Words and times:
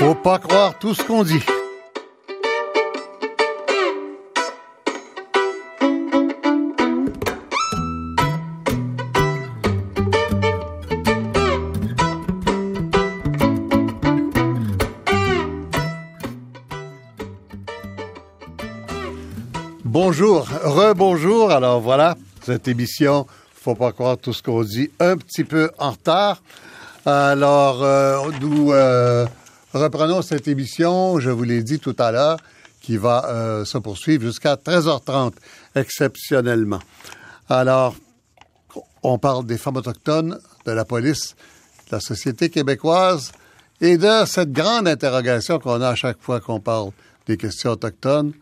Faut 0.00 0.14
pas 0.14 0.38
croire 0.38 0.78
tout 0.78 0.94
ce 0.94 1.02
qu'on 1.02 1.24
dit. 1.24 1.42
Bonjour, 19.84 20.48
rebonjour. 20.64 21.50
Alors 21.50 21.82
voilà, 21.82 22.16
cette 22.40 22.68
émission, 22.68 23.26
faut 23.54 23.74
pas 23.74 23.92
croire 23.92 24.16
tout 24.16 24.32
ce 24.32 24.42
qu'on 24.42 24.62
dit, 24.62 24.90
un 24.98 25.18
petit 25.18 25.44
peu 25.44 25.70
en 25.76 25.90
retard. 25.90 26.40
Alors, 27.04 27.82
euh, 27.82 28.30
nous 28.40 28.72
euh, 28.72 29.26
reprenons 29.72 30.22
cette 30.22 30.48
émission, 30.48 31.20
je 31.20 31.30
vous 31.30 31.44
l'ai 31.44 31.62
dit 31.62 31.78
tout 31.78 31.96
à 31.98 32.10
l'heure, 32.10 32.38
qui 32.80 32.96
va 32.96 33.26
euh, 33.26 33.64
se 33.64 33.78
poursuivre 33.78 34.24
jusqu'à 34.24 34.56
13h30, 34.56 35.32
exceptionnellement. 35.74 36.80
Alors, 37.48 37.94
on 39.02 39.18
parle 39.18 39.46
des 39.46 39.58
femmes 39.58 39.76
autochtones, 39.76 40.38
de 40.64 40.72
la 40.72 40.84
police, 40.84 41.36
de 41.90 41.96
la 41.96 42.00
société 42.00 42.50
québécoise 42.50 43.32
et 43.80 43.96
de 43.96 44.24
cette 44.26 44.52
grande 44.52 44.88
interrogation 44.88 45.58
qu'on 45.58 45.80
a 45.80 45.88
à 45.88 45.94
chaque 45.94 46.20
fois 46.20 46.40
qu'on 46.40 46.60
parle 46.60 46.90
des 47.26 47.36
questions 47.36 47.72
autochtones. 47.72 48.32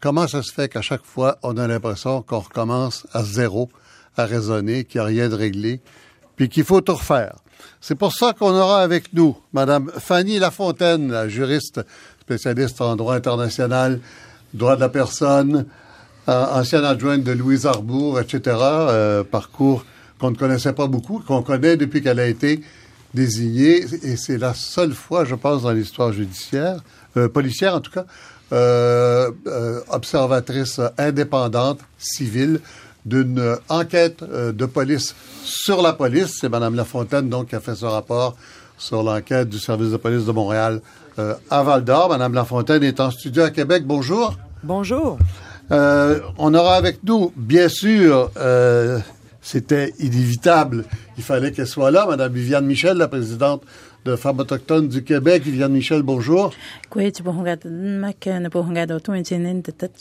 Comment 0.00 0.26
ça 0.26 0.42
se 0.42 0.52
fait 0.52 0.68
qu'à 0.68 0.82
chaque 0.82 1.04
fois, 1.04 1.38
on 1.42 1.56
a 1.56 1.66
l'impression 1.66 2.22
qu'on 2.22 2.38
recommence 2.38 3.06
à 3.12 3.22
zéro, 3.22 3.68
à 4.16 4.24
raisonner, 4.24 4.84
qu'il 4.84 5.00
n'y 5.00 5.06
a 5.06 5.08
rien 5.08 5.28
de 5.28 5.34
réglé, 5.34 5.80
puis 6.36 6.48
qu'il 6.48 6.64
faut 6.64 6.80
tout 6.80 6.94
refaire? 6.94 7.36
C'est 7.80 7.94
pour 7.94 8.12
ça 8.12 8.32
qu'on 8.32 8.54
aura 8.54 8.82
avec 8.82 9.12
nous 9.12 9.36
Mme 9.52 9.90
Fanny 9.98 10.38
Lafontaine, 10.38 11.10
la 11.10 11.28
juriste 11.28 11.80
spécialiste 12.20 12.80
en 12.80 12.96
droit 12.96 13.14
international, 13.14 14.00
droit 14.54 14.76
de 14.76 14.80
la 14.80 14.88
personne, 14.88 15.66
euh, 16.28 16.46
ancienne 16.52 16.84
adjointe 16.84 17.24
de 17.24 17.32
Louise 17.32 17.66
Arbour, 17.66 18.20
etc. 18.20 18.56
Euh, 18.60 19.24
parcours 19.24 19.84
qu'on 20.20 20.30
ne 20.30 20.36
connaissait 20.36 20.74
pas 20.74 20.86
beaucoup, 20.86 21.20
qu'on 21.26 21.42
connaît 21.42 21.76
depuis 21.76 22.02
qu'elle 22.02 22.20
a 22.20 22.26
été 22.26 22.60
désignée, 23.14 23.84
et 24.04 24.16
c'est 24.16 24.38
la 24.38 24.54
seule 24.54 24.92
fois, 24.92 25.24
je 25.24 25.34
pense, 25.34 25.62
dans 25.62 25.72
l'histoire 25.72 26.12
judiciaire, 26.12 26.84
euh, 27.16 27.28
policière 27.28 27.74
en 27.74 27.80
tout 27.80 27.90
cas, 27.90 28.04
observatrice 29.90 30.80
indépendante, 30.98 31.80
civile, 31.98 32.60
d'une 33.04 33.56
enquête 33.68 34.22
euh, 34.22 34.52
de 34.52 34.66
police 34.66 35.14
sur 35.44 35.82
la 35.82 35.92
police. 35.92 36.38
C'est 36.40 36.48
Mme 36.48 36.74
Lafontaine, 36.74 37.28
donc, 37.28 37.48
qui 37.48 37.56
a 37.56 37.60
fait 37.60 37.74
ce 37.74 37.86
rapport 37.86 38.36
sur 38.78 39.02
l'enquête 39.02 39.48
du 39.48 39.58
service 39.58 39.90
de 39.90 39.96
police 39.96 40.24
de 40.24 40.32
Montréal 40.32 40.80
euh, 41.18 41.34
à 41.50 41.62
Val-d'Or. 41.62 42.08
Mme 42.10 42.34
Lafontaine 42.34 42.82
est 42.82 43.00
en 43.00 43.10
studio 43.10 43.42
à 43.44 43.50
Québec. 43.50 43.84
Bonjour. 43.86 44.36
Bonjour. 44.62 45.18
Euh, 45.70 46.20
on 46.38 46.52
aura 46.54 46.76
avec 46.76 47.04
nous, 47.04 47.32
bien 47.36 47.68
sûr, 47.68 48.30
euh, 48.36 48.98
c'était 49.40 49.94
inévitable, 50.00 50.84
il 51.16 51.22
fallait 51.22 51.52
qu'elle 51.52 51.68
soit 51.68 51.92
là, 51.92 52.06
Mme 52.06 52.32
Viviane 52.32 52.66
Michel, 52.66 52.96
la 52.96 53.06
présidente 53.06 53.62
de 54.04 54.16
Femmes 54.16 54.40
autochtones 54.40 54.88
du 54.88 55.04
Québec. 55.04 55.42
Viviane 55.44 55.72
Michel, 55.72 56.02
bonjour. 56.02 56.52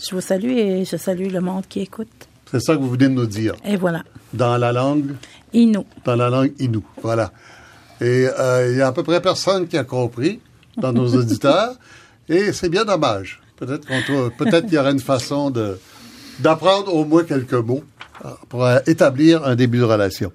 Je 0.02 0.16
vous 0.16 0.22
salue 0.22 0.52
et 0.52 0.86
je 0.86 0.98
salue 0.98 1.28
le 1.32 1.42
monde 1.42 1.66
qui 1.68 1.82
écoute. 1.82 2.29
C'est 2.52 2.60
ça 2.60 2.76
que 2.76 2.82
vous 2.82 2.90
venez 2.90 3.06
de 3.10 3.14
nous 3.14 3.26
dire. 3.26 3.54
Et 3.66 3.78
voilà. 3.78 4.04
Dans 4.34 4.58
la 4.58 4.72
langue? 4.72 5.16
Inou. 5.54 5.86
Dans 6.06 6.16
la 6.16 6.30
langue 6.30 6.54
Inou, 6.60 6.84
voilà. 7.02 7.32
Et 8.02 8.28
euh, 8.28 8.72
il 8.72 8.78
y 8.78 8.82
a 8.82 8.88
à 8.88 8.92
peu 8.92 9.04
près 9.04 9.22
personne 9.22 9.68
qui 9.68 9.78
a 9.78 9.84
compris 9.84 10.40
dans 10.78 10.94
nos 10.94 11.08
auditeurs, 11.16 11.76
et 12.28 12.54
c'est 12.54 12.70
bien 12.70 12.86
dommage. 12.86 13.42
Peut-être 13.58 13.86
qu'on 13.88 14.30
peut-être 14.38 14.66
qu'il 14.66 14.76
y 14.76 14.78
aurait 14.78 14.92
une 14.92 15.00
façon 15.00 15.50
de 15.50 15.80
d'apprendre 16.40 16.94
au 16.96 17.04
moins 17.04 17.24
quelques 17.24 17.54
mots 17.54 17.84
euh, 18.24 18.30
pour 18.48 18.66
euh, 18.66 18.80
établir 18.88 19.46
un 19.46 19.56
début 19.56 19.80
de 19.80 19.84
relation. 19.84 20.32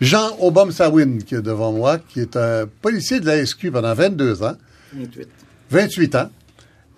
Jean 0.00 0.36
Obam 0.40 0.72
Sawin, 0.72 1.22
qui 1.22 1.36
est 1.36 1.42
devant 1.42 1.72
moi, 1.72 1.98
qui 1.98 2.20
est 2.20 2.36
un 2.36 2.66
policier 2.82 3.20
de 3.20 3.26
la 3.26 3.44
SQ 3.44 3.70
pendant 3.70 3.94
22 3.94 4.42
ans, 4.42 4.56
28 5.70 6.14
ans, 6.16 6.30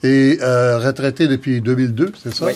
et 0.03 0.39
euh, 0.43 0.79
retraité 0.79 1.29
depuis 1.29 1.61
2002, 1.61 2.13
c'est 2.23 2.35
ça? 2.35 2.47
Oui. 2.47 2.53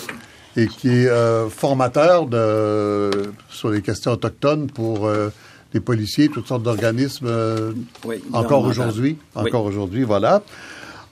Et 0.56 0.66
qui 0.66 0.88
est 0.88 1.08
euh, 1.08 1.48
formateur 1.48 2.26
de, 2.26 3.10
sur 3.48 3.70
les 3.70 3.80
questions 3.80 4.12
autochtones 4.12 4.68
pour 4.68 5.06
euh, 5.06 5.30
les 5.72 5.80
policiers, 5.80 6.28
toutes 6.28 6.46
sortes 6.46 6.62
d'organismes, 6.62 7.26
euh, 7.26 7.72
Oui, 8.04 8.22
encore 8.32 8.64
aujourd'hui. 8.64 9.16
Oui. 9.34 9.42
Encore 9.48 9.64
aujourd'hui, 9.64 10.02
voilà. 10.02 10.42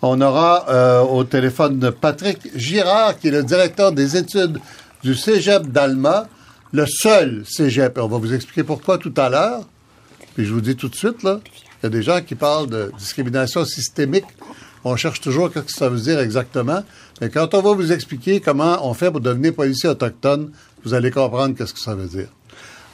On 0.02 0.20
aura 0.20 1.04
au 1.04 1.24
téléphone 1.24 1.92
Patrick 1.92 2.38
Girard, 2.56 3.18
qui 3.18 3.28
est 3.28 3.32
le 3.32 3.42
directeur 3.42 3.92
des 3.92 4.16
études 4.16 4.58
du 5.02 5.14
Cégep 5.14 5.66
d'Alma, 5.66 6.26
le 6.72 6.86
seul 6.86 7.42
Cégep. 7.46 7.98
On 7.98 8.06
va 8.06 8.16
vous 8.16 8.32
expliquer 8.32 8.62
pourquoi 8.62 8.96
tout 8.96 9.12
à 9.18 9.28
l'heure. 9.28 9.60
Puis 10.34 10.46
je 10.46 10.54
vous 10.54 10.62
dis 10.62 10.76
tout 10.76 10.88
de 10.88 10.94
suite, 10.94 11.22
là, 11.22 11.40
il 11.80 11.84
y 11.84 11.86
a 11.86 11.90
des 11.90 12.02
gens 12.02 12.20
qui 12.20 12.34
parlent 12.34 12.68
de 12.68 12.92
discrimination 12.98 13.64
systémique. 13.64 14.24
On 14.84 14.96
cherche 14.96 15.20
toujours 15.20 15.50
ce 15.54 15.60
que 15.60 15.72
ça 15.72 15.88
veut 15.88 16.00
dire 16.00 16.20
exactement. 16.20 16.82
Mais 17.20 17.28
quand 17.28 17.52
on 17.54 17.60
va 17.60 17.72
vous 17.74 17.92
expliquer 17.92 18.40
comment 18.40 18.78
on 18.88 18.94
fait 18.94 19.10
pour 19.10 19.20
devenir 19.20 19.54
policier 19.54 19.88
autochtone, 19.88 20.52
vous 20.84 20.94
allez 20.94 21.10
comprendre 21.10 21.54
qu'est-ce 21.56 21.74
que 21.74 21.80
ça 21.80 21.94
veut 21.94 22.06
dire. 22.08 22.28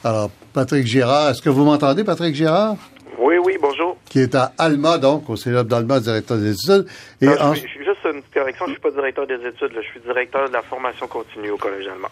Alors, 0.03 0.29
Patrick 0.53 0.85
Girard, 0.85 1.29
est-ce 1.29 1.41
que 1.41 1.49
vous 1.49 1.63
m'entendez, 1.65 2.03
Patrick 2.03 2.35
Girard? 2.35 2.75
Oui, 3.19 3.35
oui, 3.43 3.57
bonjour. 3.61 3.97
Qui 4.09 4.19
est 4.19 4.35
à 4.35 4.53
Alma, 4.57 4.97
donc, 4.97 5.29
au 5.29 5.35
Cégep 5.35 5.67
d'Alma, 5.67 5.99
directeur 5.99 6.37
des 6.37 6.51
études. 6.53 6.85
Et 7.21 7.25
Non, 7.25 7.35
en- 7.41 7.53
je, 7.55 7.59
suis, 7.61 7.69
juste 7.83 7.97
une 8.05 8.21
petite 8.21 8.33
correction, 8.33 8.65
je 8.67 8.71
suis 8.73 8.79
pas 8.81 8.91
directeur 8.91 9.25
des 9.27 9.35
études, 9.35 9.73
là. 9.73 9.81
je 9.81 9.87
suis 9.89 9.99
directeur 10.01 10.47
de 10.47 10.53
la 10.53 10.61
formation 10.61 11.07
continue 11.07 11.49
au 11.49 11.57
Collège 11.57 11.87
allemand. 11.87 12.09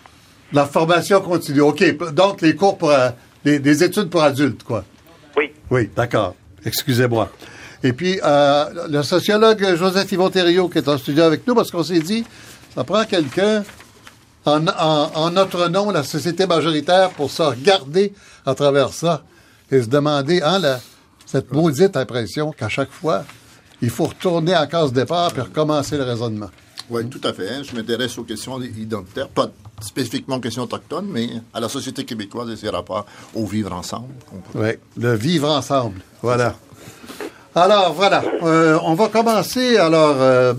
la 0.51 0.65
formation 0.65 1.21
continue. 1.21 1.61
OK. 1.61 1.83
Donc, 2.13 2.41
les 2.41 2.55
cours 2.55 2.77
pour, 2.77 2.89
euh, 2.91 3.09
les, 3.43 3.59
les 3.59 3.83
études 3.83 4.09
pour 4.09 4.23
adultes, 4.23 4.63
quoi. 4.63 4.83
Oui. 5.37 5.51
Oui, 5.69 5.89
d'accord. 5.95 6.35
Excusez-moi. 6.65 7.29
Et 7.83 7.93
puis, 7.93 8.19
euh, 8.23 8.87
le 8.89 9.03
sociologue 9.03 9.75
Joseph 9.75 10.11
Yvon 10.11 10.29
Thériault 10.29 10.69
qui 10.69 10.77
est 10.79 10.87
en 10.87 10.97
studio 10.97 11.23
avec 11.23 11.45
nous, 11.47 11.55
parce 11.55 11.71
qu'on 11.71 11.83
s'est 11.83 11.99
dit, 11.99 12.23
ça 12.73 12.83
prend 12.83 13.03
quelqu'un 13.05 13.63
en, 14.45 14.67
en- 14.67 15.11
en 15.15 15.31
notre 15.31 15.67
nom, 15.69 15.89
la 15.91 16.03
société 16.03 16.45
majoritaire, 16.47 17.09
pour 17.11 17.29
se 17.31 17.41
regarder 17.41 18.13
à 18.45 18.53
travers 18.55 18.89
ça 18.93 19.23
et 19.71 19.81
se 19.81 19.87
demander, 19.87 20.41
hein, 20.41 20.59
la- 20.59 20.79
cette 21.25 21.51
maudite 21.51 21.97
impression 21.97 22.51
qu'à 22.51 22.69
chaque 22.69 22.91
fois, 22.91 23.23
il 23.81 23.89
faut 23.89 24.05
retourner 24.05 24.53
à 24.53 24.67
case 24.67 24.93
départ 24.93 25.31
puis 25.33 25.41
recommencer 25.41 25.97
le 25.97 26.03
raisonnement. 26.03 26.49
Oui, 26.89 27.07
tout 27.09 27.19
à 27.23 27.33
fait. 27.33 27.49
hein. 27.49 27.61
Je 27.63 27.75
m'intéresse 27.75 28.15
aux 28.19 28.23
questions 28.23 28.61
identitaires, 28.61 29.27
pas 29.27 29.49
spécifiquement 29.81 30.35
aux 30.35 30.39
questions 30.39 30.63
autochtones, 30.63 31.07
mais 31.09 31.29
à 31.51 31.59
la 31.59 31.67
société 31.67 32.05
québécoise 32.05 32.47
et 32.51 32.55
ses 32.55 32.69
rapports 32.69 33.07
au 33.33 33.45
vivre 33.47 33.73
ensemble. 33.73 34.13
Oui, 34.53 34.69
le 34.95 35.15
vivre 35.15 35.49
ensemble. 35.49 35.99
Voilà. 36.21 36.55
Alors, 37.55 37.93
voilà. 37.93 38.21
Euh, 38.43 38.77
on 38.83 38.95
va 38.95 39.07
commencer. 39.07 39.77
Alors, 39.77 40.15
euh, 40.19 40.53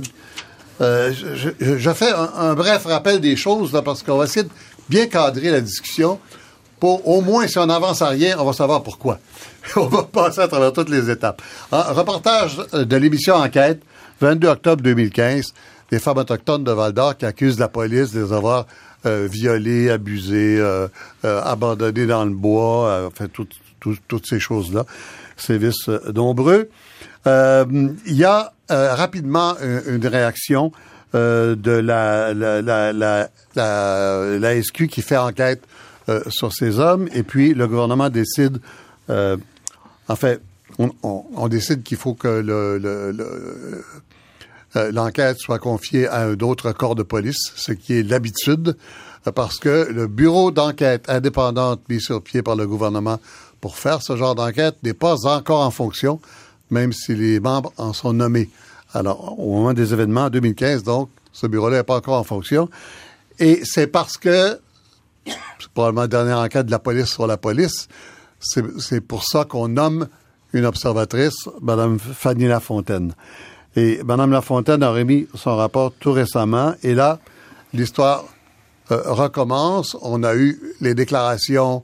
euh, 0.81 1.13
je, 1.13 1.91
fais 1.93 2.11
un, 2.37 2.55
bref 2.55 2.85
rappel 2.87 3.21
des 3.21 3.37
choses, 3.37 3.73
là, 3.73 3.83
parce 3.83 4.03
qu'on 4.03 4.17
va 4.17 4.25
essayer 4.25 4.45
de 4.45 4.51
bien 4.89 5.07
cadrer 5.07 5.51
la 5.51 5.61
discussion. 5.61 6.19
Pour 6.81 7.07
au 7.09 7.21
moins, 7.23 7.47
si 7.49 7.59
on 7.59 7.67
n'avance 7.67 8.03
à 8.03 8.09
rien, 8.09 8.37
on 8.39 8.45
va 8.45 8.53
savoir 8.53 8.83
pourquoi. 8.83 9.19
on 9.77 9.87
va 9.87 10.03
passer 10.05 10.41
à 10.41 10.49
travers 10.49 10.73
toutes 10.73 10.91
les 10.91 11.11
étapes. 11.11 11.41
Un 11.73 11.83
reportage 11.93 12.59
de 12.73 12.97
l'émission 12.97 13.35
Enquête, 13.35 13.81
22 14.21 14.49
octobre 14.49 14.83
2015, 14.83 15.55
des 15.91 15.99
femmes 15.99 16.19
autochtones 16.19 16.65
de 16.65 16.73
Val-d'Or 16.73 17.17
qui 17.17 17.25
accusent 17.25 17.59
la 17.59 17.69
police 17.69 18.13
de 18.13 18.25
les 18.25 18.33
avoir 18.33 18.67
violées, 19.05 19.89
abusées, 19.91 20.63
abandonnées 21.23 22.07
dans 22.07 22.25
le 22.25 22.33
bois, 22.33 23.07
enfin, 23.07 23.27
tout- 23.33 23.47
tout- 23.81 23.97
toutes 24.09 24.27
ces 24.27 24.41
choses-là. 24.41 24.85
Sévices 25.37 25.89
euh, 25.89 26.01
nombreux. 26.15 26.69
Euh, 27.27 27.65
Il 28.07 28.15
y 28.17 28.25
a 28.25 28.53
euh, 28.71 28.95
rapidement 28.95 29.55
une, 29.61 29.97
une 29.97 30.07
réaction 30.07 30.73
euh, 31.15 31.55
de 31.57 31.71
la, 31.73 32.35
la, 32.35 32.61
la, 32.63 33.29
la, 33.55 34.63
SQ 34.63 34.87
qui 34.89 35.03
fait 35.03 35.17
enquête 35.17 35.63
euh, 36.09 36.21
sur 36.29 36.53
ces 36.53 36.79
hommes, 36.79 37.09
et 37.13 37.23
puis 37.23 37.55
le 37.55 37.67
gouvernement 37.67 38.11
décide, 38.11 38.59
euh, 39.11 39.37
en 40.09 40.17
fait, 40.17 40.41
on, 40.79 41.49
décide 41.49 41.83
qu'il 41.85 41.97
faut 41.97 42.15
que 42.15 42.29
le, 42.29 42.79
le- 42.79 43.11
le- 43.13 43.85
euh, 44.77 44.93
l'enquête 44.93 45.39
soit 45.39 45.59
confiée 45.59 46.07
à 46.07 46.23
un 46.23 46.39
autre 46.41 46.73
corps 46.73 46.95
de 46.97 47.03
police, 47.03 47.53
ce 47.57 47.73
qui 47.73 47.95
est 47.99 48.03
l'habitude, 48.03 48.77
euh, 49.27 49.33
parce 49.33 49.59
que 49.59 49.89
le 49.91 50.07
bureau 50.07 50.51
d'enquête 50.51 51.09
indépendante 51.09 51.81
mis 51.89 52.01
sur 52.01 52.21
pied 52.23 52.43
par 52.43 52.57
le 52.57 52.67
gouvernement 52.67 53.19
pour 53.61 53.77
faire 53.77 54.03
ce 54.03 54.17
genre 54.17 54.35
d'enquête 54.35 54.77
n'est 54.83 54.93
pas 54.93 55.27
encore 55.27 55.63
en 55.63 55.71
fonction, 55.71 56.21
même 56.71 56.93
si 56.93 57.15
les 57.15 57.41
membres 57.41 57.73
en 57.77 57.93
sont 57.93 58.13
nommés. 58.13 58.51
Alors, 58.93 59.39
au 59.39 59.53
moment 59.53 59.73
des 59.73 59.93
événements 59.93 60.25
en 60.25 60.31
2015, 60.31 60.83
donc, 60.83 61.11
ce 61.33 61.47
bureau-là 61.47 61.79
n'est 61.79 61.85
pas 61.85 61.97
encore 61.97 62.19
en 62.19 62.25
fonction. 62.25 62.69
Et 63.39 63.61
c'est 63.65 63.87
parce 63.87 64.17
que, 64.17 64.59
c'est 65.25 65.69
probablement 65.75 66.03
la 66.03 66.09
dernière 66.09 66.39
enquête 66.39 66.67
de 66.67 66.71
la 66.71 66.79
police 66.79 67.07
sur 67.07 67.27
la 67.27 67.37
police, 67.37 67.89
c'est 68.39 69.01
pour 69.01 69.25
ça 69.25 69.45
qu'on 69.45 69.69
nomme 69.69 70.09
une 70.53 70.65
observatrice, 70.65 71.49
Mme 71.61 71.99
Fanny 71.99 72.47
Lafontaine. 72.47 73.15
Et 73.75 74.01
Mme 74.05 74.31
Lafontaine 74.31 74.83
a 74.83 74.91
remis 74.91 75.27
son 75.35 75.57
rapport 75.57 75.93
tout 75.99 76.13
récemment. 76.13 76.75
Et 76.83 76.95
là, 76.95 77.19
l'histoire 77.75 78.25
euh, 78.93 79.03
recommence. 79.07 79.97
On 80.01 80.23
a 80.23 80.37
eu 80.37 80.61
les 80.81 80.95
déclarations 80.95 81.83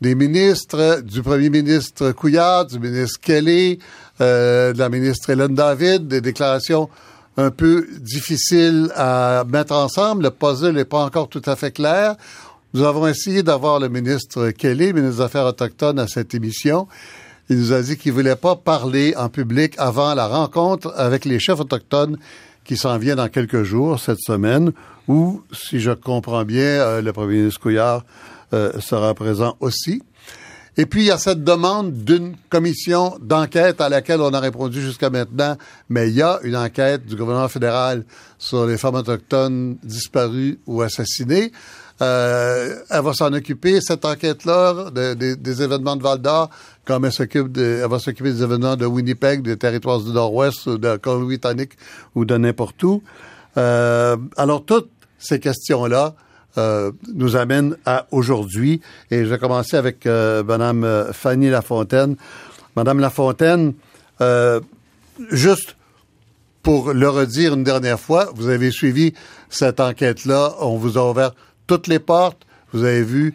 des 0.00 0.14
ministres, 0.14 1.02
du 1.02 1.22
premier 1.22 1.50
ministre 1.50 2.12
Couillard, 2.12 2.64
du 2.64 2.78
ministre 2.78 3.20
Kelly, 3.20 3.78
euh, 4.20 4.72
de 4.72 4.78
la 4.78 4.88
ministre 4.88 5.30
Hélène 5.30 5.54
David, 5.54 6.08
des 6.08 6.20
déclarations 6.20 6.88
un 7.36 7.50
peu 7.50 7.86
difficiles 8.00 8.90
à 8.96 9.44
mettre 9.48 9.72
ensemble. 9.72 10.24
Le 10.24 10.30
puzzle 10.30 10.74
n'est 10.74 10.84
pas 10.84 11.04
encore 11.04 11.28
tout 11.28 11.42
à 11.46 11.54
fait 11.54 11.70
clair. 11.70 12.16
Nous 12.74 12.82
avons 12.82 13.06
essayé 13.06 13.42
d'avoir 13.42 13.78
le 13.78 13.88
ministre 13.88 14.50
Kelly, 14.50 14.92
ministre 14.92 15.18
des 15.18 15.22
Affaires 15.22 15.46
autochtones, 15.46 15.98
à 15.98 16.08
cette 16.08 16.34
émission. 16.34 16.88
Il 17.48 17.58
nous 17.58 17.72
a 17.72 17.80
dit 17.80 17.96
qu'il 17.96 18.12
voulait 18.12 18.36
pas 18.36 18.56
parler 18.56 19.14
en 19.16 19.28
public 19.28 19.74
avant 19.78 20.14
la 20.14 20.26
rencontre 20.26 20.92
avec 20.96 21.24
les 21.24 21.38
chefs 21.38 21.60
autochtones 21.60 22.18
qui 22.64 22.76
s'en 22.76 22.98
vient 22.98 23.16
dans 23.16 23.28
quelques 23.28 23.62
jours, 23.62 23.98
cette 23.98 24.20
semaine, 24.20 24.72
où, 25.06 25.42
si 25.52 25.80
je 25.80 25.92
comprends 25.92 26.44
bien, 26.44 26.60
euh, 26.62 27.00
le 27.00 27.12
premier 27.14 27.36
ministre 27.36 27.60
Couillard 27.60 28.04
euh, 28.52 28.78
sera 28.80 29.14
présent 29.14 29.56
aussi. 29.60 30.02
Et 30.80 30.86
puis, 30.86 31.02
il 31.02 31.06
y 31.06 31.10
a 31.10 31.18
cette 31.18 31.42
demande 31.42 31.92
d'une 32.04 32.36
commission 32.48 33.18
d'enquête 33.20 33.80
à 33.80 33.88
laquelle 33.88 34.20
on 34.20 34.32
a 34.32 34.38
répondu 34.38 34.80
jusqu'à 34.80 35.10
maintenant, 35.10 35.56
mais 35.88 36.08
il 36.08 36.14
y 36.14 36.22
a 36.22 36.38
une 36.44 36.56
enquête 36.56 37.04
du 37.04 37.16
gouvernement 37.16 37.48
fédéral 37.48 38.04
sur 38.38 38.64
les 38.64 38.78
femmes 38.78 38.94
autochtones 38.94 39.76
disparues 39.82 40.60
ou 40.68 40.80
assassinées. 40.82 41.50
Euh, 42.00 42.76
elle 42.90 43.02
va 43.02 43.12
s'en 43.12 43.32
occuper, 43.32 43.80
cette 43.80 44.04
enquête-là, 44.04 44.90
des 44.92 45.62
événements 45.62 45.96
de 45.96 46.02
Val 46.04 46.18
d'Or, 46.18 46.48
comme 46.84 47.04
elle 47.04 47.12
s'occupe 47.12 47.50
de, 47.50 47.80
elle 47.82 47.90
va 47.90 47.98
s'occuper 47.98 48.32
des 48.32 48.44
événements 48.44 48.76
de 48.76 48.86
Winnipeg, 48.86 49.42
des 49.42 49.56
territoires 49.56 49.98
du 49.98 50.12
Nord-Ouest, 50.12 50.68
de 50.68 50.96
Colombie-Britannique 50.96 51.72
ou 52.14 52.24
de 52.24 52.36
n'importe 52.36 52.80
où. 52.84 53.02
Euh, 53.56 54.16
alors, 54.36 54.64
toutes 54.64 54.90
ces 55.18 55.40
questions-là 55.40 56.14
euh, 56.58 56.92
nous 57.14 57.36
amènent 57.36 57.76
à 57.86 58.06
aujourd'hui. 58.10 58.82
Et 59.10 59.24
je 59.24 59.30
vais 59.30 59.38
commencer 59.38 59.76
avec 59.76 60.04
euh, 60.06 60.42
Madame 60.42 60.84
euh, 60.84 61.12
Fanny 61.12 61.48
Lafontaine. 61.48 62.16
Madame 62.76 63.00
Lafontaine, 63.00 63.72
euh, 64.20 64.60
juste 65.30 65.76
pour 66.62 66.92
le 66.92 67.08
redire 67.08 67.54
une 67.54 67.64
dernière 67.64 67.98
fois, 67.98 68.30
vous 68.34 68.48
avez 68.48 68.70
suivi 68.70 69.14
cette 69.48 69.80
enquête-là. 69.80 70.54
On 70.60 70.76
vous 70.76 70.98
a 70.98 71.10
ouvert 71.10 71.32
toutes 71.66 71.86
les 71.86 71.98
portes. 71.98 72.44
Vous 72.72 72.84
avez 72.84 73.02
vu 73.02 73.34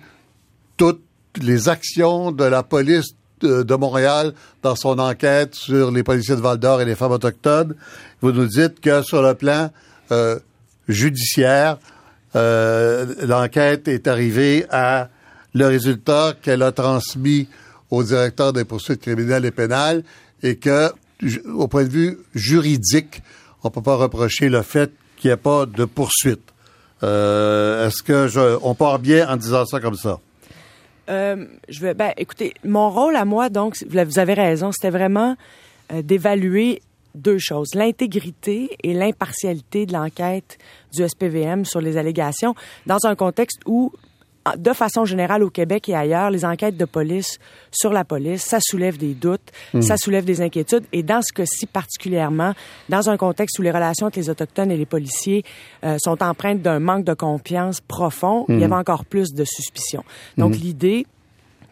toutes 0.78 1.02
les 1.42 1.70
actions 1.70 2.32
de 2.32 2.44
la 2.44 2.62
police 2.62 3.16
de, 3.42 3.76
Montréal 3.76 4.34
dans 4.62 4.76
son 4.76 5.00
enquête 5.00 5.56
sur 5.56 5.92
les 5.92 6.04
policiers 6.04 6.36
de 6.36 6.42
Val-d'Or 6.42 6.82
et 6.82 6.86
les 6.86 6.96
femmes 6.96 7.12
autochtones. 7.12 7.76
Vous 8.22 8.32
nous 8.32 8.48
dites 8.48 8.80
que 8.80 9.02
sur 9.02 9.22
le 9.22 9.34
plan 9.34 9.72
euh, 10.12 10.40
judiciaire, 10.88 11.78
l'enquête 12.34 13.88
est 13.88 14.08
arrivée 14.08 14.66
à 14.70 15.10
le 15.54 15.68
résultat 15.68 16.34
qu'elle 16.42 16.64
a 16.64 16.72
transmis 16.72 17.48
au 17.92 18.04
directeur 18.04 18.54
des 18.54 18.66
poursuites 18.66 19.02
criminelles 19.02 19.46
et 19.46 19.52
pénales 19.52 20.04
et 20.42 20.56
que, 20.58 20.92
au 21.54 21.68
point 21.68 21.84
de 21.84 21.90
vue 21.90 22.18
juridique, 22.34 23.22
on 23.64 23.70
peut 23.70 23.82
pas 23.82 23.96
reprocher 23.96 24.50
le 24.50 24.62
fait 24.62 24.92
qu'il 25.18 25.30
n'y 25.30 25.34
ait 25.34 25.38
pas 25.38 25.66
de 25.66 25.86
poursuite. 25.86 26.42
Euh, 27.04 27.88
est-ce 27.88 28.02
que 28.02 28.28
je, 28.28 28.58
on 28.64 28.76
part 28.76 29.00
bien 29.00 29.30
en 29.30 29.38
disant 29.38 29.66
ça 29.66 29.80
comme 29.80 29.96
ça? 29.96 30.20
Euh, 31.10 31.46
je 31.70 31.82
vais, 31.82 31.94
ben, 31.94 32.14
écoutez, 32.18 32.54
mon 32.64 32.90
rôle 32.90 33.16
à 33.16 33.26
moi, 33.26 33.50
donc, 33.50 33.78
vous 33.88 34.20
avez 34.20 34.34
raison, 34.34 34.72
c'était 34.72 34.90
vraiment 34.90 35.36
euh, 35.92 36.02
d'évaluer 36.02 36.82
deux 37.16 37.38
choses 37.38 37.76
l'intégrité 37.76 38.76
et 38.84 38.94
l'impartialité 38.94 39.86
de 39.86 39.94
l'enquête 39.94 40.58
du 40.94 41.08
SPVM 41.08 41.66
sur 41.66 41.82
les 41.82 41.98
allégations 41.98 42.56
dans 42.86 43.06
un 43.06 43.16
contexte 43.16 43.62
où 43.66 43.92
de 44.58 44.74
façon 44.74 45.06
générale 45.06 45.44
au 45.44 45.50
Québec 45.50 45.88
et 45.90 45.96
ailleurs, 45.96 46.30
les 46.30 46.44
enquêtes 46.46 46.76
de 46.76 46.86
police 46.86 47.40
sur 47.72 47.94
la 47.94 48.04
police, 48.04 48.42
ça 48.42 48.60
soulève 48.62 48.98
des 48.98 49.14
doutes, 49.14 49.52
hmm. 49.74 49.82
ça 49.82 49.96
soulève 49.98 50.26
des 50.26 50.42
inquiétudes. 50.42 50.84
Et 50.92 51.02
dans 51.02 51.22
ce 51.22 51.34
cas-ci 51.34 51.66
particulièrement, 51.66 52.54
dans 52.90 53.10
un 53.10 53.18
contexte 53.18 53.58
où 53.60 53.62
les 53.62 53.72
relations 53.72 54.08
entre 54.08 54.20
les 54.20 54.30
Autochtones 54.30 54.72
et 54.72 54.78
les 54.78 54.86
policiers 54.86 55.44
euh, 55.84 55.98
sont 56.04 56.22
empreintes 56.22 56.62
d'un 56.62 56.80
manque 56.80 57.06
de 57.06 57.14
confiance 57.14 57.80
profond, 57.82 58.46
il 58.50 58.56
y 58.56 58.60
hmm. 58.60 58.64
avait 58.64 58.76
encore 58.76 59.06
plus 59.06 59.34
de 59.34 59.46
suspicions. 59.46 60.04
Donc 60.38 60.52
hmm. 60.52 60.62
l'idée, 60.62 61.08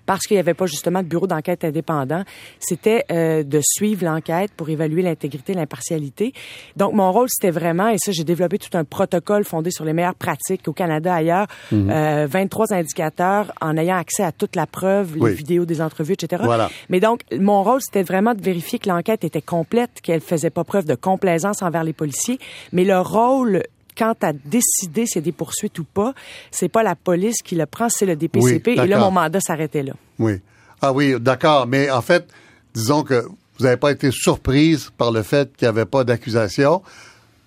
parce 0.06 0.26
qu'il 0.26 0.36
n'y 0.36 0.40
avait 0.40 0.54
pas 0.54 0.66
justement 0.66 1.02
de 1.02 1.08
bureau 1.08 1.28
d'enquête 1.28 1.64
indépendant, 1.64 2.24
c'était 2.60 3.06
euh, 3.12 3.44
de 3.44 3.60
suivre 3.64 4.06
l'enquête 4.06 4.52
pour 4.56 4.70
évaluer 4.70 5.02
l'intégrité, 5.02 5.54
l'impartialité. 5.54 6.34
Donc 6.76 6.94
mon 6.94 7.12
rôle 7.12 7.28
c'était 7.30 7.52
vraiment, 7.52 7.90
et 7.90 7.98
ça 7.98 8.12
j'ai 8.12 8.24
développé 8.24 8.58
tout 8.58 8.76
un 8.78 8.84
protocole 8.84 9.44
fondé 9.44 9.72
sur 9.72 9.86
les 9.86 9.94
meilleures 9.94 10.16
pratiques 10.16 10.68
au 10.68 10.74
Canada 10.74 11.14
ailleurs, 11.14 11.48
mhm. 11.72 11.90
euh, 11.90 12.28
23 12.30 12.74
indicateurs 12.74 13.52
en 13.62 13.78
ayant 13.78 13.98
accès 13.98 14.24
à 14.24 14.32
toute 14.32 14.56
la 14.56 14.68
preuve, 14.68 15.18
les 15.18 15.34
vidéos 15.34 15.66
des 15.66 15.82
entrevues, 15.82 16.14
etc. 16.14 16.42
Voilà. 16.46 16.70
Mais 16.90 17.00
donc 17.00 17.22
mon 17.38 17.64
rôle 17.64 17.82
c'était 17.82 18.04
vraiment 18.04 18.34
de 18.34 18.42
vérifier 18.42 18.80
que 18.80 18.90
l'enquête 18.90 19.24
était 19.24 19.42
complète, 19.42 20.02
qu'elle 20.02 20.22
faisait 20.22 20.50
pas 20.50 20.64
preuve 20.64 20.86
de 20.86 20.96
complaisance 20.96 21.62
envers 21.62 21.84
les 21.84 21.94
policiers, 21.94 22.40
mais 22.72 22.84
le 22.84 23.00
rôle 23.00 23.64
quant 24.02 24.16
à 24.22 24.34
décider 24.34 25.06
s'il 25.06 25.18
y 25.18 25.20
a 25.20 25.22
des 25.22 25.32
poursuites 25.32 25.78
ou 25.78 25.84
pas, 25.84 26.14
c'est 26.50 26.70
pas 26.70 26.82
la 26.82 26.96
police 26.96 27.44
qui 27.44 27.54
le 27.54 27.68
prend, 27.68 27.88
c'est 27.88 28.08
le 28.08 28.16
DPCP. 28.16 28.72
et 28.72 28.88
là, 28.88 28.98
mon 28.98 29.12
mandat 29.12 29.40
s'arrêtait 29.40 29.84
là. 29.84 29.94
Oui. 30.18 30.40
Ah 30.82 30.92
oui, 30.92 31.14
d'accord. 31.20 31.68
Mais 31.68 31.92
en 31.92 32.02
fait, 32.02 32.28
disons 32.74 33.04
que 33.04 33.28
vous 33.58 33.66
n'avez 33.66 33.78
pas 33.78 33.92
été 33.92 34.10
surprise 34.10 34.90
par 34.98 35.12
le 35.12 35.22
fait 35.22 35.56
qu'il 35.56 35.68
n'y 35.68 35.70
avait 35.70 35.86
pas 35.86 36.04
d'accusation 36.04 36.82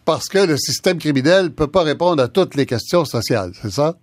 parce 0.04 0.28
que 0.28 0.38
le 0.38 0.56
système 0.56 0.98
criminel 0.98 1.44
ne 1.44 1.48
peut 1.48 1.66
pas 1.66 1.82
répondre 1.82 2.22
à 2.22 2.28
toutes 2.28 2.54
les 2.54 2.66
questions 2.66 3.04
sociales, 3.04 3.50
c'est 3.60 3.72
ça? 3.72 3.96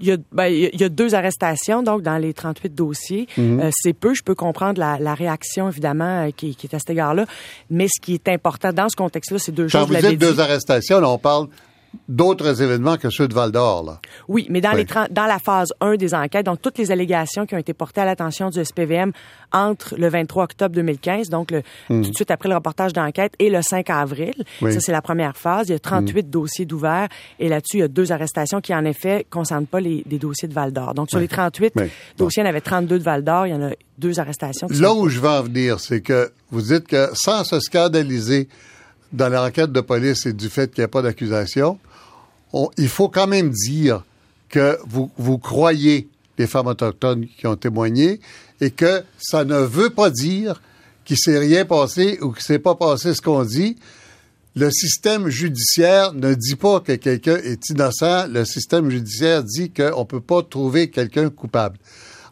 Il 0.00 0.08
y, 0.08 0.12
a, 0.12 0.16
ben, 0.32 0.46
il 0.46 0.80
y, 0.80 0.84
a, 0.84 0.88
deux 0.88 1.14
arrestations, 1.14 1.82
donc, 1.82 2.02
dans 2.02 2.16
les 2.16 2.32
38 2.32 2.74
dossiers. 2.74 3.28
Mhm. 3.36 3.60
Euh, 3.60 3.70
c'est 3.72 3.92
peu. 3.92 4.14
Je 4.14 4.22
peux 4.22 4.34
comprendre 4.34 4.80
la, 4.80 4.98
la 4.98 5.14
réaction, 5.14 5.68
évidemment, 5.68 6.26
euh, 6.26 6.30
qui, 6.30 6.56
qui, 6.56 6.66
est 6.66 6.74
à 6.74 6.78
cet 6.80 6.90
égard-là. 6.90 7.26
Mais 7.70 7.86
ce 7.86 8.00
qui 8.00 8.14
est 8.14 8.28
important 8.28 8.72
dans 8.72 8.88
ce 8.88 8.96
contexte-là, 8.96 9.38
c'est 9.38 9.52
deux 9.52 9.68
choses. 9.68 9.86
Quand 9.86 9.86
vous 9.86 10.08
dites 10.08 10.18
deux 10.18 10.40
arrestations, 10.40 10.98
là, 10.98 11.08
on 11.08 11.18
parle 11.18 11.46
d'autres 12.08 12.62
événements 12.62 12.96
que 12.96 13.10
ceux 13.10 13.28
de 13.28 13.34
Val 13.34 13.52
d'Or. 13.52 13.84
Là. 13.84 14.00
Oui, 14.28 14.46
mais 14.50 14.60
dans, 14.60 14.72
les 14.72 14.84
dans 15.10 15.26
la 15.26 15.38
phase 15.38 15.72
1 15.80 15.96
des 15.96 16.14
enquêtes, 16.14 16.46
donc 16.46 16.60
toutes 16.60 16.78
les 16.78 16.90
allégations 16.90 17.46
qui 17.46 17.54
ont 17.54 17.58
été 17.58 17.74
portées 17.74 18.00
à 18.00 18.04
l'attention 18.04 18.50
du 18.50 18.64
SPVM 18.64 19.12
entre 19.52 19.94
le 19.96 20.08
23 20.08 20.44
octobre 20.44 20.74
2015, 20.74 21.28
donc 21.28 21.50
le, 21.50 21.62
hmm. 21.88 22.02
tout 22.02 22.10
de 22.10 22.14
suite 22.14 22.30
après 22.30 22.48
le 22.48 22.54
reportage 22.54 22.92
d'enquête, 22.92 23.34
et 23.38 23.50
le 23.50 23.60
5 23.62 23.90
avril. 23.90 24.34
Ça, 24.60 24.80
c'est 24.80 24.92
la 24.92 25.02
première 25.02 25.36
phase. 25.36 25.68
Il 25.68 25.72
y 25.72 25.74
a 25.74 25.78
38 25.78 26.26
hmm. 26.26 26.30
dossiers 26.30 26.64
d'ouverts 26.64 27.08
et 27.38 27.48
là-dessus, 27.48 27.78
il 27.78 27.80
y 27.80 27.84
a 27.84 27.88
deux 27.88 28.12
arrestations 28.12 28.60
qui, 28.60 28.74
en 28.74 28.84
effet, 28.84 29.18
ne 29.18 29.22
concernent 29.30 29.66
pas 29.66 29.80
les, 29.80 30.04
dossiers 30.06 30.48
de 30.48 30.54
Val 30.54 30.72
d'Or. 30.72 30.94
Donc, 30.94 31.10
sur 31.10 31.18
les 31.18 31.28
38 31.28 31.74
dossiers, 32.18 32.42
il 32.42 32.46
y 32.46 32.48
en 32.48 32.50
avait 32.50 32.60
32 32.60 32.98
de 32.98 33.04
Val 33.04 33.24
d'Or. 33.24 33.46
Il 33.46 33.50
y 33.50 33.54
en 33.54 33.62
a 33.62 33.70
deux 33.98 34.18
arrestations. 34.20 34.66
Là 34.70 34.94
où 34.94 35.08
je 35.08 35.20
veux 35.20 35.28
en 35.28 35.42
venir, 35.42 35.80
c'est 35.80 36.00
que 36.00 36.32
vous 36.50 36.62
dites 36.62 36.86
que 36.86 37.08
sans 37.14 37.44
se 37.44 37.60
scandaliser 37.60 38.48
dans 39.12 39.28
l'enquête 39.28 39.72
de 39.72 39.80
police 39.80 40.26
et 40.26 40.32
du 40.32 40.48
fait 40.48 40.72
qu'il 40.72 40.82
n'y 40.82 40.86
a 40.86 40.88
pas 40.88 41.02
d'accusation, 41.02 41.78
il 42.76 42.88
faut 42.88 43.08
quand 43.08 43.26
même 43.26 43.50
dire 43.50 44.04
que 44.48 44.78
vous, 44.86 45.10
vous 45.16 45.38
croyez 45.38 46.08
les 46.38 46.46
femmes 46.46 46.66
autochtones 46.66 47.26
qui 47.26 47.46
ont 47.46 47.56
témoigné 47.56 48.20
et 48.60 48.70
que 48.70 49.02
ça 49.18 49.44
ne 49.44 49.58
veut 49.58 49.90
pas 49.90 50.10
dire 50.10 50.60
qu'il 51.04 51.18
s'est 51.18 51.38
rien 51.38 51.64
passé 51.64 52.18
ou 52.20 52.32
qu'il 52.32 52.42
s'est 52.42 52.58
pas 52.58 52.74
passé 52.74 53.14
ce 53.14 53.20
qu'on 53.20 53.44
dit. 53.44 53.76
Le 54.54 54.70
système 54.70 55.28
judiciaire 55.28 56.12
ne 56.12 56.34
dit 56.34 56.56
pas 56.56 56.80
que 56.80 56.92
quelqu'un 56.92 57.36
est 57.36 57.70
innocent. 57.70 58.26
Le 58.28 58.44
système 58.44 58.90
judiciaire 58.90 59.42
dit 59.42 59.70
qu'on 59.70 60.04
peut 60.04 60.20
pas 60.20 60.42
trouver 60.42 60.90
quelqu'un 60.90 61.30
coupable. 61.30 61.78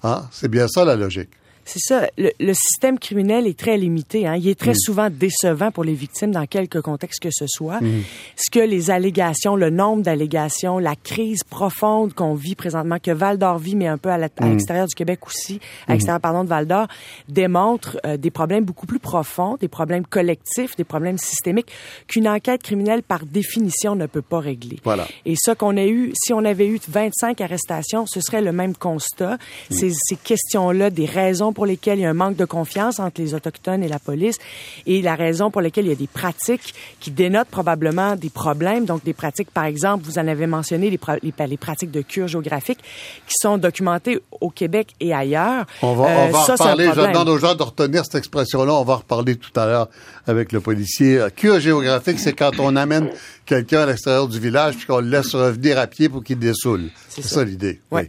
Hein? 0.03 0.29
C'est 0.31 0.49
bien 0.49 0.69
ça 0.69 0.85
la 0.85 0.97
logique. 0.97 1.31
C'est 1.71 1.79
ça. 1.79 2.11
Le, 2.19 2.53
système 2.53 2.99
criminel 2.99 3.47
est 3.47 3.57
très 3.57 3.77
limité. 3.77 4.27
Hein. 4.27 4.35
Il 4.35 4.49
est 4.49 4.59
très 4.59 4.73
mm. 4.73 4.81
souvent 4.85 5.09
décevant 5.09 5.71
pour 5.71 5.85
les 5.85 5.95
victimes 5.95 6.33
dans 6.33 6.45
quelque 6.47 6.81
contexte 6.81 7.23
que 7.23 7.29
ce 7.31 7.45
soit. 7.47 7.81
Mm. 7.81 8.03
Ce 8.35 8.51
que 8.51 8.59
les 8.59 8.91
allégations, 8.91 9.55
le 9.55 9.71
nombre 9.71 10.03
d'allégations, 10.03 10.81
la 10.81 10.97
crise 10.97 11.45
profonde 11.45 12.13
qu'on 12.13 12.35
vit 12.35 12.57
présentement, 12.57 12.99
que 13.01 13.13
Val 13.13 13.39
d'Or 13.39 13.59
vit, 13.59 13.77
mais 13.77 13.87
un 13.87 13.99
peu 13.99 14.11
à 14.11 14.19
mm. 14.19 14.31
l'extérieur 14.43 14.89
du 14.89 14.97
Québec 14.97 15.25
aussi, 15.29 15.61
à 15.87 15.93
l'extérieur, 15.93 16.21
pardon, 16.21 16.43
de 16.43 16.49
Val 16.49 16.67
d'Or, 16.67 16.89
démontre 17.29 18.01
euh, 18.05 18.17
des 18.17 18.33
problèmes 18.33 18.65
beaucoup 18.65 18.87
plus 18.87 18.99
profonds, 18.99 19.57
des 19.61 19.69
problèmes 19.69 20.05
collectifs, 20.05 20.75
des 20.75 20.83
problèmes 20.83 21.19
systémiques 21.19 21.71
qu'une 22.09 22.27
enquête 22.27 22.65
criminelle, 22.65 23.05
par 23.05 23.27
définition, 23.27 23.95
ne 23.95 24.07
peut 24.07 24.23
pas 24.23 24.41
régler. 24.41 24.79
Voilà. 24.83 25.07
Et 25.25 25.37
ça 25.37 25.55
qu'on 25.55 25.77
a 25.77 25.87
eu, 25.87 26.11
si 26.21 26.33
on 26.33 26.45
avait 26.45 26.67
eu 26.67 26.81
25 26.89 27.41
arrestations, 27.41 28.07
ce 28.07 28.21
serait 28.21 28.43
le 28.43 28.51
même 28.51 28.75
constat. 28.75 29.39
Ces, 29.71 29.93
ces 29.93 30.17
questions-là, 30.17 30.91
des 30.91 31.07
raisons 31.07 31.53
pour 31.53 31.60
pour 31.61 31.67
lesquelles 31.67 31.99
il 31.99 32.03
y 32.03 32.07
a 32.07 32.09
un 32.09 32.15
manque 32.15 32.37
de 32.37 32.47
confiance 32.47 33.01
entre 33.01 33.21
les 33.21 33.35
Autochtones 33.35 33.83
et 33.83 33.89
la 33.89 33.99
police 33.99 34.39
et 34.87 35.03
la 35.03 35.15
raison 35.15 35.51
pour 35.51 35.61
laquelle 35.61 35.85
il 35.85 35.91
y 35.91 35.93
a 35.93 35.95
des 35.95 36.07
pratiques 36.07 36.75
qui 37.01 37.11
dénotent 37.11 37.51
probablement 37.51 38.17
des 38.17 38.31
problèmes. 38.31 38.87
Donc, 38.87 39.05
des 39.05 39.13
pratiques, 39.13 39.51
par 39.51 39.67
exemple, 39.67 40.07
vous 40.07 40.19
en 40.19 40.27
avez 40.27 40.47
mentionné, 40.47 40.89
les, 40.89 40.99
les, 41.23 41.47
les 41.47 41.57
pratiques 41.59 41.91
de 41.91 42.01
cure 42.01 42.29
géographique 42.29 42.79
qui 43.27 43.35
sont 43.43 43.59
documentées 43.59 44.23
au 44.41 44.49
Québec 44.49 44.95
et 45.01 45.13
ailleurs. 45.13 45.67
On 45.83 45.93
va, 45.93 46.05
on 46.05 46.31
va 46.31 46.39
en 46.39 46.43
reparler. 46.45 46.89
Je 46.97 47.01
demande 47.09 47.29
aux 47.29 47.37
gens 47.37 47.55
de 47.55 47.63
retenir 47.63 48.07
cette 48.07 48.15
expression-là. 48.15 48.73
On 48.73 48.85
va 48.85 48.95
en 48.95 48.97
reparler 48.97 49.37
tout 49.37 49.53
à 49.61 49.67
l'heure 49.67 49.89
avec 50.27 50.53
le 50.53 50.61
policier. 50.63 51.23
Cure 51.37 51.61
géographique, 51.61 52.21
c'est 52.21 52.33
quand 52.33 52.59
on 52.59 52.75
amène 52.75 53.11
quelqu'un 53.45 53.81
à 53.81 53.87
l'extérieur 53.87 54.29
du 54.29 54.41
village 54.41 54.79
puis 54.79 54.87
qu'on 54.87 55.01
le 55.01 55.11
laisse 55.11 55.35
revenir 55.35 55.79
à 55.79 55.87
pied 55.87 56.09
pour 56.09 56.25
qu'il 56.25 56.39
dessoule. 56.39 56.89
C'est 57.11 57.23
ça, 57.23 57.45
l'idée. 57.45 57.83
Oui. 57.91 58.09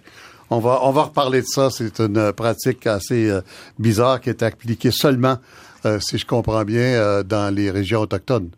On 0.51 0.59
va, 0.59 0.81
on 0.83 0.91
va 0.91 1.03
reparler 1.03 1.41
de 1.41 1.47
ça. 1.47 1.69
C'est 1.69 1.99
une 1.99 2.33
pratique 2.33 2.85
assez 2.85 3.29
euh, 3.29 3.41
bizarre 3.79 4.19
qui 4.19 4.29
est 4.29 4.43
appliquée 4.43 4.91
seulement, 4.91 5.37
euh, 5.85 5.99
si 5.99 6.17
je 6.17 6.25
comprends 6.25 6.63
bien, 6.63 6.81
euh, 6.81 7.23
dans 7.23 7.53
les 7.53 7.71
régions 7.71 8.01
autochtones. 8.01 8.49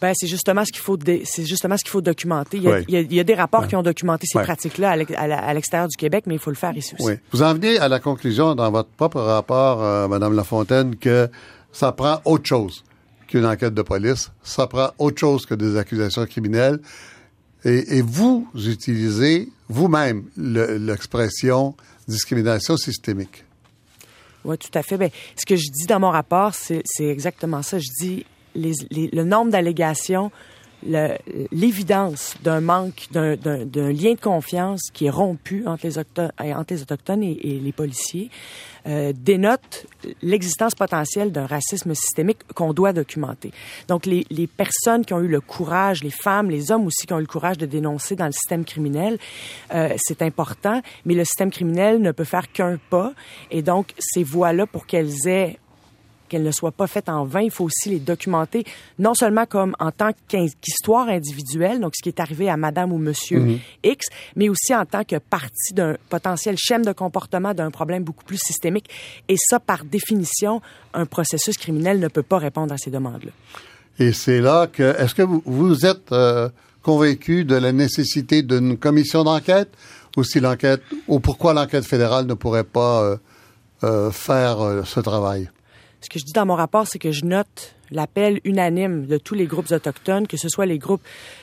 Ben, 0.00 0.12
c'est 0.14 0.26
justement 0.26 0.64
ce 0.64 0.72
qu'il 0.72 0.82
faut, 0.82 0.98
c'est 1.24 1.46
justement 1.46 1.76
ce 1.78 1.84
qu'il 1.84 1.90
faut 1.90 2.00
documenter. 2.00 2.58
Il 2.58 2.64
y, 2.64 2.68
a, 2.68 2.80
il, 2.80 3.14
y 3.14 3.20
a, 3.20 3.24
des 3.24 3.34
rapports 3.34 3.66
qui 3.66 3.76
ont 3.76 3.82
documenté 3.82 4.26
ces 4.26 4.38
pratiques-là 4.38 4.90
à 4.90 5.54
l'extérieur 5.54 5.88
du 5.88 5.96
Québec, 5.96 6.24
mais 6.26 6.34
il 6.34 6.40
faut 6.40 6.50
le 6.50 6.56
faire 6.56 6.76
ici 6.76 6.94
aussi. 6.94 7.06
Oui. 7.06 7.14
Vous 7.32 7.42
en 7.42 7.54
venez 7.54 7.78
à 7.78 7.88
la 7.88 8.00
conclusion 8.00 8.54
dans 8.54 8.70
votre 8.70 8.90
propre 8.90 9.20
rapport, 9.20 9.82
euh, 9.82 10.06
Madame 10.08 10.34
Lafontaine, 10.34 10.96
que 10.96 11.30
ça 11.72 11.92
prend 11.92 12.20
autre 12.24 12.46
chose 12.46 12.84
qu'une 13.28 13.46
enquête 13.46 13.72
de 13.72 13.82
police. 13.82 14.30
Ça 14.42 14.66
prend 14.66 14.90
autre 14.98 15.18
chose 15.18 15.46
que 15.46 15.54
des 15.54 15.76
accusations 15.76 16.26
criminelles. 16.26 16.80
Et, 17.64 18.02
vous 18.02 18.46
utilisez 18.54 19.48
vous-même 19.68 20.24
l'expression 20.36 21.74
discrimination 22.06 22.76
systémique. 22.76 23.44
Oui, 24.44 24.58
tout 24.58 24.76
à 24.78 24.82
fait. 24.82 24.98
Ben, 24.98 25.10
ce 25.36 25.46
que 25.46 25.56
je 25.56 25.70
dis 25.70 25.86
dans 25.86 26.00
mon 26.00 26.10
rapport, 26.10 26.52
c'est 26.54 26.82
exactement 27.00 27.62
ça. 27.62 27.78
Je 27.78 27.88
dis 27.98 28.26
le 28.54 29.22
nombre 29.22 29.50
d'allégations, 29.50 30.30
l'évidence 30.82 32.34
d'un 32.42 32.60
manque, 32.60 33.08
d'un 33.12 33.92
lien 33.92 34.12
de 34.12 34.20
confiance 34.20 34.90
qui 34.92 35.06
est 35.06 35.10
rompu 35.10 35.66
entre 35.66 35.86
les, 35.86 35.98
entre 35.98 36.74
les 36.74 36.82
Autochtones 36.82 37.22
et, 37.22 37.60
les 37.62 37.72
policiers 37.72 38.30
euh, 38.86 39.12
dénote 39.14 39.86
l'existence 40.22 40.74
potentielle 40.74 41.32
d'un 41.32 41.46
racisme 41.46 41.94
systémique 41.94 42.38
qu'on 42.54 42.72
doit 42.72 42.92
documenter. 42.92 43.50
Donc, 43.88 44.06
les, 44.06 44.26
les, 44.30 44.46
personnes 44.46 45.04
qui 45.04 45.14
ont 45.14 45.20
eu 45.20 45.28
le 45.28 45.40
courage, 45.40 46.04
les 46.04 46.10
femmes, 46.10 46.50
les 46.50 46.70
hommes 46.70 46.86
aussi 46.86 47.06
qui 47.06 47.12
ont 47.12 47.18
eu 47.18 47.22
le 47.22 47.26
courage 47.26 47.58
de 47.58 47.66
dénoncer 47.66 48.14
dans 48.14 48.26
le 48.26 48.32
système 48.32 48.64
criminel, 48.64 49.18
euh, 49.72 49.94
c'est 49.96 50.22
important, 50.22 50.82
mais 51.04 51.14
le 51.14 51.24
système 51.24 51.50
criminel 51.50 52.00
ne 52.00 52.12
peut 52.12 52.24
faire 52.24 52.50
qu'un 52.52 52.78
pas. 52.90 53.12
Et 53.50 53.62
donc, 53.62 53.94
ces 53.98 54.22
voies-là, 54.22 54.66
pour 54.66 54.86
qu'elles 54.86 55.26
aient 55.26 55.58
qu'elles 56.28 56.42
ne 56.42 56.50
soient 56.50 56.72
pas 56.72 56.86
faites 56.86 57.08
en 57.08 57.24
vain. 57.24 57.40
Il 57.40 57.50
faut 57.50 57.64
aussi 57.64 57.90
les 57.90 57.98
documenter, 57.98 58.64
non 58.98 59.14
seulement 59.14 59.46
comme 59.46 59.74
en 59.78 59.90
tant 59.90 60.10
qu'histoire 60.28 61.08
individuelle, 61.08 61.80
donc 61.80 61.92
ce 61.96 62.02
qui 62.02 62.08
est 62.08 62.20
arrivé 62.20 62.48
à 62.48 62.56
Madame 62.56 62.92
ou 62.92 62.98
Monsieur 62.98 63.40
mhm. 63.40 63.58
X, 63.82 64.06
mais 64.36 64.48
aussi 64.48 64.74
en 64.74 64.84
tant 64.84 65.04
que 65.04 65.16
partie 65.16 65.74
d'un 65.74 65.96
potentiel 66.08 66.56
schème 66.58 66.84
de 66.84 66.92
comportement 66.92 67.54
d'un 67.54 67.70
problème 67.70 68.04
beaucoup 68.04 68.24
plus 68.24 68.38
systémique. 68.38 68.88
Et 69.28 69.36
ça, 69.38 69.60
par 69.60 69.84
définition, 69.84 70.60
un 70.92 71.06
processus 71.06 71.56
criminel 71.56 72.00
ne 72.00 72.08
peut 72.08 72.22
pas 72.22 72.38
répondre 72.38 72.72
à 72.72 72.78
ces 72.78 72.90
demandes-là. 72.90 73.32
Et 73.98 74.12
c'est 74.12 74.40
là 74.40 74.66
que, 74.66 74.82
est-ce 74.82 75.14
que 75.14 75.22
vous, 75.22 75.42
vous 75.44 75.86
êtes 75.86 76.10
euh, 76.12 76.48
convaincu 76.82 77.44
de 77.44 77.54
la 77.54 77.72
nécessité 77.72 78.42
d'une 78.42 78.76
commission 78.76 79.24
d'enquête? 79.24 79.70
Ou 80.16 80.22
si 80.22 80.38
l'enquête, 80.38 80.82
ou 81.08 81.18
pourquoi 81.18 81.54
l'enquête 81.54 81.84
fédérale 81.84 82.26
ne 82.26 82.34
pourrait 82.34 82.64
pas 82.64 83.02
euh, 83.02 83.16
euh, 83.82 84.10
faire 84.10 84.58
ce 84.84 85.00
travail? 85.00 85.50
Ce 86.04 86.10
que 86.10 86.18
je 86.18 86.26
dis 86.26 86.34
dans 86.34 86.44
mon 86.44 86.54
rapport, 86.54 86.86
c'est 86.86 86.98
que 86.98 87.12
je 87.12 87.24
note 87.24 87.74
l'appel 87.94 88.40
unanime 88.44 89.06
de 89.06 89.16
tous 89.16 89.34
les 89.34 89.46
groupes 89.46 89.70
autochtones, 89.70 90.26
que 90.26 90.36
ce 90.36 90.48
soit 90.48 90.66
les 90.66 90.78
groupes 90.78 91.02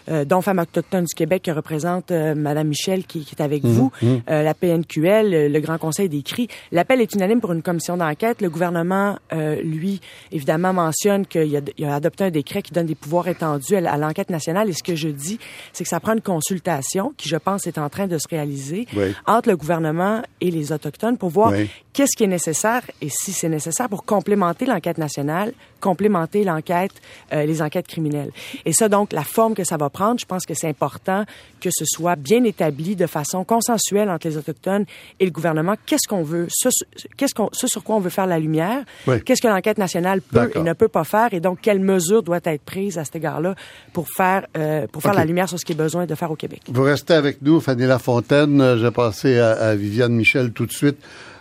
euh, 0.10 0.26
dont 0.26 0.42
Femmes 0.42 0.60
autochtones 0.60 1.06
du 1.06 1.16
Québec 1.16 1.44
que 1.44 1.52
représente 1.52 2.12
euh, 2.12 2.36
Madame 2.36 2.68
Michel 2.68 3.06
qui, 3.06 3.24
qui 3.24 3.36
est 3.36 3.42
avec 3.42 3.64
mhm, 3.64 3.72
vous, 3.72 3.92
mhm. 4.02 4.22
euh, 4.30 4.44
la 4.44 4.54
PNQL, 4.54 5.52
le 5.52 5.60
Grand 5.60 5.78
Conseil 5.78 6.10
des 6.10 6.22
CRI. 6.22 6.48
L'appel 6.72 7.02
est 7.02 7.14
unanime 7.14 7.42
pour 7.42 7.54
une 7.54 7.62
commission 7.62 7.98
d'enquête. 7.98 8.42
Le 8.42 8.50
gouvernement, 8.50 9.18
euh, 9.34 9.62
lui, 9.62 10.02
évidemment, 10.32 10.74
mentionne 10.74 11.26
qu'il 11.26 11.56
a, 11.56 11.90
a, 11.90 11.96
adopté 11.96 12.26
un 12.26 12.32
décret 12.32 12.62
qui 12.62 12.72
donne 12.72 12.88
des 12.88 12.96
pouvoirs 12.96 13.28
étendus 13.28 13.76
à, 13.76 13.98
l'enquête 13.98 14.30
nationale. 14.30 14.70
Et 14.70 14.74
ce 14.74 14.84
que 14.84 14.96
je 14.96 15.10
dis, 15.10 15.40
c'est 15.74 15.84
que 15.84 15.90
ça 15.90 16.00
prend 16.00 16.14
une 16.14 16.22
consultation 16.22 17.14
qui, 17.18 17.30
je 17.30 17.38
pense, 17.38 17.68
est 17.68 17.78
en 17.78 17.90
train 17.90 18.08
de 18.08 18.18
se 18.18 18.28
réaliser 18.28 18.88
entre 19.26 19.50
le 19.50 19.58
gouvernement 19.58 20.22
et 20.40 20.52
les 20.52 20.72
Autochtones 20.72 21.18
pour 21.18 21.30
voir 21.30 21.54
qu'est-ce 21.94 22.16
qui 22.16 22.24
est 22.24 22.28
nécessaire 22.28 22.82
et 23.02 23.10
si 23.10 23.32
c'est 23.32 23.50
nécessaire 23.50 23.90
pour 23.90 24.06
complémenter 24.06 24.66
l'enquête 24.66 24.98
nationale, 24.98 25.54
complémenter 25.82 26.46
l'enquête, 26.46 26.94
euh, 27.34 27.46
les 27.46 27.62
enquêtes 27.62 27.88
criminelles. 27.88 28.32
Et 28.66 28.72
ça, 28.72 28.88
donc, 28.88 29.12
la 29.12 29.24
forme 29.24 29.54
que 29.54 29.66
ça 29.66 29.76
va 29.76 29.90
prendre, 29.90 30.20
je 30.20 30.26
pense 30.26 30.46
que 30.46 30.54
c'est 30.54 30.70
important 30.70 31.26
que 31.60 31.70
ce 31.72 31.84
soit 31.86 32.16
bien 32.16 32.44
établi 32.44 32.96
de 32.96 33.08
façon 33.08 33.44
consensuelle 33.44 34.10
entre 34.10 34.28
les 34.28 34.38
Autochtones 34.38 34.86
et 35.20 35.26
le 35.26 35.32
gouvernement. 35.32 35.76
Qu'est-ce 35.86 36.08
qu'on 36.08 36.24
veut, 36.24 36.48
ce, 36.50 36.70
qu'est-ce 37.18 37.34
qu'on, 37.34 37.50
ce 37.52 37.68
sur 37.68 37.84
quoi 37.84 37.98
on 37.98 38.00
veut 38.00 38.10
faire 38.10 38.28
la 38.28 38.40
lumière, 38.40 38.84
qu'est-ce 39.26 39.42
que 39.42 39.48
l'enquête 39.48 39.78
nationale 39.78 40.22
peut 40.22 40.52
et 40.56 40.60
ne 40.60 40.74
peut 40.74 40.88
pas 40.88 41.04
faire, 41.04 41.34
et 41.34 41.40
donc 41.40 41.60
quelles 41.62 41.80
mesures 41.80 42.24
doivent 42.24 42.42
être 42.46 42.62
prises 42.62 42.98
à 42.98 43.06
cet 43.06 43.16
égard-là 43.16 43.56
pour 43.94 44.08
faire, 44.10 44.48
euh, 44.58 44.88
pour 44.88 45.02
faire 45.02 45.14
la 45.14 45.26
lumière 45.26 45.50
sur 45.50 45.60
ce 45.60 45.66
qui 45.66 45.74
est 45.74 45.76
besoin 45.76 46.06
de 46.06 46.16
faire 46.16 46.32
au 46.32 46.36
Québec? 46.36 46.62
Vous 46.68 46.84
restez 46.84 47.14
avec 47.14 47.42
nous, 47.42 47.60
Fanny 47.60 47.86
Lafontaine. 47.86 48.60
Je 48.78 48.84
vais 48.84 48.92
passer 48.92 49.40
à, 49.40 49.52
à 49.52 49.76
Viviane 49.76 50.14
Michel 50.14 50.52
tout 50.52 50.66
de 50.66 50.72
suite. 50.72 50.98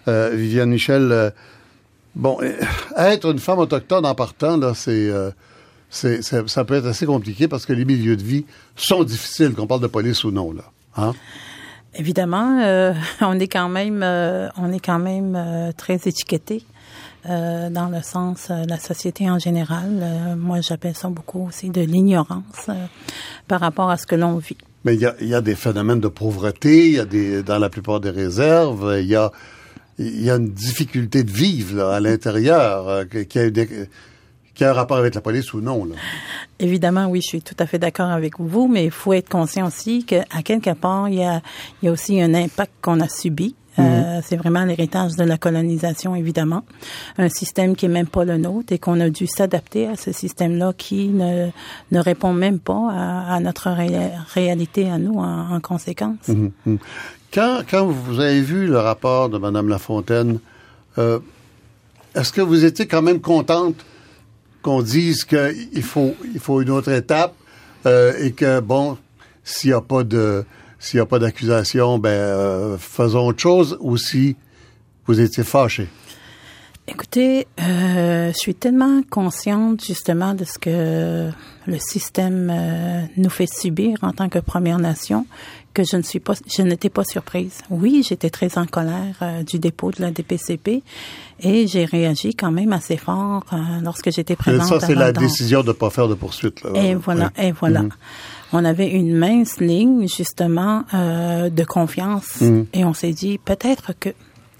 Euh, 0.08 0.30
Viviane 0.34 0.70
Michel, 0.70 1.12
euh, 1.12 1.30
bon, 2.14 2.38
euh, 2.42 2.52
être 2.96 3.30
une 3.30 3.38
femme 3.38 3.58
autochtone 3.58 4.06
en 4.06 4.14
partant, 4.14 4.56
là, 4.56 4.72
c'est, 4.74 5.10
c'est, 5.88 6.22
ça 6.22 6.64
peut 6.64 6.74
être 6.74 6.86
assez 6.86 7.06
compliqué 7.06 7.48
parce 7.48 7.66
que 7.66 7.72
les 7.72 7.84
milieux 7.84 8.16
de 8.16 8.22
vie 8.22 8.44
sont 8.76 9.04
difficiles, 9.04 9.54
qu'on 9.54 9.66
parle 9.66 9.82
de 9.82 9.86
police 9.86 10.24
ou 10.24 10.30
non, 10.30 10.52
là. 10.52 10.64
Hein? 10.96 11.12
Évidemment, 11.94 12.60
on 13.20 13.38
est 13.38 13.48
quand 13.48 13.68
même, 13.68 14.02
on 14.56 14.72
est 14.72 14.84
quand 14.84 14.98
même 14.98 15.72
très 15.76 15.96
étiqueté. 15.96 16.64
dans 17.24 17.90
le 17.92 18.02
sens 18.02 18.50
la 18.50 18.78
société 18.78 19.28
en 19.30 19.38
général. 19.38 20.36
moi, 20.36 20.60
j'appelle 20.60 20.94
ça 20.94 21.08
beaucoup 21.08 21.46
aussi 21.48 21.70
de 21.70 21.80
l'ignorance 21.80 22.70
par 23.48 23.60
rapport 23.60 23.90
à 23.90 23.96
ce 23.96 24.06
que 24.06 24.14
l'on 24.14 24.36
vit. 24.36 24.58
Mais 24.84 24.94
il 24.94 25.00
y 25.00 25.06
a, 25.06 25.14
y 25.20 25.34
a, 25.34 25.40
des 25.40 25.54
phénomènes 25.54 26.00
de 26.00 26.08
pauvreté, 26.08 26.86
il 26.86 26.94
y 26.94 26.98
a 26.98 27.04
des 27.04 27.42
dans 27.42 27.58
la 27.58 27.68
plupart 27.68 28.00
des 28.00 28.10
réserves, 28.10 28.96
il 28.98 29.06
y 29.06 29.16
a 29.16 29.30
il 29.98 30.22
y 30.22 30.30
a 30.30 30.36
une 30.36 30.50
difficulté 30.50 31.24
de 31.24 31.30
vivre 31.30 31.76
là, 31.76 31.94
à 31.94 32.00
l'intérieur 32.00 32.88
euh, 32.88 33.04
qui, 33.04 33.38
a 33.38 33.50
qui 34.60 34.64
a 34.64 34.70
un 34.70 34.72
rapport 34.74 34.98
avec 34.98 35.14
la 35.14 35.20
police 35.20 35.54
ou 35.54 35.60
non. 35.60 35.84
Là. 35.86 35.94
Évidemment, 36.58 37.06
oui, 37.06 37.20
je 37.22 37.28
suis 37.28 37.42
tout 37.42 37.54
à 37.58 37.66
fait 37.66 37.78
d'accord 37.78 38.10
avec 38.10 38.38
vous, 38.38 38.68
mais 38.68 38.84
il 38.84 38.90
faut 38.90 39.14
être 39.14 39.28
conscient 39.28 39.66
aussi 39.66 40.04
qu'à 40.04 40.24
quelque 40.44 40.74
part, 40.74 41.08
il 41.08 41.14
y 41.14 41.24
a, 41.24 41.40
il 41.82 41.86
y 41.86 41.88
a 41.88 41.92
aussi 41.92 42.20
un 42.20 42.34
impact 42.34 42.72
qu'on 42.82 43.00
a 43.00 43.08
subi. 43.08 43.54
Euh, 43.78 43.82
mhm. 44.16 44.22
c'est 44.22 44.36
vraiment 44.36 44.64
l'héritage 44.64 45.16
de 45.16 45.24
la 45.24 45.38
colonisation, 45.38 46.14
évidemment. 46.14 46.64
Un 47.16 47.28
système 47.28 47.76
qui 47.76 47.86
est 47.86 47.90
même 47.90 48.08
pas 48.08 48.24
le 48.24 48.36
nôtre 48.36 48.72
et 48.72 48.78
qu'on 48.78 49.00
a 49.00 49.08
dû 49.08 49.26
s'adapter 49.26 49.86
à 49.86 49.96
ce 49.96 50.12
système-là 50.12 50.72
qui 50.76 51.08
ne, 51.08 51.48
ne 51.92 51.98
répond 52.00 52.32
même 52.32 52.58
pas 52.58 52.90
à, 52.90 53.36
à 53.36 53.40
notre 53.40 53.70
réalité 54.34 54.90
à 54.90 54.98
nous 54.98 55.14
en, 55.14 55.54
en 55.54 55.60
conséquence. 55.60 56.28
Mhm, 56.28 56.50
mhm. 56.66 56.78
Quand, 57.32 57.62
quand 57.68 57.86
vous 57.86 58.18
avez 58.18 58.40
vu 58.40 58.66
le 58.66 58.78
rapport 58.78 59.28
de 59.28 59.38
Mme 59.38 59.68
Lafontaine, 59.68 60.40
euh, 60.98 61.20
est-ce 62.16 62.32
que 62.32 62.40
vous 62.40 62.64
étiez 62.64 62.88
quand 62.88 63.02
même 63.02 63.20
contente 63.20 63.76
qu'on 64.62 64.82
dise 64.82 65.24
qu'il 65.24 65.82
faut, 65.82 66.16
il 66.34 66.40
faut 66.40 66.60
une 66.60 66.70
autre 66.70 66.90
étape 66.90 67.34
euh, 67.86 68.12
et 68.18 68.32
que, 68.32 68.58
bon, 68.58 68.98
s'il 69.44 69.70
n'y 69.70 69.74
a 69.74 69.80
pas 69.80 70.02
de 70.02 70.44
s'il 70.80 70.96
n'y 70.96 71.02
a 71.02 71.06
pas 71.06 71.18
d'accusation, 71.18 71.98
ben 71.98 72.08
euh, 72.08 72.78
faisons 72.78 73.26
autre 73.26 73.40
chose 73.40 73.76
ou 73.80 73.98
si 73.98 74.34
vous 75.06 75.20
étiez 75.20 75.44
fâché? 75.44 75.88
Écoutez, 76.88 77.46
je 77.58 78.32
suis 78.34 78.54
tellement 78.54 79.02
consciente 79.08 79.84
justement 79.84 80.34
de 80.34 80.44
ce 80.44 80.58
que 80.58 81.30
le 81.66 81.78
système 81.78 82.52
nous 83.16 83.30
fait 83.30 83.46
subir 83.46 83.98
en 84.02 84.12
tant 84.12 84.28
que 84.28 84.40
Première 84.40 84.78
Nation 84.78 85.26
que 85.72 85.82
je 85.84 85.96
ne 85.96 86.02
suis 86.02 86.20
pas, 86.20 86.34
je 86.46 86.62
n'étais 86.62 86.88
pas 86.88 87.04
surprise. 87.04 87.58
Oui, 87.70 88.04
j'étais 88.06 88.30
très 88.30 88.58
en 88.58 88.66
colère 88.66 89.16
euh, 89.22 89.42
du 89.42 89.58
dépôt 89.58 89.90
de 89.90 90.00
la 90.00 90.10
DPCP 90.10 90.82
et 91.40 91.66
j'ai 91.66 91.84
réagi 91.84 92.34
quand 92.34 92.50
même 92.50 92.72
assez 92.72 92.96
fort 92.96 93.44
euh, 93.52 93.56
lorsque 93.82 94.10
j'étais 94.10 94.36
présente. 94.36 94.66
Et 94.66 94.80
ça, 94.80 94.80
c'est 94.80 94.94
la 94.94 95.12
décision 95.12 95.62
de 95.62 95.68
ne 95.68 95.72
pas 95.72 95.90
faire 95.90 96.08
de 96.08 96.14
poursuite. 96.14 96.62
Là. 96.62 96.70
Et 96.74 96.94
voilà, 96.94 97.30
et 97.38 97.52
voilà. 97.52 97.82
Mhm. 97.82 97.90
On 98.52 98.64
avait 98.64 98.90
une 98.90 99.16
mince 99.16 99.60
ligne 99.60 100.08
justement 100.08 100.84
euh, 100.92 101.50
de 101.50 101.64
confiance 101.64 102.40
mhm. 102.40 102.66
et 102.74 102.84
on 102.84 102.94
s'est 102.94 103.12
dit 103.12 103.38
peut-être 103.38 103.92
que 103.98 104.10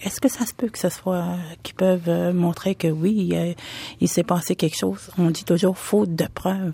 est-ce 0.03 0.21
que 0.21 0.29
ça 0.29 0.47
se 0.47 0.53
peut 0.55 0.69
que 0.69 0.79
ce 0.79 0.89
soit 0.89 1.25
qui 1.63 1.73
peuvent 1.73 2.09
euh, 2.09 2.33
montrer 2.33 2.75
que 2.75 2.89
oui, 2.89 3.31
euh, 3.35 3.53
il 4.01 4.09
s'est 4.09 4.23
passé 4.23 4.57
quelque 4.57 4.77
chose? 4.79 5.11
On 5.19 5.31
dit 5.31 5.45
toujours 5.45 5.77
faute 5.79 6.15
de 6.15 6.27
preuves. 6.35 6.73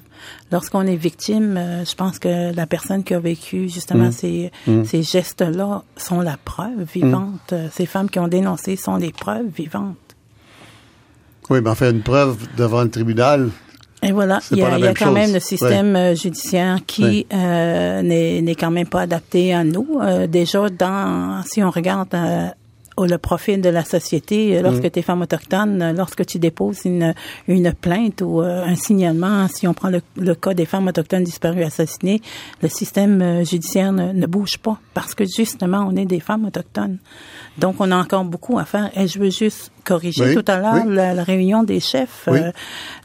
Lorsqu'on 0.52 0.86
est 0.86 0.96
victime, 0.96 1.56
euh, 1.56 1.84
je 1.84 1.94
pense 1.94 2.18
que 2.18 2.54
la 2.54 2.66
personne 2.66 3.02
qui 3.04 3.14
a 3.14 3.20
vécu 3.20 3.68
justement 3.68 4.08
Mm. 4.08 4.12
ces, 4.12 4.52
Mm. 4.66 4.84
ces 4.84 5.02
gestes-là 5.02 5.82
sont 5.96 6.20
la 6.20 6.36
preuve 6.36 6.82
vivante. 6.92 7.52
Euh, 7.52 7.68
Ces 7.72 7.86
femmes 7.86 8.08
qui 8.10 8.18
ont 8.18 8.28
dénoncé 8.28 8.76
sont 8.76 8.98
des 8.98 9.12
preuves 9.12 9.48
vivantes. 9.54 9.96
Oui, 11.50 11.60
mais 11.62 11.70
enfin, 11.70 11.90
une 11.90 12.02
preuve 12.02 12.36
devant 12.56 12.82
le 12.82 12.90
tribunal. 12.90 13.50
Et 14.02 14.12
voilà, 14.12 14.40
il 14.50 14.58
y 14.58 14.62
a, 14.62 14.78
il 14.78 14.84
y 14.84 14.86
a 14.86 14.94
quand 14.94 15.06
chose. 15.06 15.14
même 15.14 15.32
le 15.32 15.40
système 15.40 15.96
euh, 15.96 16.14
judiciaire 16.14 16.78
qui 16.86 17.02
Oui. 17.04 17.26
euh, 17.32 18.02
n'est 18.02 18.54
quand 18.54 18.70
même 18.70 18.86
pas 18.88 19.02
adapté 19.02 19.54
à 19.54 19.64
nous. 19.64 19.98
Euh, 20.02 20.26
déjà, 20.26 20.68
dans 20.68 21.42
si 21.50 21.62
on 21.62 21.70
regarde 21.70 22.14
euh, 22.14 22.48
au- 22.48 22.52
le 23.04 23.18
profil 23.18 23.60
de 23.60 23.68
la 23.68 23.84
société, 23.84 24.56
euh, 24.56 24.62
lorsque 24.62 24.84
Mm. 24.84 24.90
tu 24.90 24.98
es 24.98 25.02
femme 25.02 25.22
autochtone, 25.22 25.82
euh, 25.82 25.92
lorsque 25.92 26.24
tu 26.24 26.38
déposes 26.38 26.84
une, 26.84 27.14
une 27.48 27.72
plainte 27.72 28.22
ou 28.22 28.40
euh, 28.40 28.64
un 28.64 28.74
signalement, 28.76 29.46
si 29.48 29.68
on 29.68 29.74
prend 29.74 29.88
le, 29.90 30.00
le 30.16 30.34
cas 30.34 30.54
des 30.54 30.64
femmes 30.66 30.88
autochtones 30.88 31.24
disparues 31.24 31.64
assassinées, 31.64 32.22
le 32.62 32.68
système 32.68 33.44
judiciaire 33.44 33.92
ne, 33.92 34.12
ne 34.12 34.26
bouge 34.26 34.58
pas 34.58 34.78
parce 34.94 35.14
que 35.14 35.24
justement, 35.24 35.86
on 35.90 35.96
est 35.96 36.06
des 36.06 36.20
femmes 36.20 36.46
autochtones. 36.46 36.98
Donc, 37.58 37.76
on 37.80 37.90
a 37.90 37.96
encore 37.96 38.24
beaucoup 38.24 38.58
à 38.58 38.64
faire. 38.64 38.90
Et 38.96 39.06
je 39.08 39.18
veux 39.18 39.30
juste 39.30 39.72
corriger 39.84 40.24
Oui, 40.24 40.34
tout 40.34 40.44
à 40.50 40.58
l'heure 40.58 40.82
oui. 40.86 40.94
la, 40.94 41.14
la 41.14 41.22
réunion 41.22 41.62
des 41.62 41.80
chefs. 41.80 42.24
Oui. 42.30 42.38
Euh, 42.38 42.50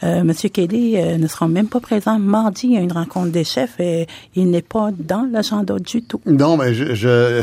euh, 0.03 0.23
Monsieur 0.23 0.49
Kelly 0.49 0.97
euh, 0.97 1.17
ne 1.17 1.27
sera 1.27 1.47
même 1.47 1.67
pas 1.67 1.79
présent. 1.79 2.17
Mardi, 2.19 2.75
a 2.75 2.79
une 2.81 2.91
rencontre 2.91 3.31
des 3.31 3.43
chefs 3.43 3.79
et 3.79 4.07
il 4.35 4.49
n'est 4.49 4.61
pas 4.61 4.89
dans 4.97 5.27
l'agenda 5.31 5.77
du 5.79 6.01
tout. 6.01 6.21
Non, 6.25 6.57
mais 6.57 6.73
je, 6.73 6.93
je, 6.95 7.41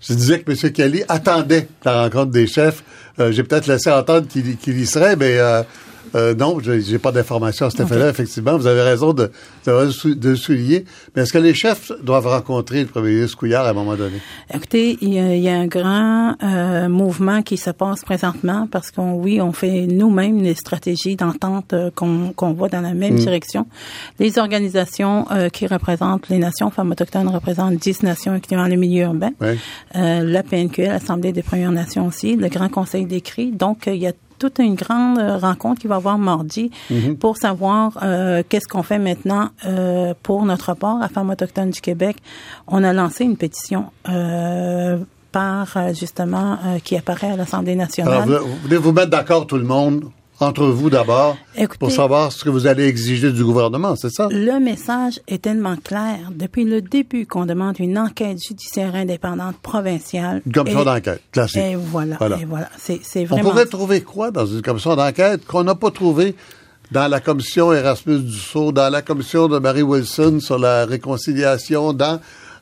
je 0.00 0.14
disais 0.14 0.40
que 0.40 0.50
M. 0.50 0.72
Kelly 0.72 1.02
attendait 1.08 1.68
la 1.84 2.02
rencontre 2.04 2.30
des 2.32 2.46
chefs. 2.46 2.82
Euh, 3.18 3.32
J'ai 3.32 3.42
peut-être 3.42 3.66
laissé 3.66 3.90
entendre 3.90 4.26
qu'il 4.28 4.78
y 4.78 4.86
serait, 4.86 5.16
mais 5.16 5.38
euh, 6.14 6.34
non, 6.34 6.58
je 6.60 6.80
j'ai 6.80 6.98
pas 6.98 7.12
d'informations 7.12 7.66
à 7.66 7.70
cet 7.70 7.80
effet-là, 7.80 8.08
effectivement. 8.08 8.56
Vous 8.56 8.66
avez 8.66 8.82
raison 8.82 9.12
de, 9.12 9.30
de, 9.66 10.14
de 10.14 10.34
souligner. 10.34 10.84
Mais 11.14 11.22
est-ce 11.22 11.32
que 11.32 11.38
les 11.38 11.54
chefs 11.54 11.92
doivent 12.02 12.26
rencontrer 12.26 12.80
le 12.80 12.86
premier 12.86 13.14
ministre 13.14 13.36
Couillard 13.36 13.66
à 13.66 13.70
un 13.70 13.74
moment 13.74 13.96
donné? 13.96 14.16
Écoutez, 14.52 14.98
il 15.00 15.14
y 15.14 15.18
a, 15.18 15.34
il 15.34 15.42
y 15.42 15.48
a 15.48 15.58
un 15.58 15.66
grand 15.66 16.36
euh, 16.42 16.88
mouvement 16.88 17.42
qui 17.42 17.56
se 17.56 17.70
passe 17.70 18.02
présentement 18.02 18.68
parce 18.70 18.90
qu'on, 18.90 19.14
oui, 19.14 19.40
on 19.40 19.52
fait 19.52 19.86
nous-mêmes 19.86 20.42
les 20.42 20.54
stratégies 20.54 21.16
d'entente 21.16 21.72
euh, 21.72 21.90
qu'on 21.94 22.32
qu'on 22.34 22.52
va 22.52 22.68
dans 22.68 22.80
la 22.80 22.94
même 22.94 23.16
direction. 23.16 23.66
Les 24.18 24.38
organisations 24.38 25.26
euh, 25.30 25.48
qui 25.48 25.66
représentent 25.66 26.28
les 26.28 26.38
nations 26.38 26.70
femmes 26.70 26.90
autochtones 26.90 27.28
représentent 27.28 27.76
10 27.76 28.02
nations 28.02 28.32
incluant 28.32 28.66
le 28.66 28.76
milieu 28.76 29.04
urbain. 29.04 29.30
Oui. 29.40 29.58
Euh, 29.96 30.22
la 30.22 30.42
PNQ, 30.42 30.82
l'Assemblée 30.82 31.32
des 31.32 31.42
Premières 31.42 31.72
Nations 31.72 32.06
aussi, 32.06 32.36
le 32.36 32.48
Grand 32.48 32.68
Conseil 32.68 33.06
des 33.06 33.20
cris. 33.20 33.50
Donc, 33.52 33.88
euh, 33.88 33.94
il 33.94 34.02
y 34.02 34.06
a 34.06 34.12
toute 34.40 34.58
une 34.58 34.74
grande 34.74 35.18
euh, 35.18 35.36
rencontre 35.36 35.80
qui 35.80 35.86
va 35.86 35.96
avoir 35.96 36.18
mardi 36.18 36.72
pour 37.20 37.36
savoir 37.36 37.98
euh, 38.02 38.42
qu'est-ce 38.48 38.66
qu'on 38.66 38.82
fait 38.82 38.98
maintenant 38.98 39.50
euh, 39.66 40.14
pour 40.22 40.44
notre 40.44 40.66
rapport 40.66 41.00
à 41.00 41.08
Femmes 41.08 41.30
autochtones 41.30 41.70
du 41.70 41.80
Québec. 41.80 42.16
On 42.66 42.82
a 42.82 42.92
lancé 42.92 43.24
une 43.24 43.36
pétition 43.36 43.84
euh, 44.08 44.98
par 45.30 45.76
euh, 45.76 45.92
justement 45.92 46.58
euh, 46.64 46.78
qui 46.82 46.96
apparaît 46.96 47.32
à 47.32 47.36
l'Assemblée 47.36 47.76
nationale. 47.76 48.22
Alors, 48.22 48.42
vous, 48.42 48.48
vous 48.48 48.56
voulez 48.62 48.76
vous 48.78 48.92
mettre 48.92 49.10
d'accord 49.10 49.46
tout 49.46 49.58
le 49.58 49.64
monde, 49.64 50.04
entre 50.40 50.64
vous 50.66 50.88
d'abord, 50.90 51.36
pour 51.78 51.90
savoir 51.90 52.32
ce 52.32 52.42
que 52.44 52.48
vous 52.50 52.66
allez 52.66 52.86
exiger 52.86 53.30
du 53.30 53.44
gouvernement, 53.44 53.94
c'est 53.96 54.10
ça? 54.10 54.28
Le 54.30 54.58
message 54.58 55.20
est 55.28 55.42
tellement 55.42 55.76
clair 55.76 56.18
depuis 56.34 56.64
le 56.64 56.80
début 56.80 57.26
qu'on 57.26 57.44
demande 57.44 57.78
une 57.78 57.98
enquête 57.98 58.38
judiciaire 58.42 58.94
indépendante 58.94 59.56
provinciale. 59.58 60.40
Une 60.46 60.52
commission 60.52 60.84
d'enquête, 60.84 61.20
classique. 61.30 61.58
Et 61.62 61.76
voilà, 61.76 62.16
Voilà. 62.18 62.38
et 62.38 62.44
voilà. 62.46 62.70
C'est, 62.78 63.00
c'est 63.02 63.22
On 63.24 63.26
vraiment. 63.26 63.50
pourrait 63.50 63.66
trouver 63.66 64.00
quoi 64.00 64.30
dans 64.30 64.46
une 64.46 64.62
commission 64.62 64.96
d'enquête 64.96 65.44
qu'on 65.46 65.64
n'a 65.64 65.74
pas 65.74 65.90
trouvé 65.90 66.34
dans 66.90 67.06
la 67.08 67.20
commission 67.20 67.72
Erasmus 67.72 68.20
Dussault, 68.20 68.72
dans 68.72 68.90
la 68.90 69.02
commission 69.02 69.46
de 69.46 69.58
Marie 69.58 69.82
Wilson 69.82 70.40
sur 70.40 70.58
la 70.58 70.86
réconciliation, 70.86 71.92
dans 71.92 72.18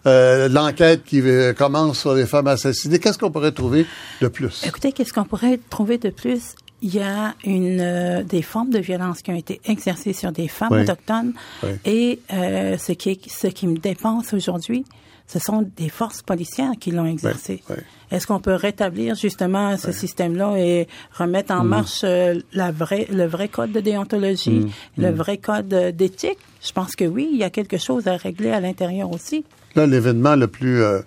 euh, 0.06 0.48
l'enquête 0.48 1.04
qui 1.04 1.20
euh, 1.20 1.52
commence 1.54 2.00
sur 2.00 2.14
les 2.14 2.26
femmes 2.26 2.48
assassinées? 2.48 2.98
Qu'est-ce 2.98 3.18
qu'on 3.18 3.30
pourrait 3.30 3.52
trouver 3.52 3.86
de 4.20 4.28
plus? 4.28 4.64
Écoutez, 4.66 4.92
qu'est-ce 4.92 5.12
qu'on 5.12 5.24
pourrait 5.24 5.58
trouver 5.70 5.98
de 5.98 6.10
plus? 6.10 6.54
Il 6.80 6.94
y 6.94 7.00
a 7.00 7.34
une 7.44 7.80
euh, 7.80 8.22
des 8.22 8.42
formes 8.42 8.70
de 8.70 8.78
violence 8.78 9.22
qui 9.22 9.30
ont 9.30 9.36
été 9.36 9.60
exercées 9.64 10.12
sur 10.12 10.30
des 10.32 10.46
femmes 10.48 10.68
Oui. 10.72 10.82
autochtones 10.82 11.32
Oui. 11.64 11.70
et 11.84 12.20
euh, 12.32 12.78
ce 12.78 12.92
qui 12.92 13.10
est- 13.10 13.28
ce 13.28 13.48
qui 13.48 13.66
me 13.66 13.78
dépense 13.78 14.32
aujourd'hui, 14.32 14.84
ce 15.26 15.38
sont 15.40 15.68
des 15.76 15.88
forces 15.88 16.22
policières 16.22 16.70
qui 16.80 16.90
l'ont 16.92 17.04
exercé. 17.06 17.62
oui. 17.68 17.76
Est-ce 18.10 18.26
qu'on 18.26 18.40
peut 18.40 18.54
rétablir 18.54 19.14
justement 19.16 19.76
ce 19.76 19.92
système-là 19.92 20.56
et 20.56 20.88
remettre 21.18 21.52
Mm. 21.54 21.58
en 21.60 21.64
marche 21.64 22.00
euh, 22.04 22.38
la 22.54 22.70
vraie, 22.70 23.06
le 23.12 23.26
vrai 23.26 23.48
code 23.48 23.72
de 23.72 23.80
déontologie, 23.80 24.60
Mm. 24.60 25.02
le 25.02 25.10
vrai 25.10 25.36
code 25.38 25.74
euh, 25.74 25.90
d'éthique? 25.92 26.38
Je 26.66 26.72
pense 26.72 26.94
que 26.96 27.04
oui, 27.04 27.28
il 27.32 27.38
y 27.38 27.44
a 27.44 27.50
quelque 27.50 27.76
chose 27.76 28.06
à 28.06 28.16
régler 28.16 28.50
à 28.50 28.60
l'intérieur 28.60 29.10
aussi. 29.12 29.44
Là, 29.74 29.86
l'événement 29.86 30.36
le 30.36 30.46
plus 30.46 30.80
euh, 30.80 31.00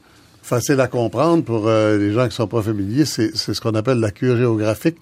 facile 0.43 0.80
à 0.82 0.88
comprendre 0.88 1.43
pour 1.43 1.67
euh, 1.67 1.98
les 1.98 2.12
gens 2.13 2.28
qui 2.28 2.36
sont 2.36 2.48
pas 2.48 2.62
familiers, 2.62 3.06
c'est 3.06 3.36
c'est 3.36 3.54
ce 3.56 3.62
qu'on 3.62 3.74
appelle 3.74 4.00
la 4.00 4.12
cure 4.12 4.36
géographique. 4.38 4.98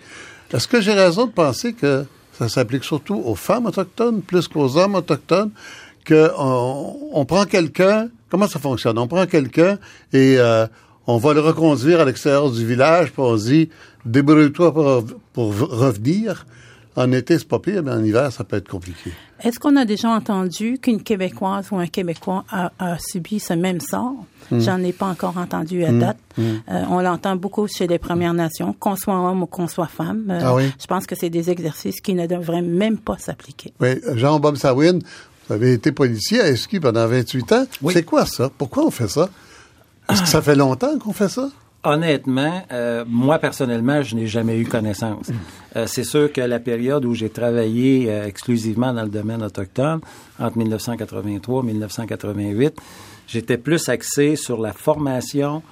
Est-ce 0.52 0.68
que 0.68 0.82
j'ai 0.82 0.94
raison 0.94 1.28
de 1.28 1.32
penser 1.32 1.74
que 1.74 2.06
ça 2.34 2.50
s'applique 2.50 2.84
surtout 2.84 3.22
aux 3.24 3.36
femmes 3.36 3.68
autochtones 3.68 4.22
plus 4.22 4.48
qu'aux 4.48 4.78
hommes 4.78 4.96
autochtones? 4.96 5.52
Que 6.06 6.32
on, 6.38 6.98
on 7.14 7.26
prend 7.26 7.46
quelqu'un, 7.46 8.10
comment 8.30 8.48
ça 8.48 8.58
fonctionne? 8.58 8.98
On 8.98 9.08
prend 9.08 9.28
quelqu'un 9.28 9.78
et 10.12 10.38
euh, 10.40 10.66
on 11.06 11.18
va 11.18 11.34
le 11.34 11.42
reconduire 11.42 12.00
à 12.02 12.06
l'extérieur 12.06 12.50
du 12.50 12.66
village, 12.66 13.12
puis 13.12 13.22
on 13.22 13.36
dit, 13.36 13.70
débrouille-toi 14.06 14.74
pour, 14.74 15.04
pour 15.34 15.56
revenir. 15.56 16.46
En 17.00 17.12
été, 17.14 17.40
c'est 17.40 17.48
pas 17.48 17.60
pire, 17.60 17.82
mais 17.82 17.92
en 17.92 18.04
hiver, 18.04 18.30
ça 18.32 18.44
peut 18.44 18.58
être 18.58 18.68
compliqué. 18.68 19.12
Est-ce 19.42 19.58
qu'on 19.58 19.78
a 19.78 19.86
déjà 19.86 20.10
entendu 20.10 20.80
qu'une 20.82 21.02
Québécoise 21.02 21.68
ou 21.72 21.78
un 21.78 21.88
Québécois 21.88 22.44
a, 22.52 22.74
a 22.78 22.98
subi 23.00 23.40
ce 23.40 23.54
même 23.54 23.80
sort? 23.80 24.16
Hmm. 24.52 24.60
J'en 24.60 24.84
ai 24.84 24.92
pas 24.92 25.06
encore 25.06 25.38
entendu 25.38 25.86
à 25.86 25.94
date. 25.94 26.18
Euh, 26.38 26.52
on 26.90 27.00
l'entend 27.00 27.38
beaucoup 27.38 27.66
chez 27.68 27.88
les 27.88 28.00
Premières 28.00 28.34
Nations, 28.34 28.74
qu'on 28.78 28.98
soit 28.98 29.16
homme 29.18 29.44
ou 29.44 29.46
qu'on 29.46 29.68
soit 29.70 29.88
femme. 29.88 30.26
Euh, 30.30 30.40
Ah 30.44 30.56
oui? 30.56 30.64
Je 30.78 30.88
pense 30.88 31.06
que 31.08 31.16
c'est 31.16 31.30
des 31.30 31.50
exercices 31.50 32.02
qui 32.02 32.14
ne 32.16 32.28
devraient 32.28 32.62
même 32.62 32.98
pas 32.98 33.18
s'appliquer. 33.18 33.74
Oui, 33.80 34.02
Jean 34.16 34.40
Bob 34.42 34.58
Sawin, 34.58 35.00
vous 35.48 35.54
avez 35.56 35.72
été 35.72 35.94
policier 35.94 36.42
à 36.42 36.54
SQ 36.54 36.82
pendant 36.82 37.08
28 37.08 37.52
ans. 37.54 37.66
Oui. 37.82 37.94
C'est 37.94 38.04
quoi 38.04 38.26
ça? 38.26 38.50
Pourquoi 38.58 38.86
on 38.86 38.92
fait 38.92 39.08
ça? 39.08 39.30
Est-ce 40.12 40.24
que 40.24 40.28
ça 40.28 40.42
fait 40.42 40.56
longtemps 40.56 40.98
qu'on 41.00 41.14
fait 41.14 41.30
ça? 41.30 41.50
Honnêtement, 41.84 42.62
euh, 42.74 43.06
moi 43.08 43.40
personnellement, 43.40 44.02
je 44.02 44.16
n'ai 44.16 44.28
jamais 44.28 44.58
eu 44.58 44.66
connaissance. 44.66 45.32
Euh, 45.78 45.86
c'est 45.88 46.04
sûr 46.04 46.32
que 46.34 46.42
la 46.42 46.60
période 46.60 47.06
où 47.06 47.14
j'ai 47.14 47.30
travaillé 47.30 48.10
euh, 48.10 48.26
exclusivement 48.26 48.94
dans 48.94 49.04
le 49.04 49.10
domaine 49.10 49.42
autochtone, 49.42 50.02
entre 50.40 50.58
1983 50.58 51.64
et 51.64 51.66
1988, 51.68 52.76
j'étais 53.28 53.58
plus 53.58 53.88
axé 53.88 54.36
sur 54.36 54.60
la 54.60 54.74
formation, 54.74 55.64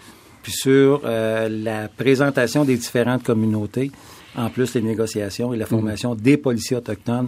puis 0.43 0.53
sur 0.53 1.01
euh, 1.03 1.49
la 1.49 1.89
présentation 1.89 2.63
des 2.63 2.77
différentes 2.77 3.23
communautés, 3.23 3.91
en 4.37 4.49
plus 4.49 4.75
les 4.75 4.81
négociations 4.81 5.53
et 5.53 5.57
la 5.57 5.65
formation 5.65 6.15
des 6.15 6.37
policiers 6.37 6.77
autochtones 6.77 7.27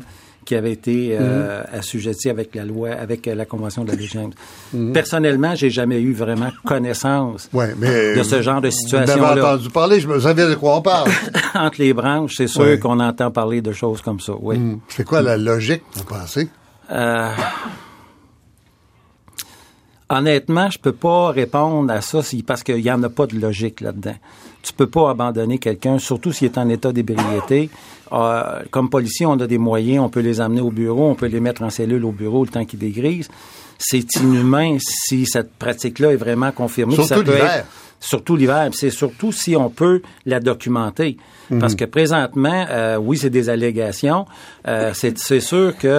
qui 0.49 0.55
avaient 0.55 0.71
été 0.71 1.15
euh, 1.19 1.61
assujettis 1.71 2.27
avec 2.27 2.55
la 2.55 2.65
loi, 2.65 2.89
avec 2.89 3.27
euh, 3.27 3.35
la 3.35 3.45
convention 3.45 3.83
de 3.85 3.91
la 3.91 3.97
James. 3.99 4.31
Personnellement, 4.93 5.53
j'ai 5.53 5.69
jamais 5.69 6.01
eu 6.01 6.11
vraiment 6.11 6.49
connaissance 6.65 7.47
mais. 7.53 8.15
de 8.15 8.23
ce 8.23 8.41
genre 8.41 8.59
de 8.59 8.71
situation-là. 8.71 9.33
entendu 9.53 9.69
parler, 9.69 9.99
je 9.99 10.07
me 10.07 10.19
savais 10.19 10.49
de 10.49 10.55
quoi 10.55 10.77
on 10.77 10.81
parle. 10.81 11.11
Entre 11.53 11.79
les 11.79 11.93
branches, 11.93 12.33
c'est 12.35 12.47
sûr 12.47 12.61
Ouais. 12.61 12.79
qu'on 12.79 12.99
entend 12.99 13.29
parler 13.29 13.61
de 13.61 13.71
choses 13.73 14.01
comme 14.01 14.19
ça, 14.19 14.33
oui. 14.41 14.57
Hmm. 14.57 14.79
C'est 14.87 15.05
quoi 15.05 15.21
la 15.21 15.37
logique, 15.37 15.83
vous 15.93 16.03
pensez? 16.03 16.49
Euh, 16.91 17.29
honnêtement, 20.09 20.69
je 20.71 20.79
peux 20.79 20.91
pas 20.93 21.29
répondre 21.29 21.93
à 21.93 22.01
ça 22.01 22.23
si- 22.23 22.41
parce 22.41 22.63
qu'il 22.63 22.79
y 22.79 22.91
en 22.91 23.03
a 23.03 23.09
pas 23.09 23.27
de 23.27 23.37
logique 23.39 23.81
là-dedans. 23.81 24.15
Tu 24.61 24.73
peux 24.73 24.87
pas 24.87 25.09
abandonner 25.11 25.57
quelqu'un, 25.57 25.99
surtout 25.99 26.31
s'il 26.33 26.45
est 26.47 26.57
en 26.57 26.67
état 26.69 26.91
d'ébriété. 26.91 27.69
Euh, 28.11 28.59
comme 28.71 28.89
policier, 28.89 29.25
on 29.25 29.39
a 29.39 29.47
des 29.47 29.57
moyens, 29.57 30.03
on 30.03 30.09
peut 30.09 30.19
les 30.19 30.41
amener 30.41 30.61
au 30.61 30.71
bureau, 30.71 31.09
on 31.09 31.15
peut 31.15 31.27
les 31.27 31.39
mettre 31.39 31.61
en 31.63 31.69
cellule 31.69 32.03
au 32.05 32.11
bureau 32.11 32.43
le 32.43 32.49
temps 32.49 32.65
qu'ils 32.65 32.79
dégrisent. 32.79 33.29
C'est 33.77 34.15
inhumain 34.17 34.77
si 34.79 35.25
cette 35.25 35.53
pratique-là 35.53 36.11
est 36.11 36.17
vraiment 36.17 36.51
confirmée. 36.51 36.95
Surtout 36.95 37.07
Ça 37.09 37.15
peut 37.15 37.21
l'hiver. 37.21 37.45
être- 37.53 37.65
Surtout 38.01 38.35
l'hiver. 38.37 38.69
C'est 38.73 38.91
surtout 38.91 39.31
si 39.31 39.55
on 39.57 39.69
peut 39.69 40.01
la 40.25 40.39
documenter. 40.39 41.17
Parce 41.59 41.73
que 41.75 41.83
présentement, 41.85 42.65
euh, 42.69 42.97
oui, 42.97 43.17
c'est 43.17 43.31
des 43.31 43.49
allégations. 43.49 44.25
Euh, 44.67 44.91
c'est 44.93 45.39
sûr 45.39 45.75
qu'il 45.77 45.89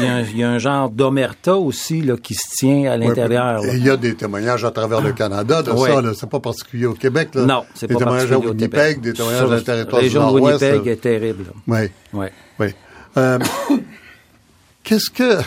y, 0.00 0.04
a 0.06 0.14
un- 0.16 0.20
il 0.22 0.36
y 0.36 0.44
a 0.44 0.50
un 0.50 0.58
genre 0.58 0.90
d'omerta 0.90 1.56
aussi 1.56 2.02
là, 2.02 2.16
qui 2.22 2.34
se 2.34 2.46
tient 2.56 2.90
à 2.92 2.96
l'intérieur. 2.98 3.62
il 3.72 3.82
y 3.82 3.88
a 3.90 3.96
des 3.96 4.14
témoignages 4.14 4.64
à 4.66 4.70
travers 4.70 5.00
le 5.00 5.12
Canada 5.12 5.62
de 5.62 5.70
Ouais. 5.70 5.90
ça. 5.90 6.02
C'est 6.14 6.28
pas 6.28 6.40
particulier 6.40 6.86
au 6.86 6.92
Québec, 6.94 7.30
là. 7.34 7.46
Non, 7.46 7.64
c'est 7.74 7.88
pas 7.88 8.02
à 8.02 8.04
particulier 8.04 8.36
au 8.36 8.40
Winnipeg, 8.50 8.70
Québec. 8.70 9.00
des 9.00 9.12
témoignages 9.14 9.40
Sur 9.40 9.50
le 9.50 9.62
territoire 9.62 10.02
du 10.02 10.14
Nord-Ouest. 10.14 10.60
Winnipeg 10.62 10.86
est 10.88 10.96
terrible. 11.00 11.44
Oui. 11.66 11.78
Ouais. 12.12 12.32
Oui. 12.60 12.66
Euh, 13.16 13.38
Qu'est-ce 14.84 15.10
que 15.10 15.38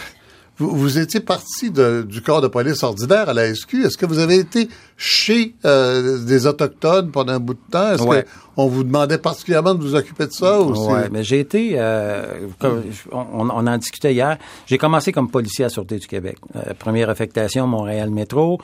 vous, 0.62 0.76
vous 0.76 1.00
étiez 1.00 1.20
parti 1.20 1.72
de- 1.72 2.04
du 2.08 2.22
corps 2.22 2.42
de 2.42 2.48
police 2.48 2.84
ordinaire 2.84 3.28
à 3.30 3.34
la 3.34 3.54
SQ. 3.54 3.84
Est-ce 3.86 3.98
que 3.98 4.06
vous 4.06 4.20
avez 4.20 4.38
été 4.38 4.70
chez 4.98 5.56
euh, 5.66 6.24
des 6.24 6.46
autochtones 6.48 7.12
pendant 7.12 7.34
un 7.34 7.40
bout 7.40 7.56
de 7.56 7.60
temps? 7.72 7.94
Est-ce 7.94 8.04
Ouais. 8.04 8.24
que 8.24 8.28
on 8.58 8.68
vous 8.68 8.84
demandait 8.84 9.18
particulièrement 9.18 9.74
de 9.74 9.82
vous 9.82 9.96
occuper 9.96 10.28
de 10.28 10.32
ça 10.32 10.62
ou 10.62 10.76
c'est- 10.76 10.92
Ouais, 10.92 11.10
mais 11.12 11.24
j'ai 11.24 11.40
été, 11.40 11.74
euh, 11.78 12.48
comme- 12.60 12.84
on, 13.12 13.50
on 13.50 13.68
en 13.68 13.78
discutait 13.78 14.14
hier, 14.14 14.38
j'ai 14.68 14.78
commencé 14.78 15.12
comme 15.12 15.30
policier 15.32 15.66
à 15.66 15.68
la 15.68 15.70
Sûreté 15.74 15.98
du 15.98 16.08
Québec. 16.08 16.38
Euh, 16.56 16.74
première 16.78 17.10
affectation, 17.10 17.66
Montréal 17.68 18.10
Métro. 18.12 18.60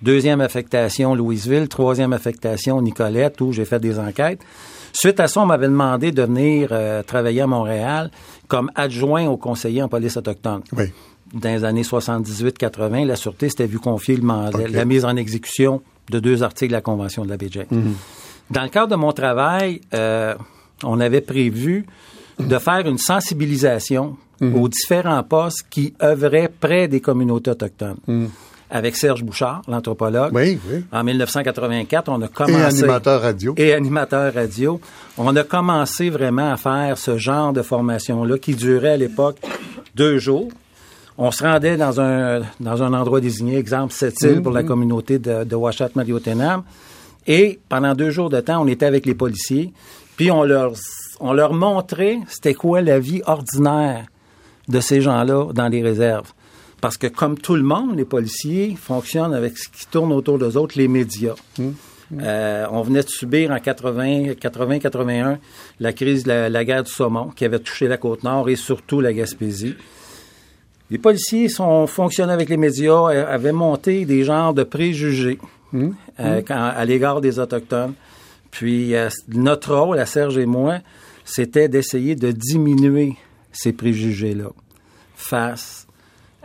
Deuxième 0.00 0.40
affectation, 0.40 1.14
Louisville. 1.14 1.68
Troisième 1.68 2.12
affectation, 2.12 2.80
Nicolette, 2.82 3.40
où 3.40 3.52
j'ai 3.52 3.64
fait 3.64 3.78
des 3.80 3.98
enquêtes. 3.98 4.40
Suite 4.94 5.20
à 5.20 5.26
ça, 5.28 5.40
on 5.40 5.46
m'avait 5.46 5.68
demandé 5.68 6.12
de 6.12 6.22
venir 6.22 6.68
euh, 6.72 7.02
travailler 7.02 7.40
à 7.40 7.46
Montréal 7.46 8.10
comme 8.48 8.70
adjoint 8.74 9.26
au 9.26 9.36
conseiller 9.36 9.82
en 9.82 9.88
police 9.88 10.16
autochtone. 10.16 10.60
Oui. 10.76 10.92
Dans 11.34 11.48
les 11.48 11.64
années 11.64 11.82
78-80, 11.82 13.06
la 13.06 13.16
Sûreté 13.16 13.48
s'était 13.48 13.66
vu 13.66 13.78
confier 13.78 14.16
le 14.16 14.22
mandat, 14.22 14.68
la 14.68 14.84
mise 14.84 15.04
en 15.04 15.16
exécution 15.16 15.82
de 16.10 16.18
deux 16.20 16.42
articles 16.42 16.68
de 16.70 16.76
la 16.76 16.80
Convention 16.82 17.24
de 17.24 17.30
la 17.30 17.36
baie 17.36 17.48
James. 17.50 17.94
Dans 18.50 18.62
le 18.62 18.68
cadre 18.68 18.88
de 18.88 18.96
mon 18.96 19.12
travail, 19.12 19.80
euh, 19.94 20.34
on 20.84 21.00
avait 21.00 21.20
prévu 21.22 21.86
de 22.38 22.58
faire 22.58 22.86
une 22.86 22.98
sensibilisation 22.98 24.16
aux 24.42 24.68
différents 24.68 25.22
postes 25.22 25.64
qui 25.70 25.94
œuvraient 26.02 26.50
près 26.60 26.88
des 26.88 27.00
communautés 27.00 27.50
autochtones. 27.52 27.96
Avec 28.74 28.96
Serge 28.96 29.22
Bouchard, 29.22 29.62
l'anthropologue. 29.68 30.32
Oui, 30.34 30.58
oui. 30.70 30.82
En 30.90 31.04
1984, 31.04 32.08
on 32.08 32.22
a 32.22 32.24
Et 32.24 32.28
commencé 32.28 32.78
animateur 32.82 33.20
radio. 33.20 33.54
et 33.58 33.74
animateur 33.74 34.32
radio. 34.32 34.80
On 35.18 35.36
a 35.36 35.44
commencé 35.44 36.08
vraiment 36.10 36.52
à 36.52 36.56
faire 36.56 36.96
ce 36.98 37.18
genre 37.18 37.52
de 37.52 37.60
formation-là 37.62 38.38
qui 38.38 38.54
durait 38.54 38.92
à 38.92 38.96
l'époque 38.96 39.38
deux 39.94 40.18
jours. 40.18 40.48
On 41.24 41.30
se 41.30 41.44
rendait 41.44 41.76
dans 41.76 42.00
un, 42.00 42.40
dans 42.58 42.82
un 42.82 42.92
endroit 42.92 43.20
désigné, 43.20 43.56
exemple 43.56 43.92
Sept-Îles 43.92 44.42
pour 44.42 44.50
la 44.50 44.64
communauté 44.64 45.20
de, 45.20 45.44
de 45.44 45.56
Mariotenam. 45.94 46.64
Et 47.28 47.60
pendant 47.68 47.94
deux 47.94 48.10
jours 48.10 48.28
de 48.28 48.40
temps, 48.40 48.60
on 48.60 48.66
était 48.66 48.86
avec 48.86 49.06
les 49.06 49.14
policiers, 49.14 49.72
puis 50.16 50.32
on 50.32 50.42
leur, 50.42 50.72
on 51.20 51.32
leur 51.32 51.54
montrait 51.54 52.18
c'était 52.26 52.54
quoi 52.54 52.80
la 52.80 52.98
vie 52.98 53.22
ordinaire 53.24 54.06
de 54.66 54.80
ces 54.80 55.00
gens-là 55.00 55.52
dans 55.52 55.68
les 55.68 55.80
réserves. 55.80 56.32
Parce 56.80 56.96
que 56.96 57.06
comme 57.06 57.38
tout 57.38 57.54
le 57.54 57.62
monde, 57.62 57.96
les 57.96 58.04
policiers 58.04 58.74
fonctionnent 58.74 59.32
avec 59.32 59.56
ce 59.56 59.68
qui 59.68 59.86
tourne 59.86 60.12
autour 60.12 60.38
d'eux 60.38 60.56
autres, 60.56 60.76
les 60.76 60.88
médias. 60.88 61.36
Euh, 62.20 62.66
on 62.72 62.82
venait 62.82 63.04
de 63.04 63.08
subir 63.08 63.52
en 63.52 63.60
80, 63.60 64.34
80, 64.40 64.80
81 64.80 65.38
la 65.78 65.92
crise 65.92 66.24
de 66.24 66.30
la, 66.30 66.48
la 66.48 66.64
guerre 66.64 66.82
du 66.82 66.90
saumon 66.90 67.28
qui 67.28 67.44
avait 67.44 67.60
touché 67.60 67.86
la 67.86 67.96
côte 67.96 68.24
nord 68.24 68.48
et 68.48 68.56
surtout 68.56 69.00
la 69.00 69.12
Gaspésie. 69.12 69.76
Les 70.90 70.98
policiers 70.98 71.48
sont 71.48 71.86
fonctionnaient 71.86 72.32
avec 72.34 72.48
les 72.48 72.56
médias, 72.56 73.06
avaient 73.08 73.52
monté 73.52 74.04
des 74.04 74.24
genres 74.24 74.52
de 74.54 74.62
préjugés 74.62 75.38
euh, 75.74 76.42
quand- 76.46 76.72
à 76.76 76.84
l'égard 76.84 77.20
des 77.20 77.38
autochtones. 77.38 77.94
Puis 78.50 78.94
euh, 78.94 79.08
notre 79.28 79.74
rôle, 79.74 79.98
à 79.98 80.04
Serge 80.06 80.36
et 80.36 80.44
moi, 80.46 80.80
c'était 81.24 81.68
d'essayer 81.68 82.14
de 82.14 82.30
diminuer 82.30 83.16
ces 83.52 83.72
préjugés-là 83.72 84.50
face 85.14 85.86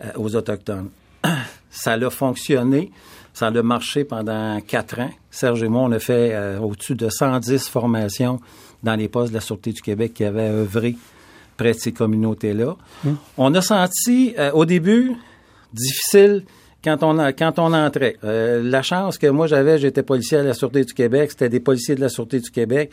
euh, 0.03 0.09
aux 0.15 0.35
autochtones. 0.35 0.89
Ça 1.69 1.93
a 1.93 2.09
fonctionné. 2.09 2.91
Ça 3.33 3.47
a 3.47 3.61
marché 3.61 4.03
pendant 4.05 4.59
quatre 4.61 4.99
ans. 4.99 5.11
Serge 5.29 5.61
et 5.61 5.67
moi, 5.67 5.81
on 5.81 5.91
a 5.91 5.99
fait 5.99 6.57
au-dessus 6.59 6.95
de 6.95 7.07
110 7.09 7.67
formations 7.67 8.39
dans 8.81 8.95
les 8.95 9.07
postes 9.09 9.29
de 9.29 9.35
la 9.35 9.41
Sûreté 9.41 9.73
du 9.73 9.81
Québec 9.81 10.13
qui 10.15 10.23
avaient 10.23 10.49
œuvré 10.49 10.95
près 11.57 11.73
de 11.73 11.79
ces 11.79 11.91
communautés-là. 11.91 12.75
On 13.37 13.53
a 13.55 13.61
senti, 13.61 14.33
euh, 14.37 14.51
au 14.53 14.65
début, 14.65 15.13
difficile 15.73 16.43
quand 16.83 17.03
on, 17.03 17.17
a- 17.19 17.33
quand 17.33 17.59
on 17.59 17.73
entrait. 17.73 18.15
Euh, 18.23 18.61
la 18.63 18.81
chance 18.83 19.17
que 19.17 19.27
moi 19.27 19.47
j'avais, 19.47 19.77
j'étais 19.77 20.03
policier 20.03 20.37
à 20.37 20.43
la 20.43 20.53
Sûreté 20.53 20.83
du 20.85 20.93
Québec, 20.93 21.31
c'était 21.31 21.49
des 21.49 21.59
policiers 21.59 21.95
de 21.95 22.01
la 22.01 22.09
Sûreté 22.09 22.39
du 22.39 22.49
Québec. 22.51 22.91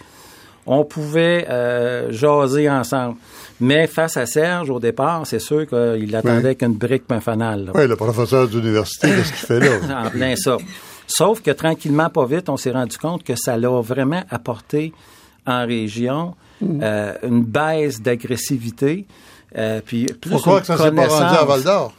On 0.67 0.83
pouvait 0.85 1.47
euh, 1.51 2.11
jaser 2.11 2.71
ensemble. 2.71 3.17
Mais 3.61 3.87
face 3.87 4.17
à 4.17 4.25
Serge, 4.25 4.71
au 4.71 4.81
départ, 4.81 5.27
c'est 5.27 5.39
sûr 5.39 5.67
qu'il 5.67 6.17
attendait 6.17 6.49
Oui. 6.49 6.57
qu'une 6.57 6.73
brique 6.75 7.05
un 7.11 7.21
fanal. 7.21 7.67
là. 7.67 7.73
Oui, 7.75 7.87
le 7.87 7.97
professeur 7.97 8.49
d'université, 8.49 9.09
qu'est-ce 9.09 9.29
qu'il 9.33 9.47
fait 9.47 9.61
là? 9.61 10.05
En 10.07 10.11
plein 10.11 10.35
ça. 10.37 10.57
Sauf 11.07 11.43
que 11.43 11.51
tranquillement, 11.51 12.09
pas 12.09 12.25
vite, 12.25 12.49
on 12.49 12.57
s'est 12.57 12.71
rendu 12.71 12.97
compte 12.97 13.23
que 13.25 13.37
ça 13.37 13.59
l'a 13.59 13.79
vraiment 13.83 14.23
apporté 14.31 14.95
en 15.47 15.67
région 15.67 16.35
euh, 16.83 17.15
une 17.23 17.43
baisse 17.45 18.01
d'agressivité. 18.03 19.07
euh, 19.57 19.81
puis 19.85 20.07
plus 20.07 20.31
Pourquoi 20.31 20.61
que 20.61 20.67
ça 20.67 20.77
s'est 20.77 20.91
pas 20.91 21.07
rendu 21.07 21.37
à. 21.37 21.45
Val 21.45 21.63
d'Or? 21.63 21.93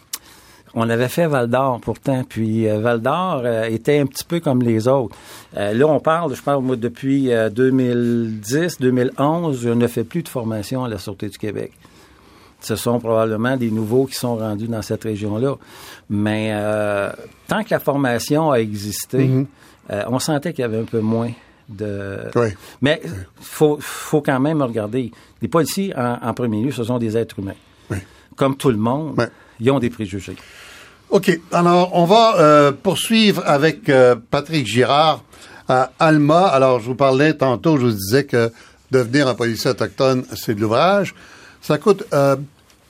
On 0.77 0.89
avait 0.89 1.07
fait 1.07 1.25
Val 1.27 1.47
d'Or 1.49 1.79
pourtant, 1.81 2.23
puis 2.27 2.67
euh, 2.67 2.79
Val 2.79 3.01
d'Or 3.01 3.43
euh, 3.45 3.63
était 3.63 3.97
un 3.99 4.05
petit 4.05 4.25
peu 4.25 4.41
comme 4.41 4.61
les 4.61 4.89
autres. 4.89 5.15
Euh, 5.55 5.73
là, 5.73 5.87
on 5.87 6.01
parle, 6.01 6.35
je 6.35 6.41
parle 6.41 6.61
moi 6.63 6.75
depuis 6.75 7.31
euh, 7.31 7.49
2010, 7.49 8.79
2011, 8.81 9.61
je 9.61 9.69
ne 9.69 9.87
fais 9.87 10.03
plus 10.03 10.21
de 10.21 10.27
formation 10.27 10.83
à 10.83 10.89
la 10.89 10.97
Sûreté 10.97 11.29
du 11.29 11.37
Québec. 11.37 11.71
Ce 12.59 12.75
sont 12.75 12.99
probablement 12.99 13.55
des 13.57 13.71
nouveaux 13.71 14.05
qui 14.05 14.15
sont 14.15 14.35
rendus 14.35 14.67
dans 14.67 14.81
cette 14.81 15.03
région-là. 15.03 15.55
Mais 16.09 16.51
tant 17.47 17.63
que 17.63 17.69
la 17.69 17.79
formation 17.79 18.51
a 18.51 18.57
existé, 18.57 19.29
euh, 19.91 20.03
on 20.07 20.17
sentait 20.19 20.51
qu'il 20.51 20.63
y 20.63 20.65
avait 20.65 20.79
un 20.79 20.85
peu 20.85 20.99
moins 20.99 21.29
de... 21.69 22.19
Oui. 22.35 22.47
Mais 22.81 23.01
faut, 23.41 23.77
faut 23.81 24.21
quand 24.21 24.39
même 24.39 24.61
regarder. 24.61 25.11
Les 25.41 25.47
policiers, 25.47 25.93
en, 25.97 26.17
en 26.21 26.33
premier 26.33 26.61
lieu, 26.63 26.71
ce 26.71 26.83
sont 26.83 26.97
des 26.97 27.17
êtres 27.17 27.39
humains. 27.39 27.55
Oui. 27.89 27.97
Comme 28.35 28.55
tout 28.57 28.69
le 28.69 28.77
monde, 28.77 29.15
ils 29.59 29.71
ont 29.71 29.79
des 29.79 29.89
préjugés. 29.89 30.35
OK. 31.09 31.31
Alors, 31.51 31.91
on 31.95 32.05
va 32.05 32.35
euh, 32.39 32.71
poursuivre 32.71 33.41
avec 33.45 33.89
euh, 33.89 34.15
Patrick 34.31 34.65
Girard 34.65 35.23
à 35.67 35.91
Alma. 35.99 36.47
Alors, 36.47 36.79
je 36.79 36.85
vous 36.87 36.95
parlais 36.95 37.33
tantôt, 37.33 37.77
je 37.77 37.85
vous 37.85 37.91
disais 37.91 38.25
que 38.25 38.51
devenir 38.91 39.27
un 39.27 39.35
policier 39.35 39.71
autochtone, 39.71 40.25
c'est 40.35 40.55
de 40.55 40.61
l'ouvrage. 40.61 41.15
Ça 41.61 41.77
coûte 41.77 42.03
euh, 42.13 42.35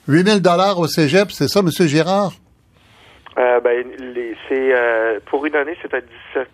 8000 0.08 0.40
dollars 0.40 0.78
au 0.78 0.86
cégep, 0.86 1.30
c'est 1.32 1.48
ça, 1.48 1.62
Monsieur 1.62 1.86
Girard? 1.86 2.32
Euh, 3.38 3.60
ben, 3.60 3.84
les- 4.14 4.34
c'est 4.48 4.74
euh, 4.74 5.18
pour 5.26 5.44
une 5.46 5.54
année, 5.56 5.76
c'est 5.82 5.92
à 5.94 6.00
17, 6.00 6.48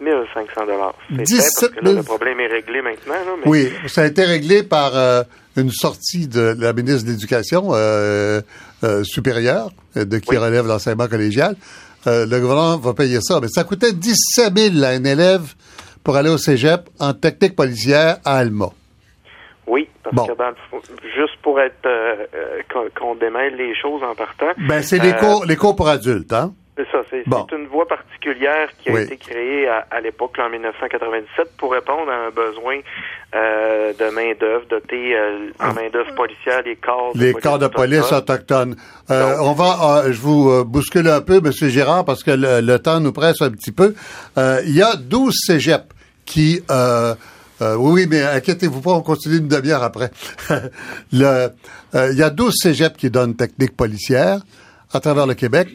17 0.00 0.26
500 0.34 0.66
dollars. 0.66 0.94
C'est 1.10 1.16
fait 1.16 1.22
17 1.22 1.40
parce 1.60 1.72
que 1.72 1.80
là, 1.84 1.90
000. 1.90 1.96
le 1.96 2.02
problème 2.02 2.40
est 2.40 2.46
réglé 2.46 2.82
maintenant. 2.82 3.14
Là, 3.14 3.32
mais 3.44 3.50
Oui, 3.50 3.72
ça 3.86 4.02
a 4.02 4.06
été 4.06 4.24
réglé 4.24 4.62
par 4.62 4.96
euh, 4.96 5.22
une 5.56 5.70
sortie 5.70 6.26
de 6.28 6.54
la 6.58 6.72
ministre 6.72 7.04
de 7.06 7.10
l'Éducation 7.12 7.70
euh, 7.72 8.40
euh, 8.82 9.04
supérieure, 9.04 9.70
de 9.96 10.18
qui 10.18 10.30
Oui. 10.30 10.36
relève 10.38 10.66
l'enseignement 10.66 11.08
collégial. 11.08 11.56
Le 12.06 12.38
gouvernement 12.38 12.76
va 12.76 12.92
payer 12.92 13.18
ça. 13.22 13.40
Mais 13.40 13.48
ça 13.48 13.64
coûtait 13.64 13.92
17 13.92 14.58
000 14.74 14.84
à 14.84 14.88
un 14.88 15.04
élève 15.04 15.54
pour 16.02 16.16
aller 16.16 16.28
au 16.28 16.36
cégep 16.36 16.82
en 17.00 17.14
technique 17.14 17.56
policière 17.56 18.18
à 18.26 18.36
Alma. 18.38 18.66
Oui, 19.66 19.88
parce 20.02 20.14
Bon. 20.14 20.26
que 20.26 20.36
dans 20.36 20.48
le 20.50 20.54
fond, 20.70 20.80
juste 21.16 21.36
pour 21.42 21.58
être 21.60 21.88
qu'on 22.94 23.14
démêle 23.14 23.56
les 23.56 23.74
choses 23.74 24.02
en 24.02 24.14
partant. 24.14 24.48
Ben, 24.68 24.82
c'est 24.82 24.98
les 24.98 25.14
cours, 25.14 25.46
les 25.46 25.56
cours 25.56 25.74
pour 25.76 25.88
adultes, 25.88 26.32
hein? 26.34 26.52
C'est 26.76 26.90
ça, 26.90 26.98
c'est 27.08 27.22
Bon. 27.28 27.46
une 27.56 27.68
voie 27.68 27.86
particulière 27.86 28.68
qui 28.82 28.88
a 28.90 28.94
Oui. 28.94 29.02
été 29.02 29.16
créée 29.16 29.68
à, 29.68 29.86
à 29.92 30.00
l'époque, 30.00 30.36
en 30.40 30.50
1997, 30.50 31.52
pour 31.56 31.70
répondre 31.72 32.10
à 32.10 32.26
un 32.26 32.30
besoin 32.30 32.78
euh, 33.36 33.92
de 33.92 34.10
main-d'œuvre, 34.10 34.66
doté 34.68 35.14
euh, 35.16 35.50
en 35.60 35.72
main-d'œuvre 35.72 36.12
policière 36.16 36.64
des 36.64 36.74
corps 36.74 37.12
Les 37.14 37.32
corps 37.32 37.60
de 37.60 37.68
police 37.68 38.10
autochtones. 38.10 38.74
Euh, 39.08 39.36
on 39.40 39.52
va, 39.52 40.02
euh, 40.06 40.12
je 40.12 40.20
vous 40.20 40.64
bouscule 40.64 41.06
un 41.08 41.20
peu, 41.20 41.40
Monsieur 41.40 41.68
Girard, 41.68 42.04
parce 42.04 42.24
que 42.24 42.32
le, 42.32 42.60
le 42.60 42.78
temps 42.80 42.98
nous 42.98 43.12
presse 43.12 43.40
un 43.40 43.50
petit 43.50 43.70
peu. 43.72 43.94
Il 44.36 44.74
y 44.74 44.82
a 44.82 44.96
12 44.96 45.32
cégeps 45.46 45.86
qui... 46.26 46.60
Oui, 47.78 48.06
mais 48.10 48.20
inquiétez-vous 48.22 48.80
pas, 48.80 48.90
on 48.90 49.00
continue 49.02 49.36
une 49.38 49.46
demi-heure 49.48 49.84
après. 49.84 50.10
il 51.12 51.20
y 51.20 52.22
a 52.22 52.30
12 52.30 52.52
cégeps 52.60 52.96
qui 52.96 53.10
donnent 53.10 53.36
technique 53.36 53.76
policière 53.76 54.40
à 54.92 55.00
travers 55.00 55.26
le 55.26 55.34
Québec, 55.34 55.68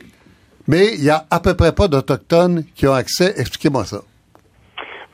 mais 0.69 0.93
il 0.93 1.03
y 1.03 1.09
a 1.09 1.25
à 1.31 1.39
peu 1.39 1.55
près 1.55 1.71
pas 1.71 1.87
d'Autochtones 1.87 2.63
qui 2.75 2.85
ont 2.85 2.93
accès. 2.93 3.33
Expliquez-moi 3.37 3.85
ça. 3.85 4.03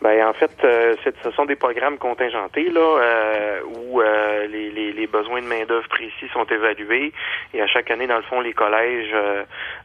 Ben, 0.06 0.24
en 0.28 0.34
fait, 0.34 0.52
euh, 0.64 0.94
ce 1.24 1.32
sont 1.32 1.46
des 1.46 1.56
programmes 1.56 1.98
contingentés 1.98 2.70
là, 2.70 2.80
euh, 2.80 3.60
où 3.66 4.02
euh, 4.02 4.46
les, 4.46 4.70
les, 4.70 4.92
les 4.94 5.08
besoins 5.08 5.42
de 5.42 5.48
main 5.48 5.66
d'œuvre 5.66 5.88
précis 5.88 6.28
sont 6.32 6.46
évalués 6.46 7.12
et 7.56 7.62
à 7.64 7.66
chaque 7.66 7.90
année, 7.90 8.06
dans 8.06 8.18
le 8.18 8.22
fond, 8.22 8.40
les 8.40 8.54
collèges 8.54 9.10
euh, 9.16 9.44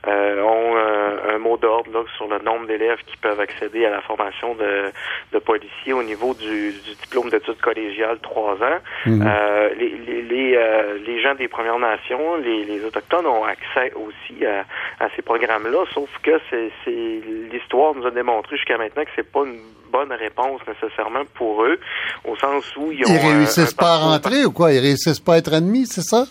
euh, 0.08 0.42
ont 0.42 0.76
euh, 0.76 1.34
un 1.36 1.38
mot 1.38 1.56
d'ordre 1.56 1.90
là, 1.94 2.04
sur 2.18 2.28
le 2.28 2.38
nombre 2.40 2.66
d'élèves 2.66 2.98
qui 3.06 3.16
peuvent 3.16 3.40
accéder 3.40 3.86
à 3.86 3.90
la 3.90 4.02
formation 4.02 4.54
de, 4.56 4.92
de 5.32 5.38
policiers 5.38 5.94
au 5.94 6.02
niveau 6.02 6.34
du, 6.34 6.72
du 6.72 6.94
diplôme 7.00 7.30
d'études 7.30 7.62
collégiales 7.62 8.18
trois 8.20 8.56
ans. 8.62 8.78
Euh, 9.26 9.70
les, 9.78 9.88
les, 10.06 10.20
les, 10.20 10.54
euh, 10.54 10.98
les 11.02 11.22
gens 11.22 11.34
des 11.34 11.48
Premières 11.48 11.78
Nations, 11.78 12.36
les, 12.36 12.64
les 12.64 12.84
autochtones 12.84 13.26
ont 13.26 13.44
accès 13.44 13.94
aussi 13.94 14.44
à, 14.44 14.66
à 15.02 15.08
ces 15.16 15.22
programmes-là, 15.22 15.86
sauf 15.94 16.10
que 16.22 16.38
c'est 16.50 16.70
c'est- 16.84 17.22
l'histoire 17.50 17.94
nous 17.94 18.06
a 18.06 18.10
démontré 18.10 18.56
jusqu'à 18.58 18.76
maintenant 18.76 19.04
que 19.04 19.10
c'est 19.16 19.32
pas 19.32 19.44
une 19.46 19.60
bonne 19.90 20.12
réponse 20.12 20.60
nécessairement 20.66 21.24
pour 21.34 21.64
eux, 21.64 21.78
au 22.24 22.36
sens 22.36 22.64
où 22.76 22.92
ils 22.92 23.04
ont 23.04 23.14
Ils 23.14 23.18
réussissent 23.18 23.72
un 23.72 23.76
pas 23.76 23.94
à 23.94 23.98
rentrer 23.98 24.44
ou 24.44 24.52
quoi? 24.52 24.72
Ils 24.72 24.80
réussissent 24.80 25.20
pas 25.20 25.34
à 25.34 25.38
être 25.38 25.52
admis, 25.52 25.86
c'est 25.86 26.02
ça? 26.02 26.26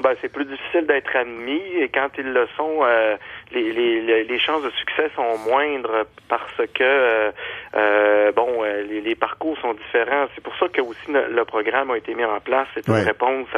Ben, 0.00 0.14
c'est 0.22 0.32
plus 0.32 0.46
difficile 0.46 0.86
d'être 0.86 1.14
admis 1.14 1.60
et 1.78 1.90
quand 1.90 2.08
ils 2.16 2.32
le 2.32 2.48
sont, 2.56 2.80
euh, 2.80 3.14
les, 3.52 3.72
les, 3.72 4.24
les 4.24 4.38
chances 4.38 4.62
de 4.62 4.70
succès 4.70 5.10
sont 5.14 5.36
moindres 5.46 6.06
parce 6.30 6.56
que 6.56 6.82
euh, 6.82 7.30
euh 7.74 8.32
bon, 8.32 8.64
euh, 8.64 8.84
les, 8.84 9.02
les, 9.02 9.14
parcours 9.14 9.54
sont 9.60 9.74
différents. 9.74 10.28
C'est 10.34 10.42
pour 10.42 10.56
ça 10.56 10.68
que 10.68 10.80
aussi 10.80 10.98
le, 11.08 11.44
programme 11.44 11.90
a 11.90 11.98
été 11.98 12.14
mis 12.14 12.24
en 12.24 12.40
place. 12.40 12.68
C'est 12.72 12.88
une 12.88 12.94
réponse 12.94 13.48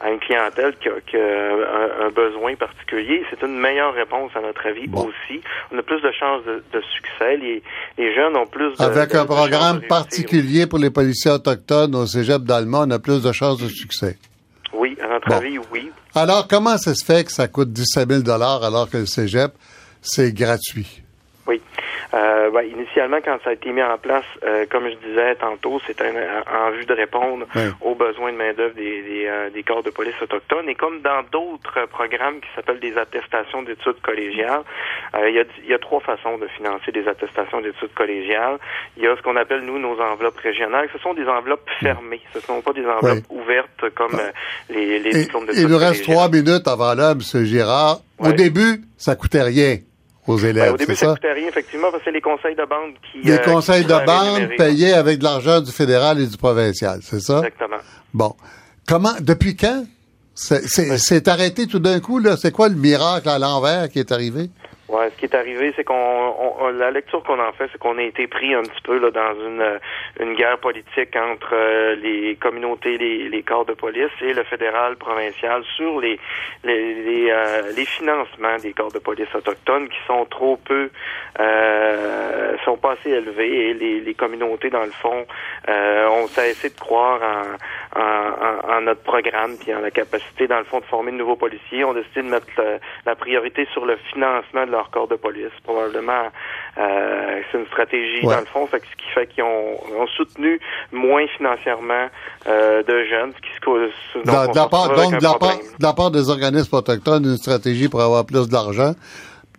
à, 0.00 0.10
une 0.10 0.18
clientèle 0.18 0.74
qui 0.78 0.88
a, 0.88 1.00
qui 1.06 1.16
a 1.16 2.06
un, 2.06 2.10
besoin 2.10 2.56
particulier. 2.56 3.24
C'est 3.30 3.40
une 3.46 3.56
meilleure 3.56 3.94
réponse 3.94 4.32
à 4.34 4.40
notre 4.40 4.66
avis 4.66 4.90
aussi. 4.92 5.40
On 5.70 5.78
a 5.78 5.82
plus 5.82 6.00
de 6.00 6.10
chances 6.10 6.44
de, 6.44 6.60
de 6.72 6.82
succès. 6.92 7.36
Les, 7.36 7.62
les, 7.98 8.14
jeunes 8.16 8.36
ont 8.36 8.46
plus 8.46 8.76
de 8.76 8.82
avec 8.82 9.14
un 9.14 9.26
programme 9.26 9.80
particulier 9.82 10.66
pour 10.66 10.80
les 10.80 10.90
policiers 10.90 11.30
autochtones 11.30 11.94
au 11.94 12.04
Cégep 12.04 12.42
d'Allemagne, 12.42 12.86
on 12.88 12.90
a 12.90 12.98
plus 12.98 13.22
de 13.22 13.30
chances 13.30 13.62
de 13.62 13.68
succès. 13.68 14.16
Avis, 15.26 15.58
oui. 15.72 15.90
Alors, 16.14 16.48
comment 16.48 16.78
ça 16.78 16.94
se 16.94 17.04
fait 17.04 17.24
que 17.24 17.32
ça 17.32 17.48
coûte 17.48 17.72
17 17.72 18.24
000 18.24 18.30
alors 18.30 18.88
que 18.90 18.98
le 18.98 19.06
cégep, 19.06 19.52
c'est 20.00 20.32
gratuit? 20.32 21.02
Euh, 22.14 22.50
ben, 22.50 22.62
initialement, 22.62 23.18
quand 23.22 23.38
ça 23.44 23.50
a 23.50 23.52
été 23.52 23.70
mis 23.70 23.82
en 23.82 23.98
place, 23.98 24.24
euh, 24.42 24.64
comme 24.70 24.88
je 24.88 24.96
disais 25.06 25.34
tantôt, 25.36 25.78
c'était 25.86 26.08
en 26.08 26.70
vue 26.70 26.86
de 26.86 26.94
répondre 26.94 27.46
aux 27.82 27.94
besoins 27.94 28.32
de 28.32 28.36
main-d'œuvre 28.38 28.74
des, 28.74 29.02
des, 29.02 29.26
euh, 29.26 29.50
des, 29.50 29.62
corps 29.62 29.82
de 29.82 29.90
police 29.90 30.14
autochtones. 30.22 30.68
Et 30.68 30.74
comme 30.74 31.00
dans 31.02 31.22
d'autres 31.30 31.86
programmes 31.90 32.40
qui 32.40 32.48
s'appellent 32.56 32.80
des 32.80 32.96
attestations 32.96 33.62
d'études 33.62 34.00
collégiales, 34.02 34.62
euh, 35.14 35.28
il 35.28 35.34
y, 35.34 35.40
a, 35.40 35.44
y, 35.68 35.74
a, 35.74 35.78
trois 35.78 36.00
façons 36.00 36.38
de 36.38 36.46
financer 36.48 36.92
des 36.92 37.06
attestations 37.06 37.60
d'études 37.60 37.92
collégiales. 37.94 38.58
Il 38.96 39.02
y 39.02 39.06
a 39.06 39.14
ce 39.16 39.22
qu'on 39.22 39.36
appelle, 39.36 39.60
nous, 39.60 39.78
nos 39.78 40.00
enveloppes 40.00 40.38
régionales. 40.38 40.88
Ce 40.92 40.98
sont 40.98 41.12
des 41.12 41.26
enveloppes 41.26 41.68
fermées. 41.80 42.22
Ce 42.32 42.38
ne 42.38 42.42
sont 42.42 42.62
pas 42.62 42.72
des 42.72 42.86
enveloppes 42.86 43.24
ouvertes 43.28 43.90
comme 43.94 44.14
euh, 44.14 44.30
les, 44.70 44.98
les 44.98 45.10
diplômes 45.10 45.46
d'études 45.46 45.62
Il 45.62 45.68
nous 45.68 45.78
reste 45.78 46.04
trois 46.04 46.28
minutes 46.30 46.66
avant 46.66 46.94
là, 46.94 47.12
M. 47.12 47.44
Girard. 47.44 47.98
Au 48.18 48.32
début, 48.32 48.80
ça 48.96 49.14
coûtait 49.14 49.42
rien 49.42 49.76
aux 50.28 50.38
élèves. 50.38 50.66
Ben, 50.66 50.74
au 50.74 50.76
début, 50.76 50.94
ça, 50.94 51.14
coûtait 51.14 51.32
rien, 51.32 51.48
effectivement, 51.48 51.90
parce 51.90 52.04
que 52.04 52.10
c'est 52.10 52.14
les 52.14 52.20
conseils 52.20 52.54
de 52.54 52.64
bande 52.64 52.92
qui. 53.10 53.26
Les 53.26 53.38
euh, 53.38 53.38
conseils 53.38 53.84
de 53.84 54.06
bande 54.06 54.56
payés 54.56 54.92
avec 54.92 55.18
de 55.18 55.24
l'argent 55.24 55.60
du 55.60 55.72
fédéral 55.72 56.20
et 56.20 56.26
du 56.26 56.36
provincial, 56.36 57.00
c'est 57.02 57.20
ça? 57.20 57.38
Exactement. 57.38 57.78
Bon. 58.14 58.34
Comment, 58.86 59.14
depuis 59.20 59.56
quand? 59.56 59.84
C'est 60.34 61.26
arrêté 61.26 61.66
tout 61.66 61.80
d'un 61.80 61.98
coup, 61.98 62.20
là? 62.20 62.36
C'est 62.36 62.52
quoi 62.52 62.68
le 62.68 62.76
miracle 62.76 63.28
à 63.28 63.38
l'envers 63.38 63.88
qui 63.88 63.98
est 63.98 64.12
arrivé? 64.12 64.50
Ouais, 64.88 65.10
ce 65.10 65.16
qui 65.18 65.26
est 65.26 65.34
arrivé, 65.34 65.70
c'est 65.76 65.84
qu'on 65.84 66.70
la 66.72 66.90
lecture 66.90 67.22
qu'on 67.22 67.38
en 67.38 67.52
fait, 67.52 67.68
c'est 67.70 67.78
qu'on 67.78 67.98
a 67.98 68.02
été 68.02 68.26
pris 68.26 68.54
un 68.54 68.62
petit 68.62 68.80
peu 68.82 68.98
là 68.98 69.10
dans 69.10 69.34
une 69.34 69.78
une 70.18 70.34
guerre 70.34 70.56
politique 70.58 71.14
entre 71.14 71.50
euh, 71.52 71.94
les 71.96 72.36
communautés, 72.36 72.96
les, 72.96 73.28
les 73.28 73.42
corps 73.42 73.66
de 73.66 73.74
police 73.74 74.10
et 74.22 74.32
le 74.32 74.44
fédéral 74.44 74.96
provincial 74.96 75.62
sur 75.76 76.00
les 76.00 76.18
les 76.64 76.94
les, 76.94 77.30
euh, 77.30 77.72
les 77.76 77.84
financements 77.84 78.56
des 78.62 78.72
corps 78.72 78.90
de 78.90 78.98
police 78.98 79.28
autochtones 79.34 79.90
qui 79.90 79.98
sont 80.06 80.24
trop 80.24 80.56
peu 80.56 80.88
euh, 81.38 82.56
sont 82.64 82.78
pas 82.78 82.92
assez 82.92 83.10
élevés 83.10 83.68
et 83.68 83.74
les, 83.74 84.00
les 84.00 84.14
communautés 84.14 84.70
dans 84.70 84.84
le 84.84 84.90
fond 84.90 85.26
euh, 85.68 86.08
ont 86.08 86.28
cessé 86.28 86.70
de 86.70 86.80
croire 86.80 87.20
en, 87.94 88.00
en, 88.00 88.76
en, 88.76 88.80
notre 88.80 89.02
programme 89.02 89.58
puis 89.58 89.74
en 89.74 89.80
la 89.80 89.90
capacité 89.90 90.46
dans 90.46 90.58
le 90.58 90.64
fond 90.64 90.80
de 90.80 90.86
former 90.86 91.12
de 91.12 91.18
nouveaux 91.18 91.36
policiers. 91.36 91.84
On 91.84 91.92
décidé 91.92 92.22
de 92.22 92.28
mettre 92.28 92.46
la 93.04 93.14
priorité 93.16 93.66
sur 93.72 93.84
le 93.84 93.96
financement 94.10 94.64
de 94.64 94.70
leur 94.70 94.77
corps 94.90 95.08
de 95.08 95.16
police. 95.16 95.52
Probablement, 95.64 96.24
euh, 96.78 97.40
c'est 97.50 97.58
une 97.58 97.66
stratégie 97.66 98.22
dans 98.22 98.40
le 98.40 98.46
fond, 98.46 98.68
ce 98.70 98.76
qui 98.76 99.10
fait 99.14 99.26
qu'ils 99.26 99.44
ont, 99.44 100.06
soutenu 100.16 100.58
moins 100.92 101.26
financièrement 101.36 102.08
euh, 102.46 102.82
de 102.82 103.04
jeunes, 103.04 103.32
ce 103.36 103.40
qui 103.40 103.54
se 103.54 103.60
cause. 103.60 103.90
Donc, 104.14 104.52
de 104.52 104.56
la 104.56 104.66
part, 104.66 104.88
donc 104.94 105.18
de 105.18 105.22
la 105.22 105.34
part, 105.34 105.58
de 105.58 105.82
la 105.82 105.92
part 105.92 106.10
des 106.10 106.30
organismes 106.30 106.74
autochtones, 106.74 107.24
une 107.24 107.36
stratégie 107.36 107.88
pour 107.88 108.00
avoir 108.00 108.24
plus 108.24 108.48
d'argent 108.48 108.94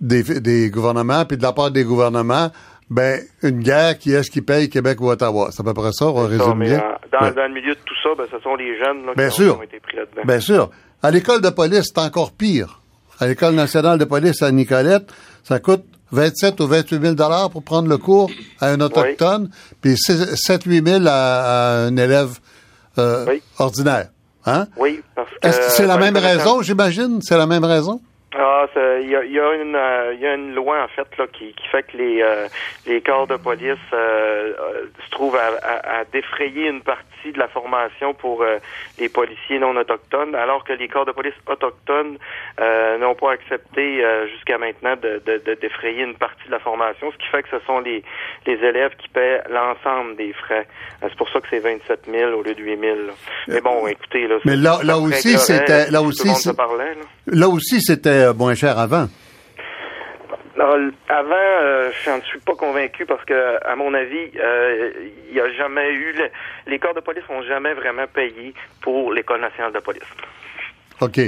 des, 0.02 0.24
des 0.40 0.70
gouvernements, 0.70 1.26
puis 1.26 1.38
de 1.38 1.44
la 1.44 1.54
part 1.54 1.72
des 1.72 1.84
gouvernements, 1.84 2.50
ben, 2.90 3.22
une 3.44 3.60
guerre 3.60 3.98
qui 3.98 4.14
est-ce 4.14 4.32
qui 4.32 4.42
paye 4.42 4.70
Québec 4.70 5.00
ou 5.00 5.10
Ottawa. 5.10 5.50
C'est 5.52 5.62
à 5.62 5.64
peu 5.64 5.74
près 5.74 5.92
ça, 5.92 6.08
on 6.08 6.26
résume 6.26 6.60
bien? 6.60 6.80
Euh, 6.80 6.96
dans, 7.12 7.32
dans, 7.32 7.48
le 7.48 7.54
milieu 7.54 7.76
de 7.76 7.80
tout 7.86 7.96
ça, 8.02 8.10
ben, 8.18 8.26
ce 8.32 8.40
sont 8.40 8.56
les 8.56 8.78
jeunes 8.78 9.06
là, 9.06 9.14
bien 9.16 9.30
qui, 9.30 9.36
sûr. 9.36 9.60
ont, 9.60 9.64
été 9.64 9.80
pris 9.80 9.98
là-dedans. 9.98 10.24
Bien 10.26 10.40
sûr. 10.40 10.70
À 11.04 11.12
l'école 11.12 11.42
de 11.42 11.50
police, 11.50 11.92
c'est 11.94 12.02
encore 12.02 12.32
pire 12.34 12.79
à 13.20 13.28
l'École 13.28 13.56
nationale 13.56 13.98
de 13.98 14.06
police 14.06 14.42
à 14.42 14.52
Nicolette, 14.52 15.10
ça 15.44 15.60
coûte 15.60 15.84
27 16.12 16.60
ou 16.62 16.68
28 16.68 17.02
000 17.02 17.14
dollars 17.14 17.50
pour 17.50 17.64
prendre 17.64 17.88
le 17.88 17.98
cours 17.98 18.32
à 18.60 18.70
un 18.70 18.82
autochtone, 18.82 19.50
puis 19.82 19.96
7 19.98 20.64
8 20.64 20.88
000 20.88 21.04
à, 21.08 21.86
un 21.86 21.96
élève 21.98 22.40
euh, 22.98 23.38
ordinaire. 23.58 24.10
Hein? 24.46 24.68
Oui, 24.78 25.02
parce 25.16 25.30
que... 25.58 25.72
c'est 25.72 25.86
la 25.86 25.98
même 25.98 26.18
raison, 26.18 26.62
j'imagine? 26.62 27.22
C'est 27.22 27.38
la 27.38 27.46
même 27.46 27.64
raison? 27.64 28.02
Ah, 28.36 28.68
il 29.02 29.10
y 29.10 29.16
a, 29.16 29.26
y, 29.26 29.40
a 29.40 29.54
une, 29.56 29.76
euh, 29.76 30.14
y 30.14 30.26
a 30.28 30.36
une 30.36 30.54
loi 30.54 30.84
en 30.84 30.88
fait 30.88 31.08
là 31.18 31.26
qui, 31.34 31.52
qui 31.54 31.68
fait 31.68 31.82
que 31.82 31.98
les 31.98 32.22
euh, 32.22 32.48
les 32.86 33.02
corps 33.02 33.26
de 33.26 33.38
police 33.38 33.80
euh, 33.92 34.54
se 35.04 35.10
trouvent 35.10 35.36
à, 35.36 35.48
à, 35.64 36.02
à, 36.02 36.04
défrayer 36.06 36.68
une 36.68 36.82
partie 36.82 37.32
de 37.34 37.40
la 37.40 37.48
formation 37.48 38.14
pour 38.14 38.46
les 38.98 39.10
policiers 39.10 39.60
non 39.60 39.76
autochtones, 39.76 40.36
alors 40.36 40.64
que 40.64 40.72
les 40.72 40.88
corps 40.88 41.06
de 41.06 41.12
police 41.12 41.34
autochtones 41.48 42.18
n'ont 43.00 43.16
pas 43.16 43.34
accepté 43.34 44.02
jusqu'à 44.32 44.58
maintenant 44.58 44.96
de, 44.96 45.22
de, 45.26 45.42
de, 45.46 45.54
défrayer 45.56 46.04
une 46.04 46.16
partie 46.16 46.46
de 46.46 46.52
la 46.52 46.60
formation, 46.60 47.12
ce 47.12 47.18
qui 47.18 47.28
fait 47.28 47.44
que 47.44 47.50
ce 47.50 47.66
sont 47.66 47.80
les 47.80 48.04
les 48.46 48.54
élèves 48.54 48.96
qui 48.98 49.10
paient 49.10 49.42
l'ensemble 49.50 50.16
des 50.16 50.32
frais. 50.32 50.66
c'est 51.02 51.16
pour 51.16 51.30
ça 51.30 51.42
que 51.42 51.48
c'est 51.50 51.60
27 51.60 52.06
000 52.10 52.32
au 52.32 52.42
lieu 52.42 52.54
de 52.54 52.64
8 52.64 52.80
000. 52.80 52.98
Mais 53.50 53.60
bon, 53.60 53.86
écoutez 53.88 54.26
là. 54.28 54.38
Mais 54.46 54.56
là, 54.56 54.80
là 54.84 54.98
aussi 54.98 55.38
c'était 55.38 55.92
là 55.92 56.02
aussi 56.02 56.30
là 57.28 57.50
aussi 57.50 57.82
c'était 57.82 58.19
euh, 58.24 58.34
moins 58.34 58.56
cher 58.56 58.78
avant? 58.78 59.08
avant, 61.08 61.36
euh, 61.36 61.90
je 62.04 62.10
n'en 62.10 62.22
suis 62.22 62.40
pas 62.40 62.54
convaincu 62.54 63.06
parce 63.06 63.24
que, 63.24 63.66
à 63.66 63.76
mon 63.76 63.94
avis, 63.94 64.30
euh, 64.38 64.92
il 65.30 65.34
n'y 65.34 65.40
a 65.40 65.52
jamais 65.54 65.90
eu. 65.94 66.14
les 66.68 66.80
corps 66.80 66.94
de 66.94 67.00
police 67.00 67.24
n'ont 67.30 67.44
jamais 67.44 67.74
vraiment 67.74 68.06
payé 68.14 68.54
pour 68.82 69.14
l'École 69.14 69.42
nationale 69.42 69.72
de 69.74 69.80
police. 69.80 70.04
OK. 71.02 71.20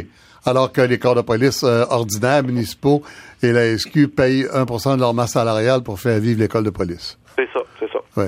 Alors 0.46 0.72
que 0.72 0.82
les 0.82 1.00
corps 1.00 1.16
de 1.16 1.22
police 1.22 1.64
ordinaires, 1.64 2.44
municipaux 2.44 3.04
et 3.42 3.52
la 3.52 3.78
SQ 3.78 4.10
payent 4.10 4.46
1% 4.46 4.96
de 4.96 5.00
leur 5.00 5.14
masse 5.14 5.32
salariale 5.32 5.82
pour 5.82 6.00
faire 6.00 6.20
vivre 6.20 6.40
l'école 6.40 6.66
de 6.66 6.72
police. 6.72 7.18
C'est 7.38 7.48
ça, 7.54 7.62
c'est 7.80 7.90
ça. 7.92 8.00
Oui. 8.18 8.26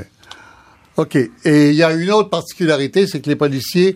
OK. 0.98 1.16
Et 1.16 1.70
il 1.70 1.76
y 1.76 1.84
a 1.84 1.92
une 1.92 2.12
autre 2.12 2.30
particularité, 2.30 3.08
c'est 3.08 3.20
que 3.22 3.30
les 3.30 3.36
policiers 3.36 3.96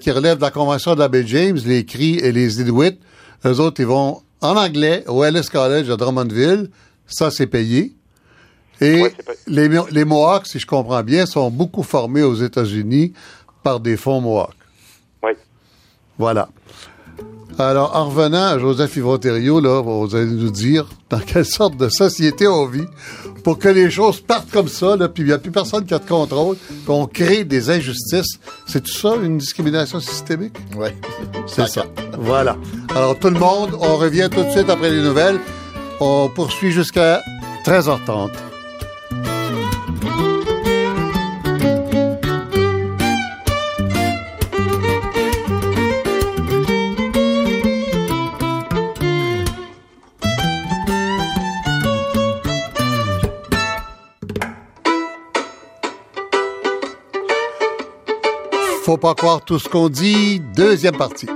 qui 0.00 0.10
relèvent 0.10 0.38
de 0.38 0.42
la 0.42 0.50
Convention 0.50 0.94
de 0.94 1.00
la 1.00 1.08
baie 1.08 1.24
James, 1.26 1.58
les 1.64 1.84
CRI 1.84 2.18
et 2.18 2.32
les 2.32 2.60
Inuits, 2.60 2.98
eux 3.44 3.60
autres, 3.60 3.80
ils 3.80 3.86
vont 3.86 4.22
en 4.40 4.56
anglais 4.56 5.04
au 5.06 5.24
Ellis 5.24 5.48
College 5.50 5.90
à 5.90 5.96
Drummondville. 5.96 6.70
Ça, 7.06 7.30
c'est 7.30 7.46
payé. 7.46 7.92
Et 8.80 9.04
les, 9.46 9.68
les 9.90 10.04
Mohawks, 10.04 10.46
si 10.46 10.58
je 10.58 10.66
comprends 10.66 11.02
bien, 11.02 11.26
sont 11.26 11.50
beaucoup 11.50 11.82
formés 11.82 12.22
aux 12.22 12.34
États-Unis 12.34 13.12
par 13.62 13.80
des 13.80 13.96
fonds 13.96 14.20
Mohawks. 14.20 14.54
Oui. 15.22 15.32
Voilà. 16.18 16.48
Alors, 17.58 17.94
en 17.94 18.08
revenant 18.08 18.44
à 18.44 18.58
Joseph 18.58 18.96
Yvon 18.96 19.18
là, 19.22 19.80
vous 19.82 20.14
allez 20.14 20.30
nous 20.30 20.50
dire 20.50 20.88
dans 21.10 21.18
quelle 21.18 21.44
sorte 21.44 21.76
de 21.76 21.90
société 21.90 22.48
on 22.48 22.66
vit 22.66 22.86
pour 23.42 23.58
que 23.58 23.68
les 23.68 23.90
choses 23.90 24.20
partent 24.20 24.50
comme 24.50 24.68
ça, 24.68 24.96
là, 24.96 25.08
puis 25.08 25.22
il 25.22 25.26
n'y 25.26 25.32
a 25.32 25.38
plus 25.38 25.50
personne 25.50 25.84
qui 25.84 25.94
a 25.94 25.98
de 25.98 26.06
contrôle, 26.06 26.56
qu'on 26.86 27.06
crée 27.06 27.44
des 27.44 27.70
injustices. 27.70 28.38
C'est 28.66 28.82
tout 28.82 28.92
ça, 28.92 29.14
une 29.22 29.38
discrimination 29.38 30.00
systémique? 30.00 30.56
Oui. 30.76 30.88
C'est 31.46 31.68
ça. 31.68 31.84
Voilà. 32.18 32.56
Alors, 32.94 33.18
tout 33.18 33.30
le 33.30 33.38
monde, 33.38 33.76
on 33.80 33.96
revient 33.96 34.28
tout 34.30 34.42
de 34.42 34.50
suite 34.50 34.68
après 34.68 34.90
les 34.90 35.02
nouvelles. 35.02 35.38
On 36.00 36.28
poursuit 36.28 36.72
jusqu'à 36.72 37.20
13h30. 37.66 38.30
Faut 58.90 58.96
pas 58.96 59.14
croire 59.14 59.40
tout 59.44 59.60
ce 59.60 59.68
qu'on 59.68 59.88
dit. 59.88 60.40
Deuxième 60.40 60.96
partie. 60.96 61.28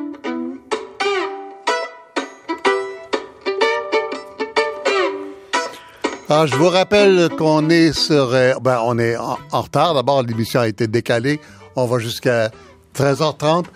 Ah, 6.29 6.47
je 6.47 6.57
vous 6.57 6.69
rappelle 6.69 7.29
qu'on 7.38 7.71
est 7.71 7.93
sur, 7.93 8.35
euh, 8.35 8.55
ben, 8.61 8.81
on 8.85 8.99
est 8.99 9.17
en, 9.17 9.38
retard. 9.53 9.95
D'abord, 9.95 10.25
l'émission 10.25 10.62
a 10.62 10.67
été 10.67 10.88
décalée. 10.88 11.38
On 11.77 11.87
va 11.87 12.01
jusqu'à 12.01 12.51
13h30 12.97 13.67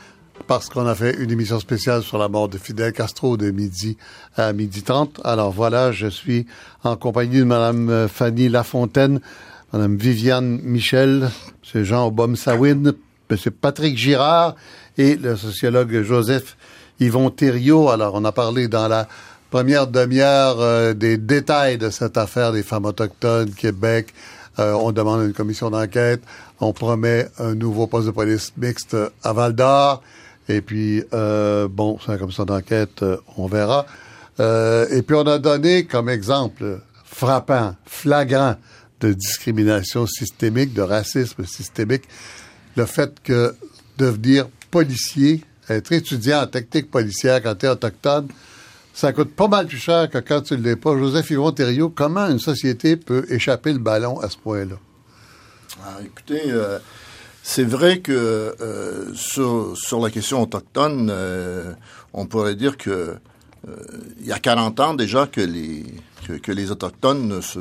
parce 0.49 0.69
qu'on 0.71 0.89
a 0.89 0.97
fait 0.97 1.15
une 1.17 1.31
émission 1.31 1.61
spéciale 1.61 2.03
sur 2.03 2.19
la 2.19 2.29
mort 2.29 2.49
de 2.49 2.59
Fidel 2.59 2.93
Castro 2.93 3.37
de 3.37 3.53
midi 3.53 3.97
à 4.37 4.53
midi 4.53 4.83
30. 4.83 5.21
Alors 5.23 5.53
voilà, 5.53 5.93
je 5.93 6.09
suis 6.09 6.47
en 6.83 6.97
compagnie 6.97 7.39
de 7.39 7.45
Madame 7.45 8.09
Fanny 8.09 8.49
Lafontaine, 8.49 9.21
Madame 9.73 9.97
Viviane 9.97 10.59
Michel, 10.65 11.31
M. 11.73 11.85
Jean 11.85 12.09
Obom 12.09 12.35
Sawin, 12.35 12.95
M. 13.31 13.37
Patrick 13.61 13.97
Girard 13.97 14.57
et 14.97 15.17
le 15.17 15.37
sociologue 15.37 16.03
Joseph 16.03 16.57
Yvon 17.01 17.31
Thériault. 17.31 17.91
Alors, 17.91 18.15
on 18.15 18.25
a 18.25 18.33
parlé 18.33 18.69
dans 18.69 18.89
la 18.89 19.09
première 19.51 19.87
demi-heure 19.87 20.61
euh, 20.61 20.95
des 20.95 21.17
détails 21.17 21.79
de 21.79 21.91
cette 21.91 22.17
affaire 22.17 22.53
des 22.53 22.63
femmes 22.63 22.85
autochtones, 22.85 23.51
Québec. 23.51 24.13
Euh, 24.59 24.73
on 24.73 24.93
demande 24.93 25.25
une 25.25 25.33
commission 25.33 25.71
d'enquête. 25.71 26.23
On 26.61 26.73
promet 26.73 27.29
un 27.39 27.55
nouveau 27.55 27.87
poste 27.87 28.07
de 28.07 28.13
police 28.13 28.53
mixte 28.57 28.97
à 29.23 29.33
Val 29.33 29.55
d'Or. 29.55 30.03
Et 30.49 30.61
puis, 30.61 31.05
euh, 31.13 31.69
bon, 31.71 31.99
c'est 32.05 32.13
une 32.13 32.19
commission 32.19 32.45
d'enquête, 32.45 33.05
on 33.37 33.47
verra. 33.47 33.87
et 34.39 35.03
puis, 35.03 35.17
on 35.17 35.27
a 35.27 35.39
donné 35.39 35.85
comme 35.85 36.09
exemple 36.09 36.81
frappant, 37.05 37.75
flagrant 37.85 38.57
de 39.01 39.13
discrimination 39.13 40.07
systémique, 40.07 40.73
de 40.73 40.83
racisme 40.83 41.45
systémique, 41.45 42.05
le 42.79 42.87
fait 42.87 43.21
que 43.23 43.55
devenir 43.99 44.49
policier, 44.71 45.43
être 45.69 45.93
étudiant 45.93 46.43
en 46.43 46.47
technique 46.47 46.91
policière 46.91 47.43
quand 47.43 47.57
tu 47.57 47.67
es 47.67 47.69
autochtone, 47.69 48.29
ça 48.95 49.13
coûte 49.13 49.35
pas 49.35 49.49
mal 49.49 49.67
plus 49.67 49.79
cher 49.79 50.09
que 50.09 50.19
quand 50.19 50.43
tu 50.43 50.55
ne 50.55 50.63
l'es 50.63 50.77
pas. 50.77 50.97
Joseph 50.97 51.31
Yvon 51.31 51.53
Thériault, 51.53 51.91
comment 51.91 52.27
une 52.27 52.39
société 52.39 52.97
peut 52.97 53.27
échapper 53.29 53.73
le 53.73 53.79
ballon 53.79 54.21
à 54.21 54.29
ce 54.31 54.37
point-là? 54.39 54.77
Ah, 55.85 55.99
écoutez, 56.05 56.43
euh, 56.47 56.79
c'est 57.43 57.65
vrai 57.65 58.01
que 58.01 58.13
euh, 58.13 59.15
sur, 59.15 59.77
sur, 59.77 60.01
la 60.01 60.11
question 60.11 60.43
autochtone, 60.43 61.11
euh, 61.11 61.73
on 62.13 62.27
pourrait 62.27 62.55
dire 62.57 62.77
que 62.77 63.17
il 64.21 64.27
y 64.27 64.33
a 64.33 64.39
40 64.39 64.81
ans 64.81 64.95
déjà 64.95 65.27
que 65.27 65.43
les 65.43 65.85
que, 66.37 66.53
les 66.53 66.71
Autochtones 66.71 67.41
se, 67.43 67.59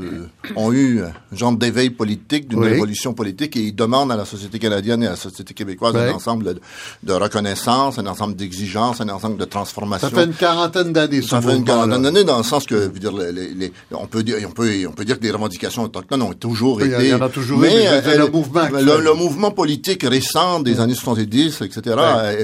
ont 0.55 0.71
eu 0.71 1.01
un 1.01 1.35
genre 1.35 1.53
d'éveil 1.53 1.89
politique, 1.89 2.47
d'une 2.47 2.63
révolution 2.63 3.13
politique, 3.13 3.55
et 3.55 3.61
ils 3.61 3.75
demandent 3.75 4.11
à 4.11 4.15
la 4.15 4.25
société 4.25 4.59
canadienne 4.59 5.03
et 5.03 5.07
à 5.07 5.11
la 5.11 5.15
société 5.15 5.53
québécoise 5.53 5.95
un 5.95 6.11
ensemble 6.13 6.55
de, 7.03 7.13
reconnaissance, 7.13 7.97
un 7.99 8.05
ensemble 8.07 8.35
d'exigences, 8.35 9.01
un 9.01 9.09
ensemble 9.09 9.37
de 9.37 9.45
transformations. 9.45 10.09
Ça 10.09 10.15
fait 10.15 10.25
une 10.25 10.33
quarantaine 10.33 10.93
d'années. 10.93 11.21
Ça 11.21 11.41
fait 11.41 11.55
une 11.55 11.63
quarantaine 11.63 12.01
d'années 12.01 12.23
dans 12.23 12.37
le 12.37 12.43
sens 12.43 12.65
que, 12.65 12.75
veux 12.75 12.99
dire, 12.99 13.13
les, 13.13 13.71
on 13.91 14.07
peut 14.07 14.23
dire, 14.23 14.37
on 14.47 14.51
peut, 14.51 14.69
on 14.87 14.93
peut 14.93 15.05
dire 15.05 15.19
que 15.19 15.23
les 15.23 15.31
revendications 15.31 15.83
autochtones 15.83 16.21
ont 16.21 16.33
toujours 16.33 16.81
été. 16.81 16.95
Il 16.99 17.07
y 17.07 17.13
en 17.13 17.21
a 17.21 17.29
toujours 17.29 17.59
mais, 17.59 17.85
eu, 17.85 18.01
mais 18.05 18.17
le 18.17 18.27
mouvement. 18.27 18.67
Le, 18.71 19.13
mouvement 19.13 19.51
politique 19.51 20.03
récent 20.03 20.59
des 20.59 20.79
années 20.79 20.95
70, 20.95 21.61
etc. 21.61 21.95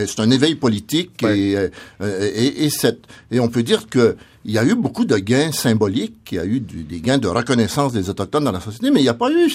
C'est 0.08 0.20
un 0.20 0.32
éveil 0.32 0.56
politique 0.56 1.24
et, 1.24 1.58
et, 2.02 2.66
et, 2.66 2.70
cette, 2.70 3.02
et 3.32 3.40
on 3.40 3.48
peut 3.48 3.64
dire 3.64 3.88
que 3.90 4.16
il 4.46 4.52
y 4.52 4.58
a 4.58 4.64
eu 4.64 4.76
beaucoup 4.76 5.06
de 5.06 5.18
gains 5.18 5.52
symboliques, 5.52 6.30
il 6.32 6.36
y 6.36 6.40
a 6.40 6.46
eu 6.46 6.60
des 6.60 7.00
gains 7.00 7.18
de 7.18 7.28
reconnaissance 7.28 7.94
des 7.94 8.10
Autochtones 8.10 8.44
dans 8.44 8.52
la 8.52 8.60
société, 8.60 8.92
mais 8.92 9.00
il 9.00 9.04
n'y 9.04 9.10
a 9.10 9.14
pas 9.14 9.32
eu 9.32 9.52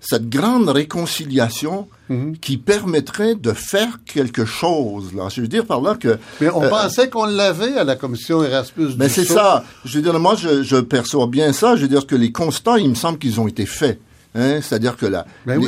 cette 0.00 0.28
grande 0.30 0.68
réconciliation 0.68 1.86
mhm. 2.08 2.36
qui 2.38 2.56
permettrait 2.56 3.34
de 3.34 3.52
faire 3.52 4.00
quelque 4.04 4.44
chose. 4.44 5.14
Là. 5.14 5.28
Je 5.28 5.42
veux 5.42 5.48
dire 5.48 5.66
par 5.66 5.82
là 5.82 5.94
que... 5.94 6.18
Mais 6.40 6.48
on 6.50 6.62
euh, 6.62 6.68
pensait 6.68 7.10
qu'on 7.10 7.26
l'avait 7.26 7.76
à 7.76 7.84
la 7.84 7.96
commission 7.96 8.42
Erasmus. 8.42 8.94
Mais 8.96 9.10
c'est 9.10 9.26
ça. 9.26 9.64
Je 9.84 9.98
veux 9.98 10.02
dire, 10.02 10.18
moi, 10.18 10.36
je, 10.36 10.62
je, 10.62 10.76
perçois 10.76 11.26
bien 11.26 11.52
ça. 11.52 11.76
Je 11.76 11.82
veux 11.82 11.88
dire 11.88 12.06
que 12.06 12.16
les 12.16 12.32
constats, 12.32 12.78
il 12.78 12.88
me 12.88 12.94
semble 12.94 13.18
qu'ils 13.18 13.40
ont 13.40 13.46
été 13.46 13.66
faits. 13.66 14.00
Hein, 14.36 14.60
c'est-à-dire 14.60 14.96
que 14.96 15.06
la, 15.06 15.26
ben 15.44 15.60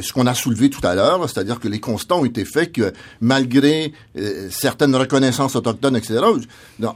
ce 0.00 0.10
qu'on 0.10 0.26
a 0.26 0.32
soulevé 0.32 0.70
tout 0.70 0.80
à 0.86 0.94
l'heure, 0.94 1.28
c'est-à-dire 1.28 1.60
que 1.60 1.68
les 1.68 1.80
constats 1.80 2.16
ont 2.16 2.24
été 2.24 2.46
faits 2.46 2.72
que 2.72 2.94
malgré 3.20 3.92
euh, 4.16 4.48
certaines 4.50 4.96
reconnaissances 4.96 5.54
autochtones, 5.54 5.96
etc., 5.96 6.20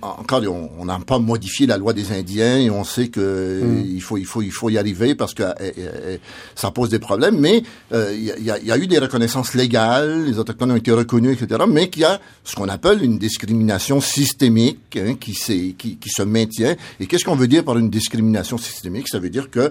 encore 0.01 0.41
on 0.49 0.85
n'a 0.87 0.99
pas 1.01 1.19
modifié 1.19 1.67
la 1.67 1.77
loi 1.77 1.93
des 1.93 2.13
Indiens 2.13 2.57
et 2.57 2.71
on 2.71 2.85
sait 2.85 3.09
que 3.09 3.21
euh, 3.21 3.65
mm. 3.65 3.85
il 3.87 4.01
faut 4.01 4.17
il 4.17 4.25
faut 4.25 4.41
il 4.41 4.51
faut 4.51 4.71
y 4.71 4.79
arriver 4.79 5.15
parce 5.15 5.35
que 5.35 5.43
euh, 5.43 6.17
ça 6.55 6.71
pose 6.71 6.89
des 6.89 6.99
problèmes. 6.99 7.39
Mais 7.39 7.65
il 7.93 8.25
y, 8.25 8.51
a, 8.51 8.59
y, 8.59 8.73
a, 8.73 8.79
eu 8.79 8.87
des 8.87 8.99
reconnaissances 8.99 9.53
légales, 9.53 10.25
les 10.25 10.39
autochtones 10.39 10.73
ont 10.73 10.77
été 10.77 10.91
reconnus, 10.91 11.37
etc. 11.39 11.65
Mais 11.69 11.91
qu'il 11.91 12.03
y 12.03 12.07
a 12.07 12.19
ce 12.45 12.57
qu'on 12.57 12.69
appelle 12.69 13.03
une 13.05 13.19
discrimination 13.19 14.01
systémique 14.01 14.97
hein, 14.97 15.17
qui, 15.21 15.33
qui, 15.77 15.97
qui 15.99 16.09
se 16.09 16.23
maintient. 16.23 16.77
Et 16.99 17.07
qu'est-ce 17.07 17.27
qu'on 17.27 17.37
veut 17.37 17.49
dire 17.49 17.63
par 17.63 17.77
une 17.77 17.91
discrimination 17.91 18.57
systémique? 18.57 19.09
Ça 19.09 19.19
veut 19.19 19.31
dire 19.31 19.51
que 19.51 19.71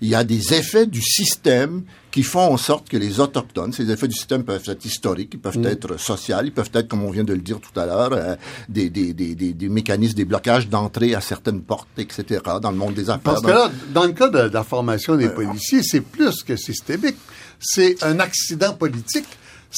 il 0.00 0.08
y 0.08 0.14
a 0.14 0.17
des 0.24 0.54
effets 0.54 0.86
du 0.86 1.02
système 1.02 1.82
qui 2.10 2.22
font 2.22 2.52
en 2.52 2.56
sorte 2.56 2.88
que 2.88 2.96
les 2.96 3.20
autochtones, 3.20 3.72
ces 3.72 3.90
effets 3.90 4.08
du 4.08 4.14
système 4.14 4.42
peuvent 4.42 4.62
être 4.66 4.84
historiques, 4.84 5.30
ils 5.34 5.40
peuvent 5.40 5.58
mm. 5.58 5.66
être 5.66 6.00
sociaux, 6.00 6.36
ils 6.42 6.52
peuvent 6.52 6.70
être, 6.72 6.88
comme 6.88 7.04
on 7.04 7.10
vient 7.10 7.24
de 7.24 7.34
le 7.34 7.40
dire 7.40 7.60
tout 7.60 7.78
à 7.78 7.86
l'heure, 7.86 8.12
euh, 8.12 8.34
des, 8.68 8.88
des, 8.90 9.12
des, 9.12 9.34
des, 9.34 9.68
mécanismes, 9.68 10.14
des 10.14 10.24
blocages 10.24 10.68
d'entrée 10.68 11.14
à 11.14 11.20
certaines 11.20 11.60
portes, 11.60 11.88
etc., 11.98 12.40
dans 12.62 12.70
le 12.70 12.76
monde 12.76 12.94
des 12.94 13.10
affaires. 13.10 13.20
Parce 13.22 13.42
que 13.42 13.48
là, 13.48 13.70
dans 13.92 14.04
le 14.04 14.12
cas 14.12 14.28
de, 14.28 14.50
la 14.52 14.64
formation 14.64 15.16
des 15.16 15.28
policiers, 15.28 15.82
c'est 15.82 16.00
plus 16.00 16.42
que 16.42 16.56
systémique. 16.56 17.16
C'est 17.60 18.02
un 18.02 18.20
accident 18.20 18.72
politique 18.74 19.26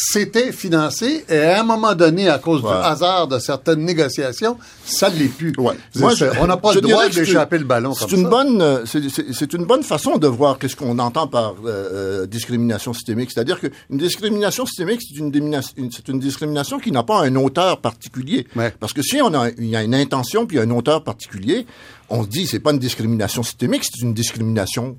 c'était 0.03 0.51
financé 0.51 1.27
et 1.29 1.39
à 1.41 1.61
un 1.61 1.63
moment 1.63 1.95
donné, 1.95 2.27
à 2.27 2.39
cause 2.39 2.63
du 2.63 2.69
hasard 2.69 3.29
de 3.29 3.39
certaines 3.39 3.85
négociations, 3.85 4.57
ça 4.83 5.11
ne 5.11 5.17
l'est 5.17 5.29
plus. 5.29 5.53
Moi, 5.59 5.75
on 6.41 6.47
n'a 6.47 6.57
pas 6.57 6.73
le 6.73 6.81
droit 6.81 7.07
d'échapper 7.11 7.59
le 7.59 7.65
ballon 7.65 7.93
comme 7.93 8.11
une 8.11 8.31
Bonne, 8.31 8.63
euh, 8.63 8.85
c'est 8.87 9.53
une 9.53 9.67
bonne 9.67 9.83
façon 9.83 10.17
de 10.17 10.27
voir 10.27 10.59
qu'est-ce 10.59 10.77
qu'on 10.77 10.99
entend 10.99 11.27
par 11.27 11.57
euh, 11.67 12.23
euh, 12.23 12.27
discrimination 12.27 12.95
systémique. 12.95 13.31
C'est-à-dire 13.31 13.61
qu'une 13.61 13.99
discrimination 13.99 14.65
systémique, 14.65 15.03
c'est 15.03 15.19
une, 15.19 15.61
c'est 15.91 16.09
une 16.09 16.19
discrimination 16.19 16.79
qui 16.79 16.93
n'a 16.93 17.03
pas 17.03 17.21
un 17.21 17.37
auteur 17.37 17.81
particulier. 17.83 18.47
Parce 18.79 18.95
que 18.95 19.03
si 19.03 19.21
on 19.21 19.35
a, 19.35 19.51
il 19.51 19.67
y 19.67 19.77
a 19.77 19.83
une 19.83 19.95
intention 19.95 20.47
puis 20.47 20.59
un 20.59 20.71
auteur 20.71 21.05
particulier, 21.05 21.67
on 22.09 22.23
se 22.23 22.29
dit 22.29 22.47
c'est 22.47 22.61
pas 22.61 22.71
une 22.71 22.79
discrimination 22.79 23.43
systémique, 23.43 23.85
c'est 23.85 24.01
une 24.03 24.15
discrimination 24.15 24.97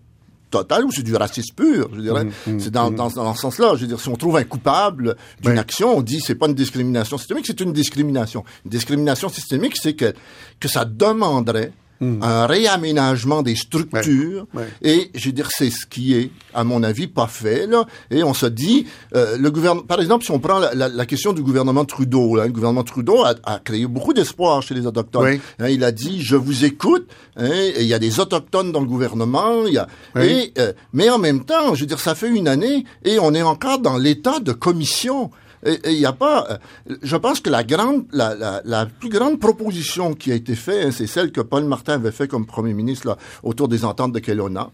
total 0.52 0.86
ou 0.86 0.92
c'est 0.92 1.04
du 1.04 1.16
racisme 1.16 1.56
pur, 1.56 1.90
je 1.96 2.02
dirais. 2.02 2.26
Mmh, 2.26 2.32
mmh, 2.46 2.60
c'est 2.60 2.70
dans, 2.70 2.92
mmh. 2.92 2.96
dans, 2.96 3.10
dans, 3.10 3.34
ce 3.34 3.42
sens-là. 3.42 3.74
Je 3.76 3.82
veux 3.82 3.88
dire, 3.88 4.00
si 4.00 4.10
on 4.10 4.16
trouve 4.16 4.38
un 4.38 4.44
coupable 4.44 5.16
d'une 5.42 5.58
action, 5.58 5.98
on 5.98 6.02
dit 6.02 6.22
c'est 6.22 6.36
pas 6.36 6.48
une 6.48 6.54
discrimination 6.54 7.18
systémique, 7.18 7.46
c'est 7.48 7.60
une 7.60 7.74
discrimination. 7.74 8.44
Une 8.66 8.72
discrimination 8.72 9.30
systémique, 9.30 9.78
c'est 9.78 9.94
que, 9.94 10.14
que 10.60 10.68
ça 10.68 10.86
demanderait 10.86 11.72
Hmm. 12.02 12.24
un 12.24 12.48
réaménagement 12.48 13.44
des 13.44 13.56
structures. 13.56 14.48
Et 14.82 15.12
je 15.14 15.28
veux 15.28 15.34
dire, 15.34 15.50
c'est 15.52 15.70
ce 15.70 15.86
qui 15.86 16.16
est, 16.16 16.32
à 16.52 16.64
mon 16.64 16.82
avis, 16.82 17.06
pas 17.06 17.28
fait. 17.28 17.68
Là. 17.68 17.86
Et 18.10 18.24
on 18.24 18.34
se 18.34 18.48
dit, 18.48 18.88
euh, 19.16 19.38
le 19.38 19.52
gouvernement, 19.52 19.86
par 19.86 20.02
exemple, 20.02 20.26
si 20.26 20.32
on 20.32 20.40
prend 20.40 20.58
la, 20.58 20.74
la, 20.74 20.90
la 20.90 21.06
question 21.06 21.32
du 21.32 21.44
gouvernement 21.44 21.86
Trudeau, 21.86 22.36
là, 22.36 22.48
le 22.48 22.52
gouvernement 22.52 22.84
Trudeau 22.84 23.24
a, 23.24 23.36
a 23.44 23.60
créé 23.60 23.86
beaucoup 23.86 24.14
d'espoir 24.14 24.64
chez 24.64 24.74
les 24.74 24.88
autochtones. 24.88 25.38
Hein, 25.60 25.70
il 25.70 25.84
a 25.84 25.92
dit, 25.92 26.24
je 26.24 26.36
vous 26.36 26.66
écoute. 26.66 27.08
Hein, 27.38 27.52
et 27.52 27.82
il 27.82 27.88
y 27.88 27.94
a 27.94 28.00
des 28.00 28.20
autochtones 28.20 28.72
dans 28.72 28.82
le 28.82 28.88
gouvernement. 28.88 29.68
Il 29.68 29.74
y 29.74 29.78
a, 29.78 29.88
et, 30.20 30.54
euh, 30.58 30.74
mais 30.94 31.08
en 31.12 31.20
même 31.20 31.46
temps, 31.46 31.76
je 31.76 31.82
veux 31.82 31.88
dire, 31.88 32.00
ça 32.00 32.16
fait 32.16 32.30
une 32.30 32.48
année 32.48 32.84
et 33.06 33.20
on 33.20 33.36
est 33.36 33.44
encore 33.44 33.78
dans 33.78 33.98
l'état 33.98 34.40
de 34.40 34.54
commission. 34.54 35.30
Il 35.66 35.98
n'y 35.98 36.06
a 36.06 36.14
pas. 36.14 36.48
Euh, 36.50 36.96
je 37.04 37.16
pense 37.16 37.40
que 37.40 37.50
la 37.50 37.64
grande, 37.64 38.06
la, 38.12 38.62
la, 38.64 38.86
plus 38.86 39.10
grande 39.10 39.40
proposition 39.40 40.14
qui 40.14 40.32
a 40.32 40.36
été 40.36 40.56
faite, 40.56 40.92
c'est 40.92 41.08
celle 41.08 41.32
que 41.32 41.42
Paul 41.42 41.66
Martin 41.66 41.94
avait 41.94 42.12
fait 42.12 42.28
comme 42.28 42.46
premier 42.46 42.74
ministre 42.74 43.08
là, 43.08 43.18
autour 43.44 43.68
des 43.68 43.86
ententes 43.86 44.12
de 44.12 44.20
Kelowna. 44.20 44.72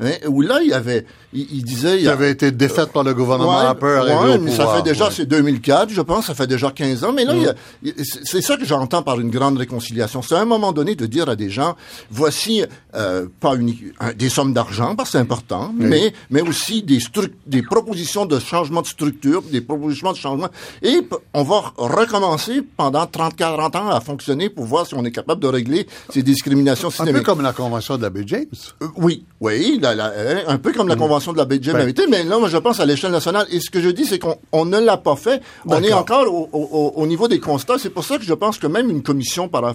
Hein, 0.00 0.12
où 0.28 0.40
là, 0.40 0.60
il 0.62 0.70
y 0.70 0.72
avait, 0.72 1.04
il, 1.32 1.62
disait... 1.62 2.00
Il, 2.00 2.08
avait 2.08 2.30
été 2.30 2.50
défaite 2.50 2.90
par 2.90 3.04
le 3.04 3.12
gouvernement 3.12 3.58
ouais, 3.58 3.66
Harper 3.66 4.00
ouais, 4.06 4.38
mais 4.38 4.50
ça 4.50 4.66
fait 4.74 4.82
déjà, 4.82 5.10
c'est 5.10 5.26
2004, 5.26 5.90
je 5.90 6.00
pense, 6.00 6.26
ça 6.26 6.34
fait 6.34 6.46
déjà 6.46 6.70
15 6.70 7.04
ans, 7.04 7.12
mais 7.12 7.24
là, 7.24 7.34
mm. 7.34 7.90
c'est 8.24 8.40
ça 8.40 8.56
que 8.56 8.64
j'entends 8.64 9.02
par 9.02 9.20
une 9.20 9.30
grande 9.30 9.58
réconciliation. 9.58 10.22
C'est 10.22 10.34
à 10.34 10.40
un 10.40 10.46
moment 10.46 10.72
donné 10.72 10.94
de 10.94 11.06
dire 11.06 11.28
à 11.28 11.36
des 11.36 11.50
gens, 11.50 11.76
voici, 12.10 12.64
euh, 12.94 13.26
pas 13.40 13.54
une, 13.54 13.74
des 14.16 14.28
sommes 14.30 14.54
d'argent, 14.54 14.96
parce 14.96 15.10
que 15.10 15.12
c'est 15.12 15.22
important, 15.22 15.72
mais, 15.76 16.14
mais 16.30 16.40
aussi 16.40 16.82
des, 16.82 16.98
des 17.46 17.62
propositions 17.62 18.24
de 18.24 18.38
changement 18.38 18.80
de 18.80 18.86
structure, 18.86 19.42
des 19.42 19.60
propositions 19.60 20.12
de 20.12 20.16
changement, 20.16 20.48
et 20.82 21.00
on 21.34 21.42
va 21.42 21.72
recommencer 21.76 22.62
pendant 22.76 23.06
30, 23.06 23.36
40 23.36 23.76
ans 23.76 23.88
à 23.90 24.00
fonctionner 24.00 24.48
pour 24.48 24.64
voir 24.64 24.86
si 24.86 24.94
on 24.94 25.04
est 25.04 25.12
capable 25.12 25.42
de 25.42 25.48
régler 25.48 25.86
ces 26.10 26.22
discriminations 26.22 26.90
systémiques. 26.90 27.16
Un 27.16 27.18
peu 27.18 27.24
comme 27.24 27.42
la 27.42 27.52
Convention 27.52 27.96
de 27.96 28.02
la 28.02 28.10
baie 28.10 28.24
James. 28.26 28.46
Euh, 28.82 28.86
oui, 28.96 29.24
oui, 29.40 29.78
Un 29.98 30.58
peu 30.58 30.72
comme 30.72 30.88
la 30.88 30.96
mm. 30.96 30.98
Convention 30.98 31.32
de 31.32 31.38
la 31.38 31.44
de 31.44 32.10
mais 32.10 32.24
là, 32.24 32.38
moi, 32.38 32.48
je 32.48 32.56
pense 32.56 32.80
à 32.80 32.86
l'échelle 32.86 33.12
nationale. 33.12 33.46
Et 33.50 33.60
ce 33.60 33.70
que 33.70 33.80
je 33.80 33.88
dis, 33.88 34.04
c'est 34.04 34.18
qu'on 34.18 34.64
ne 34.64 34.78
l'a 34.78 34.96
pas 34.96 35.16
fait. 35.16 35.42
On 35.66 35.82
est 35.82 35.92
encore 35.92 36.26
au, 36.52 37.06
niveau 37.06 37.28
des 37.28 37.40
constats. 37.40 37.78
C'est 37.78 37.90
pour 37.90 38.04
ça 38.04 38.18
que 38.18 38.24
je 38.24 38.34
pense 38.34 38.58
que 38.58 38.66
même 38.66 38.90
une 38.90 39.02
commission, 39.02 39.48
par, 39.48 39.64
euh, 39.64 39.72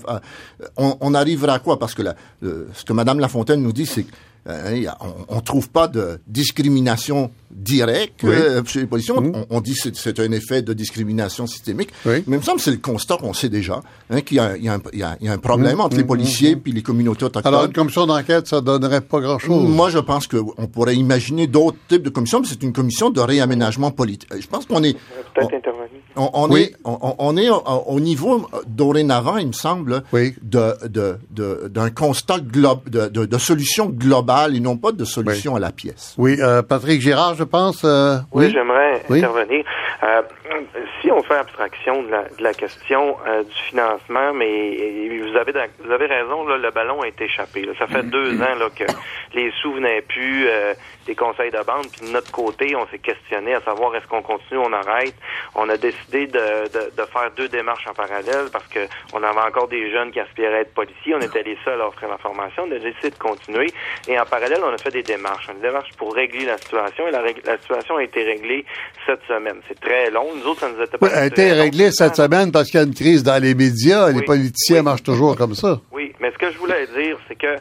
on, 0.77 0.97
on 1.01 1.13
arrivera 1.13 1.53
à 1.53 1.59
quoi? 1.59 1.79
Parce 1.79 1.93
que 1.93 2.01
la, 2.01 2.15
ce 2.41 2.83
que 2.85 2.93
Mme 2.93 3.19
Lafontaine 3.19 3.61
nous 3.61 3.73
dit, 3.73 3.85
c'est 3.85 4.03
que 4.03 4.11
euh, 4.47 4.85
on, 5.29 5.37
ne 5.37 5.41
trouve 5.41 5.69
pas 5.69 5.87
de 5.87 6.19
discrimination 6.27 7.31
directe 7.49 8.23
euh, 8.25 8.63
chez 8.65 8.81
les 8.81 8.85
policiers. 8.85 9.15
Mmh. 9.15 9.45
On, 9.49 9.59
dit 9.59 9.73
que 9.73 9.89
c'est 9.93 10.19
un 10.19 10.31
effet 10.31 10.61
de 10.61 10.73
discrimination 10.73 11.47
systémique. 11.47 11.89
Mais 12.05 12.23
il 12.27 12.33
me 12.33 12.41
semble 12.41 12.57
que 12.57 12.63
c'est 12.63 12.71
le 12.71 12.77
constat 12.77 13.17
qu'on 13.17 13.33
sait 13.33 13.49
déjà, 13.49 13.79
hein, 14.09 14.21
qu'il 14.21 14.37
y, 14.37 14.65
y, 14.65 14.99
y, 14.99 15.27
a 15.27 15.31
un 15.31 15.37
problème 15.39 15.77
mmh. 15.77 15.81
entre 15.81 15.97
les 15.97 16.03
mmh. 16.03 16.07
policiers 16.07 16.57
et 16.63 16.71
les 16.71 16.83
communautés 16.83 17.25
autochtones. 17.25 17.53
Alors, 17.53 17.65
une 17.65 17.73
commission 17.73 18.05
d'enquête, 18.05 18.45
ça 18.45 18.61
donnerait 18.61 19.01
pas 19.01 19.19
grand-chose. 19.19 19.67
Moi, 19.67 19.89
je 19.89 19.99
pense 19.99 20.27
qu'on 20.27 20.67
pourrait 20.67 20.95
imaginer 20.95 21.47
d'autres 21.47 21.77
types 21.87 22.03
de 22.03 22.09
commissions, 22.09 22.41
mais 22.41 22.47
c'est 22.47 22.61
une 22.61 22.73
commission 22.73 23.09
de 23.09 23.21
réaménagement 23.21 23.89
politique. 23.89 24.29
Je 24.37 24.47
pense 24.47 24.65
qu'on 24.67 24.83
est... 24.83 24.95
On, 26.17 26.29
on, 26.33 26.55
est, 26.55 26.73
on, 26.85 27.35
est 27.35 27.49
au, 27.49 27.99
niveau 27.99 28.47
dorénavant, 28.67 29.35
il 29.35 29.47
me 29.47 29.53
semble, 29.53 30.03
de, 30.13 30.87
de, 30.87 31.67
d'un 31.67 31.89
constat 31.89 32.39
globe, 32.39 32.89
de, 32.89 33.07
de, 33.07 33.25
de 33.25 33.37
solution 33.37 33.87
globale 33.87 34.34
ils 34.53 34.61
n'ont 34.61 34.77
pas 34.77 34.91
de 34.91 35.05
solution 35.05 35.55
à 35.55 35.59
la 35.59 35.71
pièce. 35.71 36.15
Oui, 36.17 36.37
euh, 36.39 36.61
Patrick 36.61 37.01
Girard, 37.01 37.35
je 37.35 37.43
pense. 37.43 37.83
Euh, 37.83 38.17
oui, 38.33 38.51
j'aimerais 38.51 39.01
intervenir. 39.09 39.63
Euh, 40.03 40.21
si 41.01 41.11
on 41.11 41.21
fait 41.23 41.35
abstraction 41.35 42.03
de 42.03 42.09
la, 42.09 42.23
de 42.23 42.43
la 42.43 42.53
question 42.53 43.17
euh, 43.27 43.43
du 43.43 43.55
financement, 43.69 44.33
mais 44.33 45.09
vous 45.19 45.35
avez 45.37 45.53
vous 45.79 45.91
avez 45.91 46.05
raison, 46.05 46.45
là, 46.47 46.57
le 46.57 46.71
ballon 46.71 47.01
a 47.01 47.07
été 47.07 47.25
échappé. 47.25 47.67
Ça 47.79 47.87
fait 47.87 48.03
deux 48.03 48.41
ans 48.41 48.55
là, 48.55 48.69
que 48.75 48.85
les 49.33 49.51
sous 49.61 49.73
venaient 49.73 50.01
plus 50.01 50.47
euh, 50.47 50.73
des 51.05 51.15
conseils 51.15 51.51
de 51.51 51.63
bande. 51.63 51.87
Puis 51.91 52.07
de 52.07 52.11
notre 52.11 52.31
côté, 52.31 52.75
on 52.75 52.85
s'est 52.87 52.99
questionné 52.99 53.53
à 53.53 53.61
savoir 53.61 53.95
est-ce 53.95 54.07
qu'on 54.07 54.21
continue, 54.21 54.59
on 54.59 54.73
arrête. 54.73 55.15
On 55.55 55.69
a 55.69 55.77
décidé 55.77 56.27
de, 56.27 56.67
de, 56.67 56.91
de, 56.95 57.05
faire 57.05 57.31
deux 57.37 57.47
démarches 57.47 57.87
en 57.87 57.93
parallèle 57.93 58.49
parce 58.51 58.67
que 58.67 58.79
on 59.13 59.23
avait 59.23 59.39
encore 59.39 59.67
des 59.67 59.91
jeunes 59.91 60.11
qui 60.11 60.19
aspiraient 60.19 60.57
à 60.57 60.61
être 60.61 60.73
policiers. 60.73 61.15
On 61.15 61.21
était 61.21 61.43
les 61.43 61.57
seuls 61.63 61.81
à 61.81 61.87
offrir 61.87 62.09
la 62.09 62.17
formation. 62.17 62.63
On 62.67 62.71
a 62.71 62.79
décidé 62.79 63.11
de 63.11 63.17
continuer. 63.17 63.67
Et 64.07 64.19
en 64.19 64.25
parallèle, 64.25 64.59
on 64.63 64.73
a 64.73 64.77
fait 64.77 64.91
des 64.91 65.03
démarches. 65.03 65.47
Une 65.49 65.61
démarche 65.61 65.91
pour 65.97 66.13
régler 66.13 66.45
la 66.45 66.57
situation. 66.57 67.07
Et 67.07 67.11
la, 67.11 67.21
la 67.21 67.57
situation 67.57 67.97
a 67.97 68.03
été 68.03 68.23
réglée 68.23 68.65
cette 69.05 69.23
semaine. 69.27 69.61
C'est 69.67 69.79
très 69.85 70.09
long. 70.11 70.27
Nous 70.35 70.45
autres, 70.49 70.61
ça 70.61 70.69
nous 70.69 70.83
était 70.83 70.97
pas... 70.97 71.07
A 71.07 71.25
été 71.25 71.51
réglée 71.51 71.91
cette 71.91 72.15
semaine 72.15 72.51
parce 72.51 72.69
qu'il 72.69 72.79
y 72.79 72.83
a 72.83 72.85
une 72.85 72.93
crise 72.93 73.23
dans 73.23 73.41
les 73.41 73.55
médias. 73.55 74.09
Les 74.11 74.23
politiciens 74.23 74.81
marchent 74.81 75.03
toujours 75.03 75.35
comme 75.35 75.55
ça. 75.55 75.79
Oui, 75.91 76.13
mais 76.19 76.31
ce 76.31 76.37
que 76.37 76.51
je 76.51 76.57
voulais 76.57 76.87
dire, 76.87 77.17
c'est 77.27 77.37
que 77.37 77.55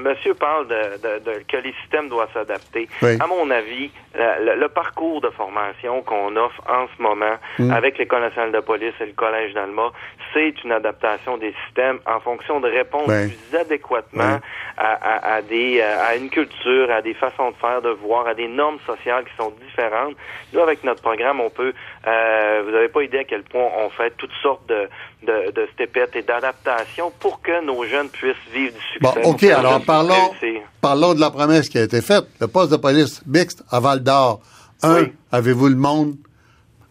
monsieur 0.00 0.34
parle 0.34 0.68
de, 0.68 0.74
de, 0.74 1.24
de, 1.24 1.32
que 1.50 1.56
les 1.56 1.74
systèmes 1.82 2.08
doivent 2.08 2.32
s'adapter. 2.32 2.88
À 3.02 3.26
mon 3.26 3.50
avis, 3.50 3.90
le, 4.16 4.68
parcours 4.68 5.20
de 5.20 5.30
formation 5.30 6.02
qu'on 6.02 6.36
offre 6.36 6.60
en 6.68 6.86
ce 6.96 7.02
moment 7.02 7.36
mm. 7.58 7.70
avec 7.70 7.98
l'École 7.98 8.22
nationale 8.22 8.52
de 8.52 8.60
police 8.60 8.94
et 9.00 9.06
le 9.06 9.12
Collège 9.12 9.54
d'Alma, 9.54 9.92
c'est 10.32 10.62
une 10.64 10.72
adaptation 10.72 11.36
des 11.36 11.54
systèmes 11.64 11.98
en 12.06 12.20
fonction 12.20 12.60
de 12.60 12.68
répondre 12.68 13.06
plus 13.06 13.58
adéquatement 13.58 14.38
à, 14.76 14.92
à, 14.92 15.34
à, 15.36 15.42
des, 15.42 15.80
à 15.80 16.16
une 16.16 16.30
culture, 16.30 16.90
à 16.90 17.02
des 17.02 17.14
façons 17.14 17.50
de 17.50 17.56
faire, 17.56 17.82
de 17.82 17.90
voir, 17.90 18.26
à 18.26 18.34
des 18.34 18.48
normes 18.48 18.78
sociales 18.86 19.24
qui 19.24 19.36
sont 19.36 19.52
différentes. 19.64 20.16
Nous, 20.52 20.60
avec 20.60 20.84
notre 20.84 21.02
programme, 21.02 21.40
on 21.40 21.50
peut, 21.50 21.72
euh, 22.06 22.62
vous 22.64 22.70
n'avez 22.70 22.88
pas 22.88 23.02
idée 23.02 23.18
à 23.18 23.24
quel 23.24 23.42
point 23.42 23.68
on 23.78 23.90
fait 23.90 24.12
toutes 24.16 24.34
sortes 24.42 24.66
de, 24.68 24.88
de, 25.26 25.50
de 25.50 26.18
et 26.18 26.22
d'adaptation 26.22 27.12
pour 27.18 27.40
que 27.42 27.64
nos 27.64 27.84
jeunes 27.84 28.08
puissent 28.08 28.34
vivre 28.52 28.74
du 28.74 28.80
succès. 28.92 29.22
Bon, 29.22 29.30
OK, 29.30 29.42
alors 29.44 29.82
parlons, 29.82 30.32
parlons 30.80 31.14
de 31.14 31.20
la 31.20 31.30
promesse 31.30 31.68
qui 31.68 31.78
a 31.78 31.82
été 31.82 32.00
faite. 32.00 32.24
Le 32.40 32.46
poste 32.46 32.72
de 32.72 32.76
police 32.76 33.22
mixte 33.26 33.62
à 33.70 33.80
Val 33.80 34.02
d'Or. 34.02 34.40
Un, 34.82 35.06
avez-vous 35.32 35.68
le 35.68 35.76
monde? 35.76 36.16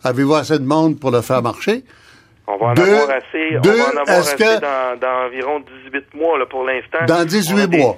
Avez-vous 0.04 0.36
assez 0.36 0.60
de 0.60 0.66
monde 0.66 1.00
pour 1.00 1.12
le 1.12 1.22
faire 1.22 1.42
marcher? 1.42 1.84
On 2.48 2.58
va 2.58 2.66
en 2.68 2.70
avoir 2.72 3.10
assez, 3.10 3.58
on 3.58 3.62
va 3.62 3.72
en 3.72 4.02
avoir 4.02 4.20
assez 4.20 4.60
dans, 4.60 5.00
dans, 5.00 5.26
environ 5.26 5.64
18 5.86 6.14
mois 6.14 6.38
là, 6.38 6.46
pour 6.46 6.64
l'instant. 6.64 7.06
Dans 7.08 7.26
18 7.26 7.68
mois. 7.78 7.98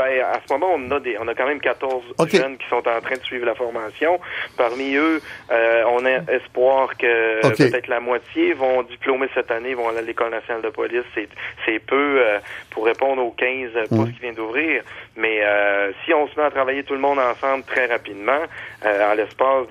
Ben, 0.00 0.22
à 0.22 0.40
ce 0.46 0.50
moment, 0.50 0.72
on 0.74 0.90
a 0.92 0.98
des, 0.98 1.18
on 1.20 1.28
a 1.28 1.34
quand 1.34 1.46
même 1.46 1.60
14 1.60 2.02
jeunes 2.32 2.56
qui 2.56 2.66
sont 2.68 2.76
en 2.88 3.00
train 3.02 3.16
de 3.16 3.22
suivre 3.22 3.44
la 3.44 3.54
formation. 3.54 4.18
Parmi 4.56 4.94
eux, 4.94 5.20
euh, 5.50 5.84
on 5.88 6.06
a 6.06 6.32
espoir 6.32 6.96
que 6.96 7.42
peut-être 7.42 7.88
la 7.88 8.00
moitié 8.00 8.54
vont 8.54 8.82
diplômer 8.82 9.28
cette 9.34 9.50
année, 9.50 9.74
vont 9.74 9.90
aller 9.90 9.98
à 9.98 10.02
l'école 10.02 10.30
nationale 10.30 10.62
de 10.62 10.70
police. 10.70 11.04
C'est, 11.14 11.28
c'est 11.66 11.80
peu 11.80 12.16
euh, 12.18 12.38
pour 12.70 12.86
répondre 12.86 13.22
aux 13.22 13.32
15 13.32 13.72
postes 13.90 14.14
qui 14.14 14.20
viennent 14.20 14.36
d'ouvrir. 14.36 14.82
Mais 15.16 15.44
euh, 15.44 15.92
si 16.06 16.14
on 16.14 16.26
se 16.28 16.40
met 16.40 16.46
à 16.46 16.50
travailler 16.50 16.82
tout 16.82 16.94
le 16.94 17.00
monde 17.00 17.18
ensemble 17.18 17.64
très 17.64 17.84
rapidement, 17.84 18.40
en 18.82 19.14
l'espace 19.14 19.66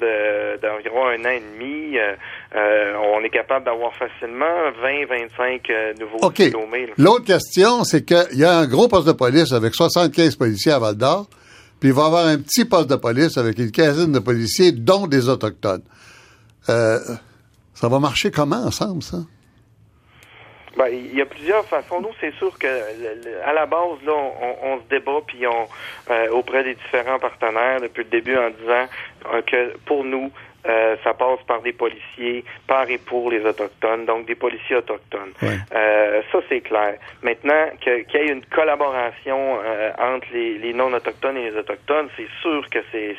d'environ 0.61 1.07
un 1.07 1.25
an 1.25 1.29
et 1.29 1.39
demi, 1.39 1.97
on 2.55 3.23
est 3.23 3.29
capable 3.29 3.65
d'avoir 3.65 3.93
facilement 3.95 4.71
20-25 4.83 5.99
nouveaux 5.99 6.31
diplômés. 6.31 6.89
L'autre 6.97 7.25
question, 7.25 7.83
c'est 7.83 8.03
qu'il 8.03 8.39
y 8.39 8.43
a 8.43 8.57
un 8.57 8.67
gros 8.67 8.87
poste 8.87 9.07
de 9.07 9.13
police 9.13 9.51
avec 9.51 9.75
75 9.75 10.35
policiers 10.35 10.71
à 10.71 10.79
Val 10.79 10.95
d'Or, 10.95 11.27
puis 11.79 11.89
il 11.89 11.95
va 11.95 12.03
y 12.03 12.05
avoir 12.05 12.25
un 12.25 12.37
petit 12.37 12.65
poste 12.65 12.89
de 12.89 12.95
police 12.95 13.37
avec 13.37 13.57
une 13.57 13.71
quinzaine 13.71 14.11
de 14.11 14.19
policiers, 14.19 14.71
dont 14.71 15.07
des 15.07 15.29
Autochtones. 15.29 15.83
Euh, 16.69 16.99
ça 17.73 17.87
va 17.87 17.99
marcher 17.99 18.31
comment 18.31 18.63
ensemble, 18.65 19.01
ça? 19.01 19.17
Ben, 20.77 20.87
il 20.91 21.17
y 21.17 21.21
a 21.21 21.25
plusieurs 21.25 21.65
façons. 21.65 21.99
Nous, 21.99 22.11
c'est 22.21 22.33
sûr 22.35 22.57
que 22.57 22.67
à 23.45 23.53
la 23.53 23.65
base, 23.65 24.01
là, 24.05 24.13
on, 24.63 24.77
se 24.77 24.89
débat 24.89 25.19
puis 25.25 25.45
on 25.47 25.67
euh, 26.11 26.29
auprès 26.29 26.63
des 26.63 26.75
différents 26.75 27.19
partenaires 27.19 27.81
depuis 27.81 28.03
le 28.03 28.09
début 28.09 28.37
en 28.37 28.49
disant 28.49 28.85
euh, 29.33 29.41
que 29.41 29.77
pour 29.79 30.03
nous, 30.03 30.31
euh, 30.67 30.95
ça 31.03 31.13
passe 31.13 31.39
par 31.47 31.61
des 31.61 31.71
policiers 31.71 32.43
par 32.67 32.89
et 32.89 32.97
pour 32.97 33.31
les 33.31 33.45
autochtones, 33.45 34.05
donc 34.05 34.25
des 34.25 34.35
policiers 34.35 34.75
autochtones. 34.75 35.31
Euh, 35.41 36.21
ça 36.31 36.39
c'est 36.49 36.61
clair. 36.61 36.95
Maintenant 37.23 37.69
qu'il 37.79 38.05
y 38.13 38.17
ait 38.17 38.27
une 38.27 38.45
collaboration 38.45 39.59
euh, 39.63 39.91
entre 39.97 40.27
les, 40.33 40.73
non 40.73 40.93
autochtones 40.93 41.37
et 41.37 41.51
les 41.51 41.57
autochtones, 41.57 42.09
c'est 42.17 42.27
sûr 42.41 42.67
que 42.69 42.79
c'est 42.91 43.15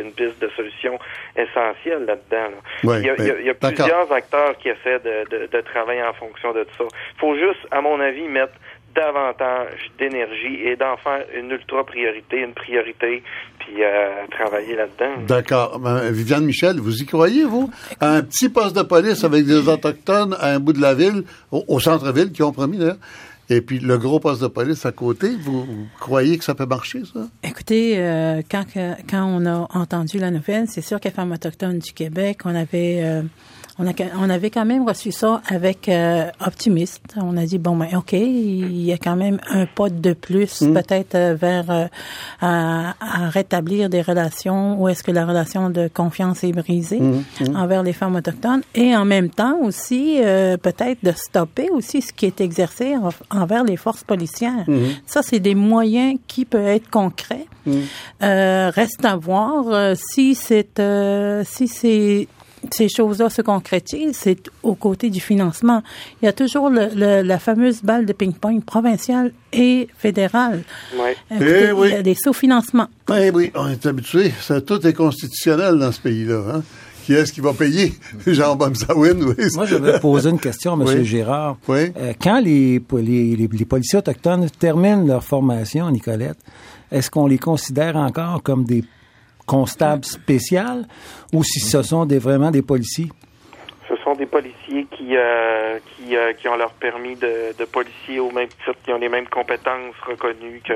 une 0.00 0.12
piste 0.12 0.40
de 0.40 0.48
solution 0.50 0.98
essentielle 1.36 2.04
là-dedans. 2.04 2.54
il 2.84 3.44
y 3.44 3.50
a, 3.50 3.54
plusieurs 3.54 4.10
acteurs 4.12 4.56
qui 4.58 4.68
essaient 4.68 5.00
de, 5.00 5.46
de 5.46 5.60
travailler 5.62 6.02
en 6.02 6.12
fonction 6.12 6.52
de 6.52 6.66
ça. 6.78 6.84
Il 7.14 7.20
faut 7.20 7.36
juste, 7.36 7.66
à 7.70 7.80
mon 7.80 7.98
avis, 8.00 8.28
mettre 8.28 8.54
davantage 8.96 9.90
d'énergie 9.98 10.62
et 10.64 10.76
d'en 10.76 10.96
faire 10.96 11.24
une 11.38 11.50
ultra 11.50 11.84
priorité, 11.84 12.40
une 12.40 12.54
priorité, 12.54 13.22
puis 13.58 13.84
euh, 13.84 14.26
travailler 14.30 14.74
là-dedans. 14.74 15.22
D'accord. 15.26 15.78
Ben, 15.78 16.10
Viviane 16.10 16.44
Michel, 16.44 16.80
vous 16.80 17.02
y 17.02 17.06
croyez, 17.06 17.44
vous? 17.44 17.70
Un 18.00 18.22
petit 18.22 18.48
poste 18.48 18.74
de 18.74 18.82
police 18.82 19.22
avec 19.22 19.44
des 19.44 19.68
Autochtones 19.68 20.34
à 20.40 20.54
un 20.54 20.58
bout 20.58 20.72
de 20.72 20.80
la 20.80 20.94
ville, 20.94 21.24
au, 21.50 21.78
centre-ville, 21.78 22.32
qui 22.32 22.42
ont 22.42 22.52
promis 22.52 22.78
d'ailleurs, 22.78 22.96
et 23.48 23.60
puis 23.60 23.78
le 23.78 23.96
gros 23.98 24.18
poste 24.18 24.42
de 24.42 24.48
police 24.48 24.84
à 24.86 24.92
côté, 24.92 25.28
vous, 25.40 25.66
croyez 26.00 26.36
que 26.38 26.44
ça 26.44 26.54
peut 26.54 26.66
marcher, 26.66 27.02
ça? 27.12 27.20
Écoutez, 27.44 27.98
euh, 27.98 28.42
quand, 28.50 28.64
quand 29.08 29.24
on 29.24 29.46
a 29.46 29.68
entendu 29.72 30.18
la 30.18 30.30
nouvelle, 30.30 30.66
c'est 30.68 30.80
sûr 30.80 30.98
qu'à 30.98 31.10
Femmes 31.10 31.32
autochtones 31.32 31.78
du 31.78 31.92
Québec, 31.92 32.38
on 32.44 32.54
avait... 32.54 33.02
Euh, 33.02 33.22
on, 33.78 33.86
a, 33.86 33.92
on 34.18 34.30
avait 34.30 34.50
quand 34.50 34.64
même 34.64 34.86
reçu 34.88 35.12
ça 35.12 35.42
avec 35.48 35.88
euh, 35.88 36.30
optimiste. 36.44 37.02
On 37.16 37.36
a 37.36 37.44
dit 37.44 37.58
bon 37.58 37.76
ben 37.76 37.88
ok, 37.94 38.12
il 38.12 38.82
y 38.82 38.92
a 38.92 38.98
quand 38.98 39.16
même 39.16 39.38
un 39.50 39.66
pas 39.66 39.90
de 39.90 40.12
plus 40.14 40.62
mm. 40.62 40.72
peut-être 40.72 41.14
euh, 41.14 41.34
vers 41.34 41.70
euh, 41.70 41.86
à, 42.40 42.94
rétablir 43.28 43.90
des 43.90 44.00
relations 44.00 44.80
où 44.80 44.88
est-ce 44.88 45.02
que 45.02 45.10
la 45.10 45.26
relation 45.26 45.68
de 45.68 45.88
confiance 45.92 46.42
est 46.42 46.52
brisée 46.52 47.00
mm, 47.00 47.24
mm. 47.40 47.56
envers 47.56 47.82
les 47.82 47.92
femmes 47.92 48.16
autochtones 48.16 48.62
et 48.74 48.96
en 48.96 49.04
même 49.04 49.28
temps 49.28 49.58
aussi 49.62 50.18
peut-être 50.62 51.04
de 51.04 51.12
stopper 51.12 51.68
aussi 51.70 52.00
ce 52.00 52.12
qui 52.12 52.26
est 52.26 52.40
exercé 52.40 52.94
envers 53.30 53.64
les 53.64 53.76
forces 53.76 54.04
policières. 54.04 54.66
Ça 55.06 55.22
c'est 55.22 55.40
des 55.40 55.54
moyens 55.54 56.18
qui 56.26 56.44
peuvent 56.44 56.66
être 56.66 56.88
concrets. 56.88 57.46
reste 58.10 59.04
à 59.04 59.16
voir 59.16 59.96
si 59.96 60.34
c'est 60.34 60.80
si 61.44 61.68
c'est 61.68 62.28
ces 62.74 62.88
choses-là 62.88 63.30
se 63.30 63.42
concrétisent, 63.42 64.16
c'est 64.16 64.50
au 64.62 64.74
côté 64.74 65.10
du 65.10 65.20
financement. 65.20 65.82
Il 66.20 66.26
y 66.26 66.28
a 66.28 66.32
toujours 66.32 66.70
le, 66.70 67.22
la 67.22 67.38
fameuse 67.38 67.82
balle 67.82 68.06
de 68.06 68.12
ping-pong 68.12 68.64
provinciale 68.64 69.32
et 69.52 69.88
fédérale. 69.96 70.62
Oui. 70.94 71.10
Eh 71.30 71.72
oui. 71.72 71.88
Il 71.88 71.92
y 71.92 71.96
a 71.96 72.02
des 72.02 72.14
sous-financements. 72.14 72.88
Eh 73.14 73.30
oui, 73.30 73.50
on 73.54 73.68
est 73.68 73.86
habitué. 73.86 74.32
Ça, 74.40 74.60
tout 74.60 74.86
est 74.86 74.92
constitutionnel 74.92 75.78
dans 75.78 75.92
ce 75.92 76.00
pays-là. 76.00 76.42
Hein? 76.54 76.62
Qui 77.04 77.14
est-ce 77.14 77.32
qui 77.32 77.40
va 77.40 77.52
payer? 77.52 77.94
Jean 78.26 78.56
Bomsawin, 78.56 79.22
oui. 79.22 79.44
Moi, 79.54 79.66
je 79.66 79.76
vais 79.76 80.00
poser 80.00 80.30
une 80.30 80.40
question 80.40 80.80
à 80.80 80.92
M. 80.92 81.02
Gérard. 81.04 81.56
Oui. 81.68 81.92
Euh, 81.96 82.12
quand 82.20 82.40
les, 82.40 82.82
les, 82.92 83.36
les, 83.36 83.64
policiers 83.64 84.00
autochtones 84.00 84.48
terminent 84.58 85.06
leur 85.06 85.22
formation, 85.22 85.88
Nicolette, 85.88 86.38
est-ce 86.90 87.08
qu'on 87.10 87.28
les 87.28 87.38
considère 87.38 87.94
encore 87.94 88.42
comme 88.42 88.64
des 88.64 88.82
constables 89.46 90.04
spéciaux 90.04 90.84
ou 91.32 91.42
si 91.44 91.60
ce 91.60 91.82
sont 91.82 92.04
des, 92.04 92.18
vraiment 92.18 92.50
des 92.50 92.62
policiers? 92.62 93.08
Ce 93.88 93.94
sont 94.02 94.14
des 94.14 94.26
policiers 94.26 94.84
qui, 94.90 95.16
euh, 95.16 95.78
qui, 95.78 96.16
euh, 96.16 96.32
qui, 96.32 96.48
ont 96.48 96.56
leur 96.56 96.72
permis 96.72 97.14
de, 97.14 97.56
de, 97.56 97.64
policier 97.66 98.18
au 98.18 98.32
même 98.32 98.48
titre, 98.48 98.74
qui 98.84 98.92
ont 98.92 98.98
les 98.98 99.08
mêmes 99.08 99.28
compétences 99.28 99.94
reconnues 100.04 100.60
que 100.66 100.72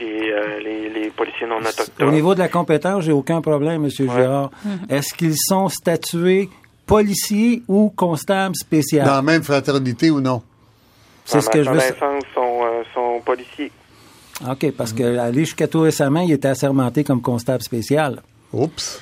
les, 0.00 0.30
euh, 0.32 0.58
les, 0.58 0.88
les, 0.88 1.10
policiers 1.10 1.46
non 1.46 1.58
autochtones. 1.58 2.08
Au 2.08 2.10
niveau 2.10 2.34
de 2.34 2.40
la 2.40 2.48
compétence, 2.48 3.04
j'ai 3.04 3.12
aucun 3.12 3.40
problème, 3.40 3.84
M. 3.84 3.90
Gérard. 3.90 4.50
Mm-hmm. 4.66 4.92
Est-ce 4.92 5.14
qu'ils 5.14 5.36
sont 5.36 5.68
statués 5.68 6.48
policiers 6.84 7.62
ou 7.68 7.90
constables 7.90 8.56
spéciaux? 8.56 9.04
Dans 9.04 9.14
la 9.14 9.22
même 9.22 9.44
fraternité 9.44 10.10
ou 10.10 10.20
non? 10.20 10.42
C'est 11.24 11.40
ce 11.40 11.48
que 11.48 11.62
je 11.62 11.70
veux 11.70 11.78
sont, 11.78 12.18
sont 12.92 13.20
policiers. 13.24 13.70
OK, 14.48 14.72
parce 14.76 14.92
que 14.92 15.18
aller 15.18 15.44
jusqu'à 15.44 15.68
tout 15.68 15.80
récemment, 15.80 16.20
il 16.20 16.32
était 16.32 16.48
assermenté 16.48 17.04
comme 17.04 17.22
constable 17.22 17.62
spécial. 17.62 18.22
Oups. 18.52 19.00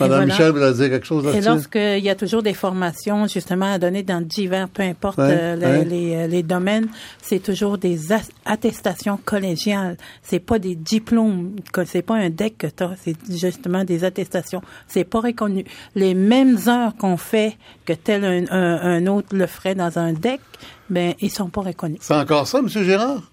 Madame 0.00 0.24
Michel, 0.24 0.52
vous 0.52 0.58
dire 0.58 0.88
quelque 0.88 1.06
chose 1.06 1.24
là-dessus? 1.24 1.42
Et 1.42 1.48
lorsqu'il 1.48 2.04
y 2.04 2.08
a 2.08 2.14
toujours 2.14 2.42
des 2.42 2.54
formations, 2.54 3.26
justement, 3.26 3.72
à 3.72 3.78
donner 3.78 4.02
dans 4.02 4.20
divers, 4.20 4.68
peu 4.68 4.82
importe 4.82 5.18
euh, 5.18 5.84
les, 5.84 6.14
euh, 6.14 6.26
les, 6.26 6.42
domaines, 6.42 6.88
c'est 7.20 7.40
toujours 7.40 7.78
des 7.78 8.12
attestations 8.46 9.18
collégiales. 9.22 9.96
C'est 10.22 10.40
pas 10.40 10.58
des 10.58 10.74
diplômes, 10.74 11.56
c'est 11.84 12.02
pas 12.02 12.16
un 12.16 12.30
deck 12.30 12.58
que 12.58 12.66
tu 12.66 12.84
c'est 13.02 13.16
justement 13.30 13.84
des 13.84 14.04
attestations. 14.04 14.62
C'est 14.88 15.04
pas 15.04 15.20
reconnu. 15.20 15.64
Les 15.94 16.14
mêmes 16.14 16.58
heures 16.68 16.96
qu'on 16.96 17.16
fait 17.16 17.56
que 17.84 17.92
tel 17.92 18.24
un, 18.24 18.46
un, 18.50 19.06
autre 19.06 19.36
le 19.36 19.46
ferait 19.46 19.74
dans 19.74 19.98
un 19.98 20.12
deck, 20.12 20.40
ben, 20.88 21.14
ils 21.20 21.30
sont 21.30 21.48
pas 21.48 21.62
reconnus. 21.62 21.98
C'est 22.00 22.14
encore 22.14 22.46
ça, 22.46 22.58
M. 22.58 22.68
Gérard? 22.68 23.31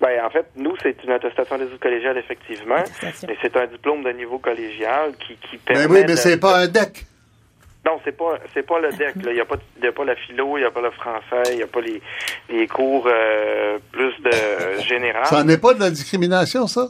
Ben, 0.00 0.24
en 0.24 0.30
fait, 0.30 0.46
nous, 0.56 0.74
c'est 0.82 1.02
une 1.04 1.10
attestation 1.10 1.58
des 1.58 1.64
études 1.64 1.78
collégiales, 1.78 2.18
effectivement. 2.18 2.82
Mais 3.02 3.36
c'est 3.40 3.56
un 3.56 3.66
diplôme 3.66 4.02
de 4.02 4.10
niveau 4.10 4.38
collégial 4.38 5.12
qui, 5.16 5.36
qui 5.36 5.56
permet. 5.58 5.86
Ben 5.86 5.92
oui, 5.92 6.04
mais 6.06 6.16
c'est 6.16 6.38
pas 6.38 6.58
un 6.58 6.66
DEC. 6.66 7.06
Non, 7.84 8.00
c'est 8.04 8.16
pas 8.16 8.38
c'est 8.52 8.66
pas 8.66 8.80
le 8.80 8.90
DEC. 8.90 9.14
Il 9.16 9.32
n'y 9.32 9.40
a, 9.40 9.44
pas, 9.44 9.56
y 9.80 9.86
a 9.86 9.92
pas 9.92 10.04
la 10.04 10.16
philo, 10.16 10.56
il 10.56 10.60
n'y 10.60 10.66
a 10.66 10.70
pas 10.70 10.80
le 10.80 10.90
français, 10.90 11.52
il 11.52 11.58
n'y 11.58 11.62
a 11.62 11.68
pas 11.68 11.80
les, 11.80 12.02
les 12.48 12.66
cours 12.66 13.06
euh, 13.06 13.78
plus 13.92 14.12
de 14.22 14.80
général. 14.88 15.26
Ça 15.26 15.44
n'est 15.44 15.58
pas 15.58 15.72
de 15.74 15.80
la 15.80 15.90
discrimination, 15.90 16.66
ça? 16.66 16.88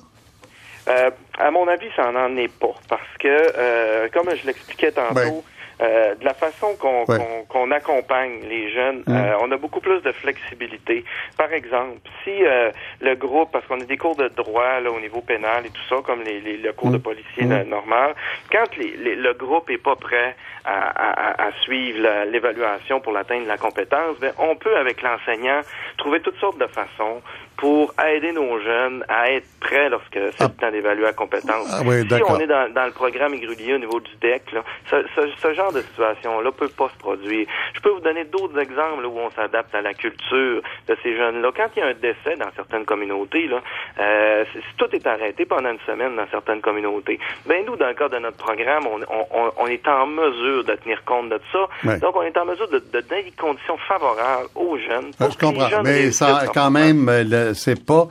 Euh, 0.88 1.11
à 1.38 1.51
mon 1.51 1.66
avis, 1.68 1.88
ça 1.97 2.11
n'en 2.12 2.34
est 2.36 2.53
pas. 2.53 2.74
Parce 2.88 3.03
que, 3.18 3.28
euh, 3.28 4.09
comme 4.12 4.30
je 4.34 4.47
l'expliquais 4.47 4.92
tantôt, 4.92 5.44
euh, 5.81 6.14
de 6.14 6.24
la 6.24 6.35
façon 6.35 6.74
qu'on 6.77 7.70
accompagne 7.70 8.41
les 8.49 8.72
jeunes, 8.72 9.03
mm. 9.07 9.14
euh, 9.14 9.39
on 9.41 9.51
a 9.53 9.57
beaucoup 9.57 9.81
plus 9.81 10.01
de 10.01 10.12
flexibilité. 10.12 11.05
Par 11.37 11.53
exemple, 11.53 11.99
si 12.24 12.45
euh, 12.45 12.70
le 13.01 13.14
groupe, 13.14 13.51
parce 13.53 13.66
qu'on 13.66 13.81
a 13.81 13.85
des 13.85 13.97
cours 13.97 14.16
de 14.16 14.29
droit 14.29 14.81
là, 14.81 14.91
au 14.91 15.01
niveau 15.01 15.20
pénal 15.20 15.66
et 15.66 15.70
tout 15.70 15.83
ça, 15.89 15.97
comme 16.05 16.22
les, 16.22 16.41
les 16.41 16.57
le 16.57 16.72
cours 16.72 16.91
de 16.91 16.99
mm. 16.99 17.03
policier 17.03 17.45
mm. 17.45 17.68
normal, 17.68 18.14
quand 18.51 18.77
les, 18.77 19.16
le 19.16 19.33
groupe 19.35 19.68
est 19.70 19.83
pas 19.83 19.97
prêt 19.97 20.35
à, 20.64 20.89
à, 20.89 21.49
à 21.49 21.53
suivre 21.62 22.24
l'évaluation 22.31 23.01
pour 23.01 23.16
atteindre 23.16 23.47
la 23.47 23.59
compétence, 23.59 24.18
ben, 24.18 24.33
on 24.39 24.57
peut 24.57 24.77
avec 24.77 25.03
l'enseignant 25.03 25.61
trouver 25.99 26.20
toutes 26.20 26.39
sortes 26.39 26.59
de 26.59 26.66
façons 26.66 27.22
pour 27.57 27.94
aider 28.04 28.32
nos 28.32 28.61
jeunes 28.61 29.04
à 29.09 29.30
être 29.30 29.46
prêts 29.61 29.88
lorsque 29.88 30.12
c'est 30.12 30.34
ah. 30.40 30.48
le 30.48 30.61
temps 30.61 30.70
d'évaluer 30.70 31.04
la 31.04 31.12
compétence. 31.12 31.66
Ah 31.70 31.80
si 31.80 32.22
on 32.22 32.40
est 32.40 32.46
dans, 32.46 32.72
dans, 32.72 32.84
le 32.84 32.92
programme 32.92 33.34
irrégulier 33.34 33.74
au 33.74 33.78
niveau 33.78 34.00
du 34.00 34.11
DEC, 34.20 34.52
là, 34.52 34.62
ce, 34.90 34.96
ce, 35.14 35.28
ce, 35.40 35.54
genre 35.54 35.72
de 35.72 35.80
situation-là 35.80 36.52
peut 36.52 36.68
pas 36.68 36.88
se 36.90 36.98
produire. 36.98 37.46
Je 37.74 37.80
peux 37.80 37.90
vous 37.90 38.00
donner 38.00 38.24
d'autres 38.24 38.59
exemples 38.59 39.07
où 39.07 39.18
on 39.18 39.30
s'adapte 39.30 39.74
à 39.74 39.80
la 39.80 39.94
culture 39.94 40.62
de 40.88 40.96
ces 41.02 41.16
jeunes-là. 41.16 41.50
Quand 41.57 41.68
il 41.76 41.80
y 41.80 41.82
a 41.82 41.86
un 41.86 41.94
décès 41.94 42.36
dans 42.38 42.50
certaines 42.54 42.84
communautés, 42.84 43.46
là, 43.48 43.61
euh, 44.00 44.44
tout 44.76 44.88
est 44.92 45.07
arrêté 45.07 45.44
pendant 45.46 45.70
une 45.70 45.80
semaine 45.86 46.16
dans 46.16 46.28
certaines 46.30 46.61
communautés. 46.61 47.18
Ben 47.46 47.64
nous, 47.66 47.76
dans 47.76 47.88
le 47.88 47.94
cadre 47.94 48.16
de 48.16 48.20
notre 48.20 48.36
programme, 48.36 48.86
on, 48.86 49.00
on, 49.11 49.52
on 49.59 49.66
est 49.66 49.86
en 49.88 50.07
mesure 50.07 50.64
de 50.64 50.74
tenir 50.74 51.04
compte 51.04 51.30
de 51.30 51.40
ça. 51.52 51.96
Donc, 51.98 52.16
on 52.16 52.22
est 52.22 52.36
en 52.36 52.44
mesure 52.44 52.68
de, 52.68 52.78
de 52.78 53.00
donner 53.00 53.22
des 53.22 53.32
conditions 53.32 53.76
favorables 53.88 54.48
aux 54.54 54.76
jeunes. 54.78 55.11
Pour 55.18 55.30
je 55.30 55.38
comprends, 55.38 55.82
mais 55.82 56.11
ça, 56.11 56.44
quand 56.52 56.70
même, 56.70 57.07
le, 57.07 57.45
c'est 57.55 57.82
pas 57.82 58.09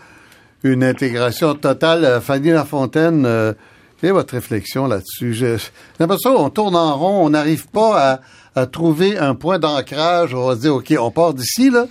une 0.63 0.83
intégration 0.83 1.55
totale. 1.55 2.03
Euh, 2.03 2.21
Fanny 2.21 2.49
Lafontaine, 2.49 3.25
euh, 3.25 3.53
quelle 3.99 4.09
est 4.09 4.13
votre 4.13 4.33
réflexion 4.33 4.88
là-dessus? 4.88 5.33
J'ai 5.33 5.57
l'impression 5.99 6.36
qu'on 6.36 6.49
tourne 6.49 6.75
en 6.75 6.97
rond, 6.97 7.25
on 7.25 7.29
n'arrive 7.29 7.67
pas 7.67 8.19
à, 8.55 8.65
trouver 8.67 9.17
un 9.17 9.36
point 9.36 9.59
d'ancrage. 9.59 10.33
On 10.33 10.47
va 10.47 10.55
se 10.55 10.61
dire, 10.61 10.75
OK, 10.75 10.93
on 10.97 11.11
part 11.11 11.33
d'ici, 11.33 11.69
là, 11.69 11.88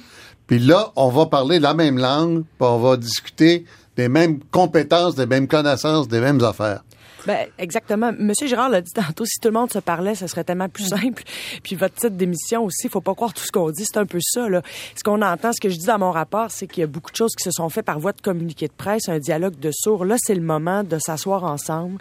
puis 0.46 0.58
là, 0.58 0.92
on 0.96 1.10
va 1.10 1.26
parler 1.26 1.58
la 1.58 1.74
même 1.74 1.98
langue, 1.98 2.42
puis 2.42 2.68
on 2.68 2.78
va 2.78 2.96
discuter 2.96 3.66
des 3.96 4.08
mêmes 4.08 4.40
compétences, 4.50 5.14
des 5.14 5.26
mêmes 5.26 5.46
connaissances, 5.46 6.08
des 6.08 6.20
mêmes 6.20 6.42
affaires. 6.42 6.82
Ben, 7.26 7.46
exactement. 7.58 8.12
Monsieur 8.18 8.46
Girard 8.46 8.68
l'a 8.68 8.80
dit 8.80 8.92
tantôt, 8.92 9.24
si 9.24 9.40
tout 9.40 9.48
le 9.48 9.54
monde 9.54 9.72
se 9.72 9.78
parlait, 9.78 10.14
ce 10.14 10.26
serait 10.26 10.44
tellement 10.44 10.68
plus 10.68 10.88
simple. 10.88 11.22
Puis 11.62 11.76
votre 11.76 11.94
titre 11.94 12.16
d'émission 12.16 12.64
aussi, 12.64 12.88
faut 12.88 13.00
pas 13.00 13.14
croire 13.14 13.32
tout 13.32 13.44
ce 13.44 13.52
qu'on 13.52 13.70
dit, 13.70 13.84
c'est 13.84 13.98
un 13.98 14.06
peu 14.06 14.18
ça. 14.20 14.48
Là. 14.48 14.62
Ce 14.94 15.02
qu'on 15.02 15.22
entend, 15.22 15.52
ce 15.52 15.60
que 15.60 15.68
je 15.68 15.76
dis 15.76 15.86
dans 15.86 15.98
mon 15.98 16.10
rapport, 16.10 16.50
c'est 16.50 16.66
qu'il 16.66 16.80
y 16.82 16.84
a 16.84 16.86
beaucoup 16.86 17.10
de 17.10 17.16
choses 17.16 17.34
qui 17.34 17.44
se 17.44 17.50
sont 17.50 17.68
faites 17.68 17.84
par 17.84 17.98
voie 17.98 18.12
de 18.12 18.20
communiqué 18.20 18.66
de 18.66 18.72
presse, 18.72 19.08
un 19.08 19.18
dialogue 19.18 19.58
de 19.58 19.70
sourds. 19.72 20.04
Là, 20.04 20.16
c'est 20.18 20.34
le 20.34 20.42
moment 20.42 20.84
de 20.84 20.98
s'asseoir 20.98 21.44
ensemble, 21.44 21.98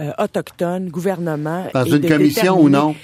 euh, 0.00 0.12
autochtones, 0.18 0.88
gouvernement. 0.88 1.66
Dans 1.74 1.84
une 1.84 2.08
commission 2.08 2.60
ou 2.60 2.68
non? 2.68 2.94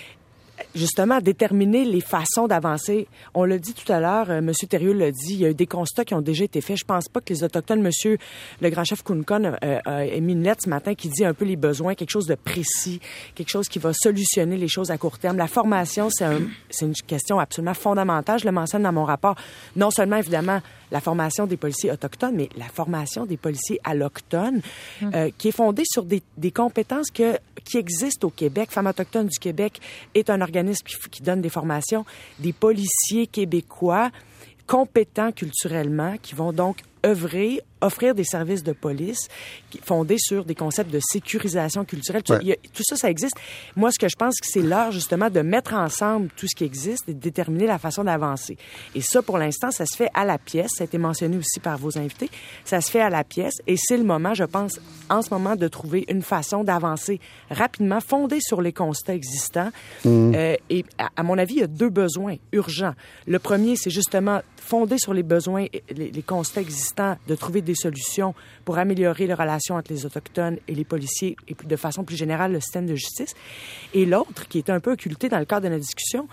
Justement 0.75 1.21
déterminer 1.21 1.85
les 1.85 2.01
façons 2.01 2.47
d'avancer. 2.47 3.09
On 3.35 3.45
l'a 3.45 3.59
dit 3.59 3.75
tout 3.75 3.91
à 3.93 4.01
l'heure, 4.01 4.31
euh, 4.31 4.41
Monsieur 4.41 4.69
Thérieux 4.69 4.93
l'a 4.93 5.11
dit, 5.11 5.35
il 5.35 5.41
y 5.41 5.47
a 5.47 5.51
eu 5.51 5.55
des 5.55 5.67
constats 5.67 6.05
qui 6.05 6.15
ont 6.15 6.21
déjà 6.21 6.45
été 6.45 6.61
faits. 6.61 6.79
Je 6.79 6.85
pense 6.85 7.09
pas 7.09 7.21
que 7.21 7.33
les 7.33 7.43
autochtones, 7.45 7.83
Monsieur 7.83 8.19
le 8.61 8.71
grand 8.71 8.85
chef 8.85 9.03
Kunkon 9.03 9.57
euh, 9.63 9.79
a 9.85 10.05
émis 10.05 10.33
une 10.33 10.43
lettre 10.43 10.63
ce 10.65 10.69
matin 10.69 10.95
qui 10.95 11.09
dit 11.09 11.25
un 11.25 11.35
peu 11.35 11.45
les 11.45 11.57
besoins, 11.57 11.95
quelque 11.95 12.11
chose 12.11 12.27
de 12.27 12.35
précis, 12.35 13.01
quelque 13.35 13.51
chose 13.51 13.69
qui 13.69 13.79
va 13.79 13.93
solutionner 13.93 14.57
les 14.57 14.69
choses 14.69 14.91
à 14.91 14.99
court 14.99 15.19
terme. 15.19 15.37
La 15.37 15.49
formation, 15.49 16.09
c'est 16.11 16.25
un, 16.25 16.41
une 16.81 16.95
question 17.07 17.39
absolument 17.39 17.75
fondamentale. 17.75 18.39
Je 18.39 18.45
le 18.45 18.53
mentionne 18.53 18.83
dans 18.83 18.93
mon 18.93 19.05
rapport. 19.05 19.37
Non 19.77 19.91
seulement 19.91 20.17
évidemment 20.17 20.61
la 20.91 21.01
formation 21.01 21.47
des 21.47 21.57
policiers 21.57 21.93
autochtones, 21.93 22.35
mais 22.35 22.49
la 22.57 22.67
formation 22.67 23.25
des 23.25 23.37
policiers 23.37 23.81
allochtones, 23.85 24.61
hum. 25.03 25.13
euh, 25.15 25.31
qui 25.39 25.49
est 25.49 25.53
fondée 25.53 25.85
sur 25.87 26.05
des, 26.05 26.23
des, 26.37 26.51
compétences 26.51 27.11
que, 27.11 27.39
qui 27.65 27.79
existent 27.79 28.27
au 28.27 28.31
Québec. 28.31 28.71
Femmes 28.73 28.89
autochtones 28.89 29.29
du 29.29 29.39
Québec 29.39 29.81
est 30.15 30.31
un 30.31 30.41
organisme 30.41 30.60
qui, 30.85 30.97
qui 31.11 31.23
donne 31.23 31.41
des 31.41 31.49
formations. 31.49 32.05
Des 32.39 32.53
policiers 32.53 33.27
québécois 33.27 34.11
compétents 34.67 35.33
culturellement, 35.33 36.17
qui 36.23 36.35
vont 36.37 36.53
donc 36.53 36.79
œuvrer, 37.05 37.61
offrir 37.81 38.15
des 38.15 38.25
services 38.25 38.63
de 38.63 38.73
police 38.73 39.29
fondés 39.83 40.19
sur 40.19 40.45
des 40.45 40.55
concepts 40.55 40.91
de 40.91 41.01
sécurisation 41.01 41.85
culturelle. 41.85 42.23
Tout, 42.23 42.83
ça, 42.83 42.97
ça 42.97 43.11
existe. 43.11 43.37
Moi, 43.77 43.91
ce 43.91 43.99
que 43.99 44.09
je 44.09 44.17
pense, 44.17 44.39
que 44.41 44.47
c'est 44.47 44.63
l'heure 44.63 44.93
justement 44.93 45.31
de 45.31 45.41
mettre 45.41 45.75
ensemble 45.75 46.29
tout 46.37 46.47
ce 46.47 46.55
qui 46.55 46.65
existe 46.65 47.09
et 47.09 47.15
de 47.15 47.21
déterminer 47.21 47.67
la 47.67 47.79
façon 47.79 48.05
d'avancer. 48.05 48.57
Et 48.95 49.01
ça, 49.01 49.23
pour 49.23 49.39
l'instant, 49.39 49.71
ça 49.71 49.87
se 49.87 49.97
fait 49.97 50.11
à 50.15 50.25
la 50.25 50.39
pièce. 50.39 50.73
Ça 50.77 50.85
a 50.85 50.87
été 50.87 50.99
mentionné 50.99 51.37
aussi 51.37 51.61
par 51.61 51.79
vos 51.79 51.97
invités. 51.99 52.31
Ça 52.65 52.81
se 52.81 52.91
fait 52.91 53.01
à 53.01 53.11
la 53.11 53.25
pièce 53.25 53.55
et 53.67 53.77
c'est 53.77 53.97
le 53.97 54.05
moment, 54.05 54.35
je 54.35 54.45
pense, 54.45 54.81
en 55.09 55.23
ce 55.23 55.31
moment, 55.31 55.57
de 55.57 55.69
trouver 55.69 56.05
une 56.09 56.23
façon 56.23 56.65
d'avancer 56.65 57.21
rapidement, 57.51 58.01
fondée 58.01 58.41
sur 58.41 58.61
les 58.61 58.73
constats 58.73 59.15
existants. 59.15 59.71
Mmh. 60.05 60.35
Euh, 60.35 60.57
et 60.69 60.85
à, 60.99 61.09
à 61.17 61.23
mon 61.23 61.39
avis, 61.39 61.55
il 61.55 61.61
y 61.61 61.65
a 61.65 61.67
deux 61.67 61.89
besoins 61.89 62.37
urgents. 62.53 62.95
Le 63.27 63.39
premier, 63.39 63.77
c'est 63.77 63.91
justement 63.91 64.41
fondé 64.57 64.99
sur 64.99 65.15
les 65.15 65.23
besoins, 65.23 65.67
les, 65.91 66.11
les 66.11 66.23
constats 66.23 66.61
existants, 66.61 66.90
de 66.97 67.35
trouver 67.35 67.63
des 67.63 67.75
solutions 67.75 68.35
pour 68.65 68.79
améliorer 68.79 69.27
les 69.27 69.35
relations 69.35 69.77
entre 69.77 69.93
les 69.93 70.07
Autochtones 70.07 70.59
et 70.69 70.75
les 70.75 70.85
policiers 70.85 71.37
et 71.49 71.55
de 71.55 71.77
façon 71.77 72.05
plus 72.05 72.17
générale 72.17 72.53
le 72.53 72.61
système 72.61 72.87
de 72.87 72.95
justice. 72.95 73.35
Et 73.95 74.07
l'autre, 74.07 74.49
qui 74.49 74.59
est 74.59 74.71
un 74.71 74.81
peu 74.81 74.93
occulté 74.93 75.29
dans 75.29 75.39
le 75.39 75.45
cadre 75.45 75.67
de 75.67 75.73
la 75.73 75.79
discussion, 75.79 76.29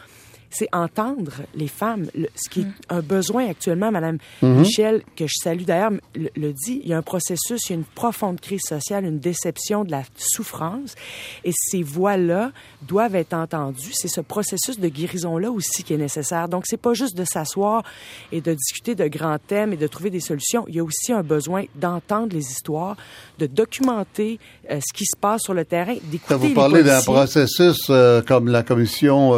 c'est 0.49 0.67
entendre 0.73 1.33
les 1.55 1.67
femmes. 1.67 2.07
ce 2.13 2.49
qui 2.49 2.61
est 2.61 2.65
mm. 2.65 2.73
un 2.89 3.01
besoin 3.01 3.49
actuellement, 3.49 3.91
Madame 3.91 4.17
mm-hmm. 4.41 4.55
Michel, 4.55 5.03
que 5.15 5.25
je 5.27 5.35
salue 5.41 5.63
d'ailleurs, 5.63 5.91
le, 6.15 6.51
dit, 6.53 6.81
il 6.83 6.89
y 6.89 6.93
a 6.93 6.97
un 6.97 7.01
processus, 7.01 7.61
il 7.67 7.69
y 7.69 7.73
a 7.73 7.77
une 7.77 7.85
profonde 7.85 8.39
crise 8.39 8.61
sociale, 8.61 9.05
une 9.05 9.19
déception 9.19 9.83
de 9.83 9.91
la 9.91 10.03
souffrance, 10.15 10.95
et 11.43 11.51
ces 11.53 11.83
voix-là 11.83 12.51
doivent 12.81 13.15
être 13.15 13.33
entendues. 13.33 13.91
C'est 13.93 14.07
ce 14.07 14.21
processus 14.21 14.79
de 14.79 14.87
guérison-là 14.87 15.51
aussi 15.51 15.83
qui 15.83 15.93
est 15.93 15.97
nécessaire. 15.97 16.47
Donc, 16.47 16.63
c'est 16.65 16.77
pas 16.77 16.93
juste 16.93 17.15
de 17.15 17.23
s'asseoir 17.23 17.83
et 18.31 18.41
de 18.41 18.53
discuter 18.53 18.95
de 18.95 19.07
grands 19.07 19.39
thèmes 19.39 19.73
et 19.73 19.77
de 19.77 19.87
trouver 19.87 20.09
des 20.09 20.19
solutions. 20.19 20.65
Il 20.67 20.75
y 20.75 20.79
a 20.79 20.83
aussi 20.83 21.11
un 21.13 21.23
besoin 21.23 21.65
d'entendre 21.75 22.33
les 22.33 22.51
histoires, 22.51 22.97
de 23.39 23.47
documenter 23.47 24.39
euh, 24.71 24.79
ce 24.85 24.93
qui 24.93 25.05
se 25.05 25.17
passe 25.19 25.41
sur 25.43 25.53
le 25.53 25.65
terrain, 25.65 25.95
d'écouter 26.03 26.35
Vous 26.35 26.53
parlez 26.53 26.83
d'un 26.83 27.01
processus 27.01 27.87
euh, 27.89 28.21
comme 28.21 28.47
la 28.47 28.63
commission... 28.63 29.33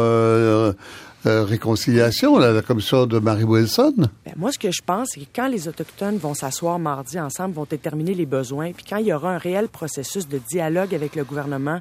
Euh, 1.26 1.44
réconciliation, 1.44 2.38
la 2.38 2.62
commission 2.62 3.04
de 3.04 3.18
Marie 3.18 3.44
Wilson? 3.44 3.94
Ben, 4.24 4.32
moi, 4.36 4.52
ce 4.52 4.58
que 4.58 4.70
je 4.70 4.80
pense, 4.80 5.10
c'est 5.12 5.20
que 5.20 5.26
quand 5.34 5.48
les 5.48 5.68
Autochtones 5.68 6.16
vont 6.16 6.32
s'asseoir 6.32 6.78
mardi 6.78 7.20
ensemble, 7.20 7.54
vont 7.54 7.66
déterminer 7.68 8.14
les 8.14 8.24
besoins, 8.24 8.72
puis 8.72 8.86
quand 8.88 8.96
il 8.96 9.06
y 9.06 9.12
aura 9.12 9.34
un 9.34 9.38
réel 9.38 9.68
processus 9.68 10.26
de 10.28 10.38
dialogue 10.38 10.94
avec 10.94 11.16
le 11.16 11.24
gouvernement, 11.24 11.80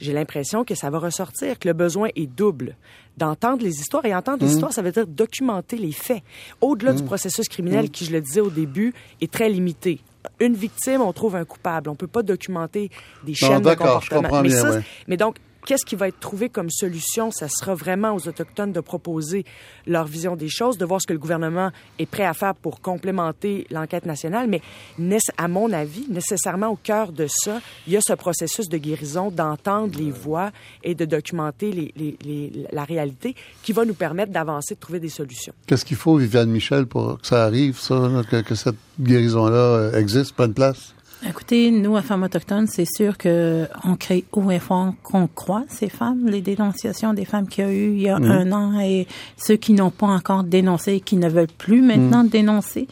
j'ai 0.00 0.14
l'impression 0.14 0.64
que 0.64 0.74
ça 0.74 0.88
va 0.88 0.98
ressortir, 0.98 1.58
que 1.58 1.68
le 1.68 1.74
besoin 1.74 2.08
est 2.16 2.26
double. 2.26 2.76
D'entendre 3.18 3.62
les 3.62 3.80
histoires. 3.80 4.06
Et 4.06 4.14
entendre 4.14 4.38
les 4.40 4.46
mmh. 4.46 4.52
histoires, 4.52 4.72
ça 4.72 4.80
veut 4.80 4.92
dire 4.92 5.06
documenter 5.06 5.76
les 5.76 5.92
faits. 5.92 6.22
Au-delà 6.62 6.94
du 6.94 7.02
mmh. 7.02 7.06
processus 7.06 7.48
criminel, 7.48 7.86
mmh. 7.86 7.90
qui, 7.90 8.06
je 8.06 8.12
le 8.12 8.22
disais 8.22 8.40
au 8.40 8.48
début, 8.48 8.94
est 9.20 9.30
très 9.30 9.50
limité 9.50 10.00
une 10.38 10.54
victime, 10.54 11.00
on 11.00 11.12
trouve 11.12 11.36
un 11.36 11.44
coupable. 11.44 11.88
On 11.88 11.94
peut 11.94 12.06
pas 12.06 12.22
documenter 12.22 12.90
des 13.24 13.34
chaînes 13.34 13.62
de 13.62 13.74
comportement. 13.74 14.42
mais, 14.42 14.50
ça, 14.50 14.80
mais 15.08 15.16
donc, 15.16 15.36
qu'est-ce 15.66 15.84
qui 15.84 15.96
va 15.96 16.08
être 16.08 16.20
trouvé 16.20 16.48
comme 16.48 16.70
solution? 16.70 17.30
Ça 17.30 17.48
sera 17.48 17.74
vraiment 17.74 18.14
aux 18.14 18.28
Autochtones 18.28 18.72
de 18.72 18.80
proposer 18.80 19.44
leur 19.86 20.06
vision 20.06 20.36
des 20.36 20.48
choses, 20.48 20.78
de 20.78 20.84
voir 20.84 21.00
ce 21.00 21.06
que 21.06 21.12
le 21.12 21.18
gouvernement 21.18 21.70
est 21.98 22.06
prêt 22.06 22.24
à 22.24 22.34
faire 22.34 22.54
pour 22.54 22.80
complémenter 22.80 23.66
l'enquête 23.70 24.06
nationale. 24.06 24.48
Mais 24.48 25.18
à 25.36 25.48
mon 25.48 25.72
avis, 25.72 26.06
nécessairement 26.08 26.68
au 26.68 26.76
cœur 26.76 27.12
de 27.12 27.26
ça, 27.28 27.60
il 27.86 27.92
y 27.92 27.96
a 27.96 28.00
ce 28.00 28.12
processus 28.14 28.68
de 28.68 28.76
guérison, 28.76 29.30
d'entendre 29.30 29.98
les 29.98 30.10
voix 30.10 30.50
et 30.82 30.94
de 30.94 31.04
documenter 31.04 31.72
les, 31.72 31.92
les, 31.96 32.16
les, 32.24 32.66
la 32.72 32.84
réalité 32.84 33.34
qui 33.62 33.72
va 33.72 33.84
nous 33.84 33.94
permettre 33.94 34.32
d'avancer, 34.32 34.74
de 34.74 34.80
trouver 34.80 35.00
des 35.00 35.08
solutions. 35.08 35.52
Qu'est-ce 35.66 35.84
qu'il 35.84 35.96
faut, 35.96 36.16
Viviane 36.16 36.50
Michel, 36.50 36.86
pour 36.86 37.20
que 37.20 37.26
ça 37.26 37.44
arrive, 37.44 37.78
ça, 37.78 38.10
que, 38.30 38.42
que 38.42 38.54
cette 38.54 38.76
guérison-là 39.00 39.56
euh, 39.56 39.98
existe, 39.98 40.34
prenne 40.34 40.54
place? 40.54 40.94
Écoutez, 41.28 41.70
nous, 41.70 41.96
à 41.96 42.02
Femmes 42.02 42.22
autochtones, 42.22 42.66
c'est 42.66 42.86
sûr 42.86 43.18
que 43.18 43.68
on 43.84 43.96
crée 43.96 44.24
haut 44.32 44.50
et 44.50 44.58
fort 44.58 44.94
qu'on 45.02 45.26
croit 45.26 45.64
ces 45.68 45.90
femmes, 45.90 46.26
les 46.26 46.40
dénonciations 46.40 47.12
des 47.12 47.26
femmes 47.26 47.46
qu'il 47.46 47.64
y 47.64 47.66
a 47.66 47.70
eu 47.70 47.92
il 47.92 48.00
y 48.00 48.08
a 48.08 48.18
mm. 48.18 48.30
un 48.30 48.52
an 48.52 48.80
et 48.80 49.06
ceux 49.36 49.56
qui 49.56 49.74
n'ont 49.74 49.90
pas 49.90 50.06
encore 50.06 50.44
dénoncé 50.44 50.94
et 50.94 51.00
qui 51.00 51.16
ne 51.16 51.28
veulent 51.28 51.46
plus 51.46 51.82
maintenant 51.82 52.24
mm. 52.24 52.28
dénoncer. 52.28 52.88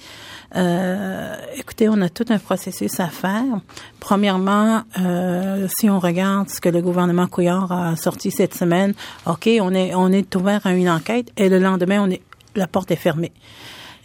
Euh, 0.57 1.37
écoutez, 1.57 1.89
on 1.89 2.01
a 2.03 2.11
tout 2.11 2.26
un 2.29 2.39
processus 2.39 3.01
à 3.01 3.09
faire. 3.09 3.61
Premièrement, 3.99 4.83
euh, 5.01 5.66
si 5.79 5.89
on 5.89 5.99
regarde 5.99 6.51
ce 6.51 6.61
que 6.61 6.68
le 6.68 6.83
gouvernement 6.83 7.29
Couillard 7.29 7.72
a 7.72 7.97
sorti 7.97 8.31
cette 8.31 8.55
semaine, 8.55 8.93
ok, 9.26 9.49
on 9.61 9.72
est 9.72 9.95
on 9.95 10.12
est 10.12 10.35
ouvert 10.37 10.66
à 10.66 10.72
une 10.72 10.91
enquête 10.91 11.33
et 11.39 11.49
le 11.49 11.59
lendemain, 11.59 12.03
on 12.03 12.11
est 12.11 12.20
la 12.57 12.66
porte 12.66 12.91
est 12.91 12.97
fermée. 12.97 13.33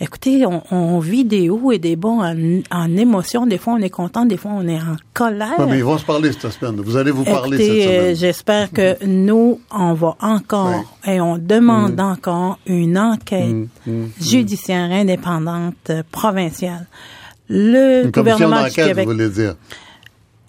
Écoutez, 0.03 0.45
on, 0.45 0.61
on 0.69 0.99
vit 0.99 1.23
des 1.23 1.49
hauts 1.49 1.71
et 1.71 1.79
des 1.79 1.95
bons 1.95 2.21
en, 2.21 2.35
en 2.71 2.97
émotion. 2.97 3.45
Des 3.47 3.57
fois, 3.57 3.73
on 3.73 3.81
est 3.81 3.89
content, 3.89 4.25
des 4.25 4.35
fois, 4.35 4.51
on 4.53 4.67
est 4.67 4.77
en 4.77 4.97
colère. 5.13 5.53
Non, 5.57 5.67
mais 5.67 5.77
ils 5.77 5.83
vont 5.83 5.97
se 5.97 6.03
parler 6.03 6.33
cette 6.33 6.51
semaine. 6.51 6.75
Vous 6.81 6.97
allez 6.97 7.11
vous 7.11 7.23
parler 7.23 7.55
Écoutez, 7.57 7.81
cette 7.83 7.99
semaine. 8.01 8.15
j'espère 8.15 8.71
que 8.71 9.05
nous, 9.05 9.61
on 9.71 9.93
va 9.93 10.15
encore 10.19 10.83
et 11.05 11.21
on 11.21 11.37
demande 11.37 11.99
encore 12.01 12.59
une 12.65 12.97
enquête 12.97 13.55
judiciaire 14.19 14.91
indépendante 14.91 15.75
euh, 15.89 16.03
provinciale. 16.11 16.85
Le 17.47 18.05
Une 18.05 18.11
commission 18.11 18.37
gouvernement 18.47 18.57
du 18.63 18.69
d'enquête, 18.69 18.87
Québec, 18.87 19.05
vous 19.07 19.13
voulez 19.13 19.29
dire? 19.29 19.55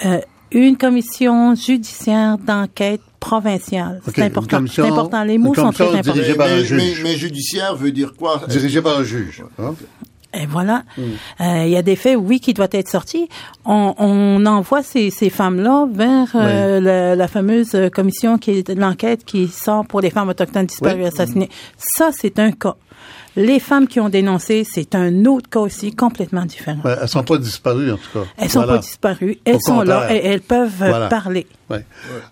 euh, 0.05 0.21
une 0.55 0.77
commission 0.77 1.55
judiciaire 1.55 2.39
d'enquête 2.39 3.01
provinciale. 3.21 4.01
C'est 4.15 4.23
important. 4.23 4.57
commission- 4.59 4.85
C'est 4.85 4.91
important. 4.91 5.25
Les 5.25 5.39
mots 5.39 5.55
sont 5.55 5.71
très 5.73 5.85
importants. 5.87 6.13
dirigée 6.13 6.35
par 6.35 6.47
un 6.49 6.57
mais, 6.57 6.65
juge. 6.65 6.77
mais- 7.03 7.03
mais 7.11 7.17
judiciaire 7.17 7.75
veut 7.77 7.91
dire 7.93 8.13
quoi? 8.17 8.43
Dirigé 8.49 8.81
par 8.81 8.99
un 8.99 9.03
juge. 9.05 9.43
hein? 9.59 9.75
Et 10.37 10.47
voilà. 10.47 10.83
Euh, 10.99 11.63
Il 11.65 11.71
y 11.71 11.77
a 11.77 11.83
des 11.83 11.95
faits, 11.95 12.19
oui, 12.21 12.41
qui 12.41 12.55
doivent 12.55 12.69
être 12.73 12.89
sortis. 12.89 13.29
On, 13.65 13.95
on 13.99 14.45
envoie 14.47 14.83
ces, 14.83 15.11
ces 15.11 15.31
femmes-là 15.31 15.87
vers 15.93 16.33
euh, 16.35 16.81
la, 16.81 17.15
la 17.15 17.29
fameuse 17.29 17.77
commission 17.95 18.37
qui 18.37 18.51
est 18.51 18.69
de 18.75 18.81
l'enquête 18.81 19.25
qui 19.25 19.47
sort 19.47 19.87
pour 19.87 20.01
les 20.01 20.11
femmes 20.11 20.29
autochtones 20.29 20.67
disparues 20.67 21.03
Oui. 21.03 21.07
assassinées. 21.07 21.51
Ça, 21.79 22.11
c'est 22.13 22.39
un 22.41 22.51
cas. 22.51 22.75
Les 23.37 23.59
femmes 23.59 23.89
qui 23.89 23.99
ont 23.99 24.09
dénoncé, 24.09 24.65
c'est 24.65 24.95
un 24.95 25.25
autre 25.25 25.51
cas 25.51 25.59
aussi 25.61 25.93
complètement 25.95 26.45
différent. 26.45 26.81
Ouais, 26.85 26.95
elles 27.01 27.09
sont 27.09 27.25
pas 27.25 27.37
disparues, 27.39 27.91
en 27.93 27.97
tout 27.97 28.11
cas. 28.21 28.25
Elles 28.37 28.49
sont 28.51 28.61
Voilà. 28.61 28.75
pas 28.75 28.79
disparues. 28.79 29.39
Elles 29.45 29.57
Au 29.57 29.61
sont 29.61 29.83
là 29.83 30.15
et 30.15 30.25
elles 30.25 30.41
peuvent 30.41 30.83
euh, 30.83 30.89
Voilà. 30.89 31.09
parler. 31.09 31.47
Ouais. 31.69 31.85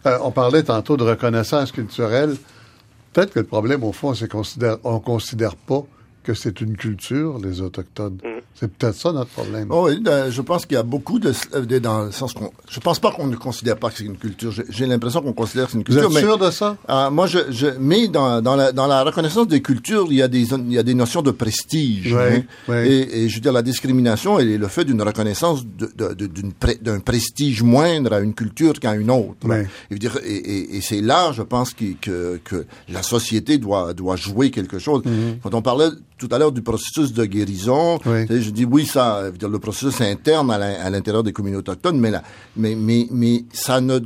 Euh, 0.06 0.18
on 0.22 0.30
parlait 0.30 0.62
tantôt 0.62 0.96
de 0.96 1.02
reconnaissance 1.02 1.72
culturelle. 1.72 2.36
Peut-être 3.12 3.32
que 3.32 3.40
le 3.40 3.46
problème, 3.46 3.82
au 3.82 3.92
fond, 3.92 4.14
c'est 4.14 4.28
qu'on 4.28 4.38
considère, 4.38 4.76
on 4.84 5.00
considère 5.00 5.56
pas 5.56 5.82
que 6.22 6.34
c'est 6.34 6.60
une 6.60 6.76
culture, 6.76 7.38
les 7.42 7.60
Autochtones. 7.60 8.18
C'est 8.54 8.70
peut-être 8.70 8.94
ça 8.94 9.12
notre 9.12 9.30
problème. 9.30 9.68
Oh 9.70 9.88
oui, 9.88 10.00
euh, 10.06 10.30
je 10.30 10.40
pense 10.42 10.66
qu'il 10.66 10.74
y 10.76 10.78
a 10.78 10.82
beaucoup 10.82 11.18
de, 11.18 11.32
de- 11.64 11.78
dans 11.78 12.04
le 12.04 12.12
sens 12.12 12.32
qu'on, 12.32 12.52
je 12.70 12.78
pense 12.80 12.98
pas 13.00 13.10
qu'on 13.10 13.26
ne 13.26 13.34
considère 13.36 13.76
pas 13.76 13.90
que 13.90 13.96
c'est 13.98 14.04
une 14.04 14.16
culture. 14.16 14.52
J'ai- 14.68 14.86
l'impression 14.86 15.22
qu'on 15.22 15.32
considère 15.32 15.66
que 15.66 15.72
c'est 15.72 15.78
une 15.78 15.84
Vous 15.84 15.92
culture. 15.92 16.08
êtes 16.08 16.14
mais- 16.14 16.20
sûr 16.20 16.38
de 16.38 16.50
ça? 16.50 16.76
Ah, 16.86 17.10
moi, 17.10 17.26
je, 17.26 17.38
je, 17.50 17.66
mais 17.80 18.08
dans, 18.08 18.40
dans, 18.42 18.54
la, 18.56 18.72
dans 18.72 18.86
la 18.86 19.02
reconnaissance 19.02 19.48
des 19.48 19.62
cultures, 19.62 20.06
il 20.10 20.16
y 20.16 20.22
a 20.22 20.28
des, 20.28 20.52
il 20.52 20.72
y 20.72 20.78
a 20.78 20.82
des 20.82 20.94
notions 20.94 21.22
de 21.22 21.30
prestige. 21.30 22.12
Oui, 22.14 22.36
hein. 22.38 22.42
oui. 22.68 22.74
Et, 22.76 23.24
et 23.24 23.28
je 23.28 23.34
veux 23.36 23.40
dire, 23.40 23.52
la 23.52 23.62
discrimination, 23.62 24.38
elle 24.38 24.50
est 24.50 24.58
le 24.58 24.68
fait 24.68 24.84
d'une 24.84 25.02
reconnaissance 25.02 25.64
de- 25.66 25.90
de- 25.96 26.14
de- 26.14 26.42
d'un 26.82 27.00
prestige 27.00 27.62
moindre 27.62 28.12
à 28.12 28.20
une 28.20 28.34
culture 28.34 28.74
qu'à 28.78 28.94
une 28.94 29.10
autre. 29.10 29.36
Oui. 29.44 29.56
Et, 29.56 29.66
je 29.90 29.94
veux 29.94 29.98
dire, 29.98 30.18
et, 30.24 30.34
et, 30.36 30.76
et 30.76 30.80
c'est 30.80 31.00
là, 31.00 31.32
je 31.32 31.42
pense, 31.42 31.72
que, 31.74 32.36
que 32.44 32.66
la 32.88 33.02
société 33.02 33.58
doit, 33.58 33.92
doit 33.94 34.16
jouer 34.16 34.50
quelque 34.50 34.78
chose. 34.78 35.02
Quand 35.42 35.54
on 35.54 35.62
parlait 35.62 35.88
tout 36.26 36.34
à 36.34 36.38
l'heure 36.38 36.52
du 36.52 36.62
processus 36.62 37.12
de 37.12 37.24
guérison. 37.24 37.98
Oui. 38.06 38.26
je 38.28 38.50
dis 38.50 38.64
oui, 38.64 38.86
ça, 38.86 39.22
le 39.40 39.58
processus 39.58 40.00
interne 40.00 40.50
à 40.50 40.58
l'in- 40.58 40.80
à 40.80 40.90
l'intérieur 40.90 41.22
des 41.22 41.32
communautés 41.32 41.70
autochtones, 41.70 41.98
mais, 41.98 42.10
là, 42.10 42.22
mais, 42.56 42.74
mais, 42.74 43.06
mais 43.10 43.44
ça 43.52 43.80
ne, 43.80 43.98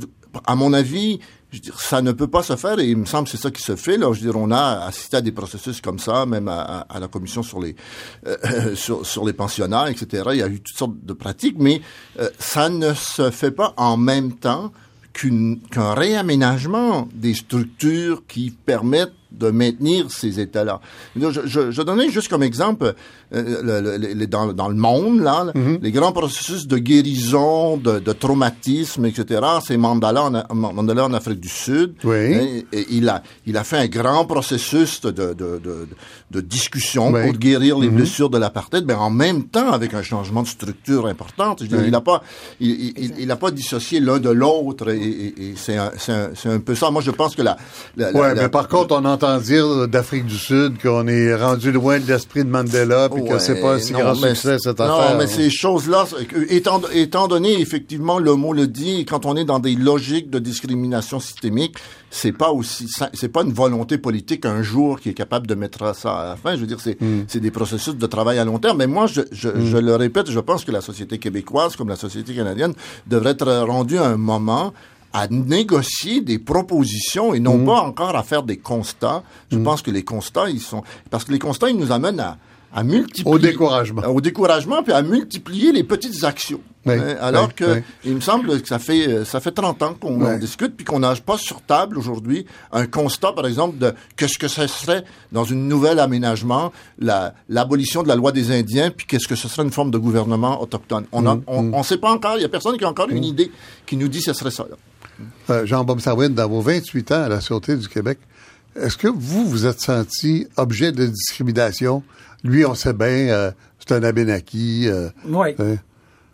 à 0.45 0.55
mon 0.55 0.73
avis, 0.73 1.19
je 1.51 1.57
veux 1.57 1.61
dire, 1.61 1.79
ça 1.79 2.01
ne 2.01 2.11
peut 2.11 2.27
pas 2.27 2.43
se 2.43 2.55
faire 2.57 2.77
et 2.79 2.89
il 2.89 2.97
me 2.97 3.05
semble 3.05 3.23
que 3.25 3.31
c'est 3.31 3.41
ça 3.41 3.51
qui 3.51 3.61
se 3.63 3.75
fait. 3.77 3.97
Là, 3.97 4.11
je 4.13 4.19
veux 4.21 4.31
dire, 4.31 4.39
on 4.39 4.51
a 4.51 4.85
assisté 4.85 5.17
à 5.17 5.21
des 5.21 5.31
processus 5.31 5.79
comme 5.79 5.97
ça, 5.99 6.25
même 6.25 6.47
à, 6.49 6.59
à- 6.61 6.79
à 6.95 6.99
la 6.99 7.07
commission 7.07 7.41
sur 7.43 7.61
les 7.61 7.75
euh, 8.27 8.75
sur, 8.75 9.05
sur 9.05 9.23
les 9.25 9.33
pensionnats, 9.33 9.89
etc. 9.89 10.23
Il 10.33 10.37
y 10.39 10.43
a 10.43 10.47
eu 10.47 10.59
toutes 10.59 10.75
sortes 10.77 10.95
de 11.03 11.13
pratiques, 11.13 11.55
mais 11.57 11.81
euh, 12.19 12.29
ça 12.39 12.67
ne 12.69 12.93
se 12.93 13.31
fait 13.31 13.51
pas 13.51 13.73
en 13.77 13.95
même 13.95 14.33
temps 14.33 14.71
qu'un 15.13 15.93
réaménagement 15.95 17.07
des 17.13 17.33
structures 17.33 18.23
qui 18.27 18.51
permettent 18.51 19.13
de 19.31 19.49
maintenir 19.51 20.09
ces 20.11 20.39
états-là. 20.39 20.79
Je, 21.15 21.27
je, 21.45 21.71
je 21.71 21.81
donnais 21.81 22.09
juste 22.09 22.29
comme 22.29 22.43
exemple, 22.43 22.93
euh, 23.33 23.81
le- 23.81 23.97
le- 23.97 24.13
le- 24.13 24.27
dans, 24.27 24.53
dans 24.53 24.69
le 24.69 24.75
monde, 24.75 25.19
là, 25.21 25.45
les 25.81 25.91
grands 25.91 26.11
processus 26.13 26.67
de 26.67 26.77
guérison, 26.77 27.77
de, 27.77 27.99
de 27.99 28.13
traumatisme, 28.13 29.05
etc. 29.05 29.41
C'est 29.65 29.77
Mandela 29.77 30.23
en, 30.49 30.55
Mandela 30.55 31.05
en 31.05 31.13
Afrique 31.13 31.39
du 31.39 31.49
Sud. 31.49 31.93
Oui. 32.03 32.15
Et, 32.15 32.65
et 32.71 32.85
il, 32.91 33.09
a, 33.09 33.21
il 33.45 33.57
a 33.57 33.63
fait 33.63 33.77
un 33.77 33.87
grand 33.87 34.25
processus 34.25 35.01
de, 35.01 35.11
de, 35.11 35.33
de, 35.33 35.59
de, 35.63 35.87
de 36.31 36.41
discussion 36.41 37.11
Oui. 37.11 37.23
pour 37.23 37.33
guérir 37.33 37.77
les 37.79 37.89
blessures 37.89 38.29
de 38.29 38.37
l'apartheid, 38.37 38.85
mais 38.87 38.93
en 38.93 39.09
même 39.09 39.43
temps 39.45 39.71
avec 39.71 39.93
un 39.93 40.03
changement 40.03 40.43
de 40.43 40.47
structure 40.47 41.05
importante. 41.07 41.59
Je 41.59 41.63
veux 41.63 41.69
dire, 41.69 41.77
Oui. 41.79 41.83
Il 41.87 41.91
n'a 41.91 42.01
pas, 42.01 42.21
il, 42.59 42.93
il, 42.97 43.13
il 43.19 43.31
a 43.31 43.35
pas 43.35 43.51
dissocié 43.51 43.99
l'un 43.99 44.19
de 44.19 44.29
l'autre 44.29 44.89
et, 44.91 44.97
et, 44.97 45.49
et 45.49 45.53
c'est 45.55 45.77
un, 45.77 45.91
c'est 45.97 46.11
un, 46.11 46.29
c'est 46.35 46.49
un 46.49 46.59
peu 46.59 46.75
ça. 46.75 46.91
Moi, 46.91 47.01
je 47.01 47.11
pense 47.11 47.35
que 47.35 47.41
la, 47.41 47.55
la, 47.95 48.11
la- 48.11 48.19
Ouais, 48.19 48.33
la- 48.35 48.43
mais 48.43 48.49
par 48.49 48.67
contre, 48.67 48.95
on 48.95 49.05
entend 49.17 49.37
dire 49.39 49.87
d'Afrique 49.87 50.25
du 50.25 50.37
Sud 50.37 50.79
qu'on 50.81 51.07
est 51.07 51.35
rendu 51.35 51.71
loin 51.71 51.99
de 51.99 52.05
l'esprit 52.05 52.43
de 52.45 52.49
Mandela 52.49 53.09
puis 53.09 53.23
que 53.23 53.33
Ouais, 53.33 53.39
c'est 53.39 53.59
pas 53.59 53.73
un 53.75 53.79
si 53.79 53.93
non, 53.93 53.99
grand 53.99 54.15
mais- 54.21 54.35
succès, 54.35 54.57
cette 54.59 54.79
non, 54.79 54.85
affaire. 54.85 55.17
mais 55.17 55.27
ces 55.27 55.49
choses-là, 55.49 56.05
étant, 56.49 56.81
étant 56.93 57.27
donné, 57.27 57.59
effectivement, 57.59 58.19
le 58.19 58.35
mot 58.35 58.53
le 58.53 58.67
dit, 58.67 59.05
quand 59.05 59.25
on 59.25 59.35
est 59.35 59.45
dans 59.45 59.59
des 59.59 59.75
logiques 59.75 60.29
de 60.29 60.39
discrimination 60.39 61.19
systémique, 61.19 61.75
c'est 62.11 62.31
pas 62.31 62.51
aussi, 62.51 62.87
c'est 63.13 63.27
pas 63.29 63.41
une 63.41 63.51
volonté 63.53 63.97
politique 63.97 64.45
un 64.45 64.61
jour 64.61 64.99
qui 64.99 65.09
est 65.09 65.13
capable 65.13 65.47
de 65.47 65.55
mettre 65.55 65.95
ça 65.95 66.13
à 66.17 66.25
la 66.29 66.35
fin. 66.37 66.55
Je 66.55 66.61
veux 66.61 66.67
dire, 66.67 66.79
c'est, 66.79 66.99
Hmm. 67.01 67.23
c'est 67.27 67.39
des 67.39 67.51
processus 67.51 67.95
de 67.95 68.05
travail 68.07 68.37
à 68.39 68.45
long 68.45 68.59
terme. 68.59 68.77
Mais 68.77 68.87
moi, 68.87 69.07
je, 69.07 69.21
je, 69.31 69.49
je 69.65 69.77
le 69.77 69.95
répète, 69.95 70.29
je 70.31 70.39
pense 70.39 70.63
que 70.63 70.71
la 70.71 70.81
société 70.81 71.17
québécoise, 71.17 71.75
comme 71.75 71.89
la 71.89 71.95
société 71.95 72.33
canadienne, 72.33 72.73
devrait 73.07 73.31
être 73.31 73.51
rendue 73.67 73.97
à 73.97 74.05
un 74.05 74.17
moment 74.17 74.73
à 75.17 75.27
négocier 75.29 76.21
des 76.21 76.37
propositions 76.37 77.33
et 77.33 77.39
non 77.39 77.65
pas 77.65 77.81
encore 77.81 78.15
à 78.15 78.21
faire 78.21 78.43
des 78.43 78.57
constats. 78.57 79.23
Je 79.51 79.57
pense 79.57 79.81
que 79.81 79.89
les 79.89 80.03
constats, 80.03 80.47
ils 80.49 80.59
sont, 80.61 80.83
parce 81.09 81.23
que 81.23 81.31
les 81.31 81.39
constats, 81.39 81.71
ils 81.71 81.77
nous 81.77 81.91
amènent 81.91 82.19
à, 82.19 82.37
à 82.71 82.83
multiplier. 82.83 83.25
Au 83.35 83.39
découragement. 83.39 84.03
Au 84.03 84.21
découragement, 84.21 84.83
puis 84.83 84.93
à 84.93 85.01
multiplier 85.01 85.71
les 85.71 85.83
petites 85.83 86.23
actions. 86.23 86.59
Oui, 86.85 86.93
Hein, 86.93 87.15
alors 87.19 87.47
oui, 87.47 87.53
que, 87.55 87.73
oui. 87.77 87.81
il 88.05 88.15
me 88.15 88.21
semble 88.21 88.61
que 88.61 88.67
ça 88.67 88.77
fait, 88.79 89.07
euh, 89.09 89.25
ça 89.25 89.39
fait 89.41 89.51
30 89.51 89.81
ans 89.83 89.93
qu'on 89.99 90.37
discute, 90.37 90.75
puis 90.77 90.85
qu'on 90.85 90.99
n'a 90.99 91.15
pas 91.15 91.37
sur 91.37 91.61
table 91.61 91.97
aujourd'hui 91.97 92.45
un 92.71 92.85
constat, 92.85 93.33
par 93.33 93.45
exemple, 93.47 93.77
de 93.79 93.93
qu'est-ce 94.15 94.37
que 94.37 94.47
ce 94.47 94.67
serait 94.67 95.03
dans 95.33 95.43
une 95.43 95.67
nouvelle 95.67 95.99
aménagement, 95.99 96.71
la, 96.99 97.33
l'abolition 97.49 98.03
de 98.03 98.07
la 98.07 98.15
loi 98.15 98.31
des 98.31 98.51
Indiens, 98.51 98.91
puis 98.91 99.05
qu'est-ce 99.07 99.27
que 99.27 99.35
ce 99.35 99.47
serait 99.49 99.63
une 99.63 99.71
forme 99.71 99.89
de 99.91 99.97
gouvernement 99.97 100.61
autochtone. 100.61 101.05
On 101.11 101.23
Mm, 101.23 101.27
a, 101.27 101.37
on, 101.47 101.73
on 101.73 101.83
sait 101.83 101.97
pas 101.97 102.11
encore, 102.11 102.35
il 102.37 102.43
y 102.43 102.45
a 102.45 102.49
personne 102.49 102.77
qui 102.77 102.85
a 102.85 102.89
encore 102.89 103.09
une 103.09 103.25
idée 103.25 103.51
qui 103.85 103.97
nous 103.97 104.07
dit 104.07 104.19
que 104.19 104.25
ce 104.25 104.33
serait 104.33 104.51
ça, 104.51 104.65
là. 104.69 104.77
Euh, 105.49 105.65
Jean-Bob 105.65 105.99
Sarwin, 105.99 106.29
dans 106.29 106.47
vos 106.47 106.61
28 106.61 107.11
ans 107.11 107.23
à 107.23 107.29
la 107.29 107.41
Sûreté 107.41 107.75
du 107.75 107.87
Québec, 107.87 108.19
est-ce 108.79 108.97
que 108.97 109.07
vous 109.07 109.45
vous 109.47 109.65
êtes 109.65 109.81
senti 109.81 110.47
objet 110.57 110.91
de 110.91 111.05
discrimination? 111.07 112.03
Lui, 112.43 112.65
on 112.65 112.75
sait 112.75 112.93
bien, 112.93 113.07
euh, 113.07 113.51
c'est 113.79 113.95
un 113.95 114.03
Abénaki. 114.03 114.87
Euh, 114.87 115.09
Oui. 115.25 115.55
euh, 115.59 115.75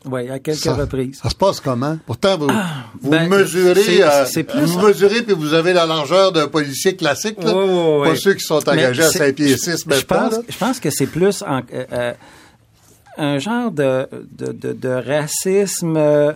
Oui, 0.06 0.30
à 0.30 0.38
quelques 0.40 0.58
ça, 0.60 0.74
reprises. 0.74 1.20
Ça 1.24 1.30
se 1.30 1.36
passe 1.36 1.62
comment? 1.62 1.98
Pourtant, 2.06 2.38
vous, 2.38 2.50
vous 3.02 3.10
ben, 3.10 3.30
mesurez, 3.30 4.04
euh, 4.04 4.26
plus- 4.26 4.66
vous 4.66 4.80
mesurez 4.86 5.22
puis 5.22 5.34
vous 5.34 5.54
avez 5.54 5.72
la 5.72 5.86
largeur 5.86 6.34
d'un 6.34 6.50
policier 6.50 6.98
classique, 6.98 7.42
là. 7.42 7.54
Pas 8.04 8.16
ceux 8.18 8.34
qui 8.34 8.44
sont 8.44 8.60
Mais 8.66 8.72
engagés 8.74 9.04
à 9.04 9.10
c'est- 9.10 9.20
5 9.20 9.36
pieds 9.36 9.48
je- 9.48 9.56
6 9.56 9.86
je 9.90 10.02
pense, 10.04 10.34
je 10.50 10.58
pense 10.58 10.80
que 10.82 10.90
c'est 10.90 11.08
plus 11.08 11.42
en- 11.44 11.62
euh, 11.74 12.14
un 13.18 13.38
genre 13.38 13.72
de, 13.72 14.08
de, 14.38 14.52
de, 14.52 14.74
de 14.74 14.90
racisme 14.90 15.96
euh, 15.96 16.34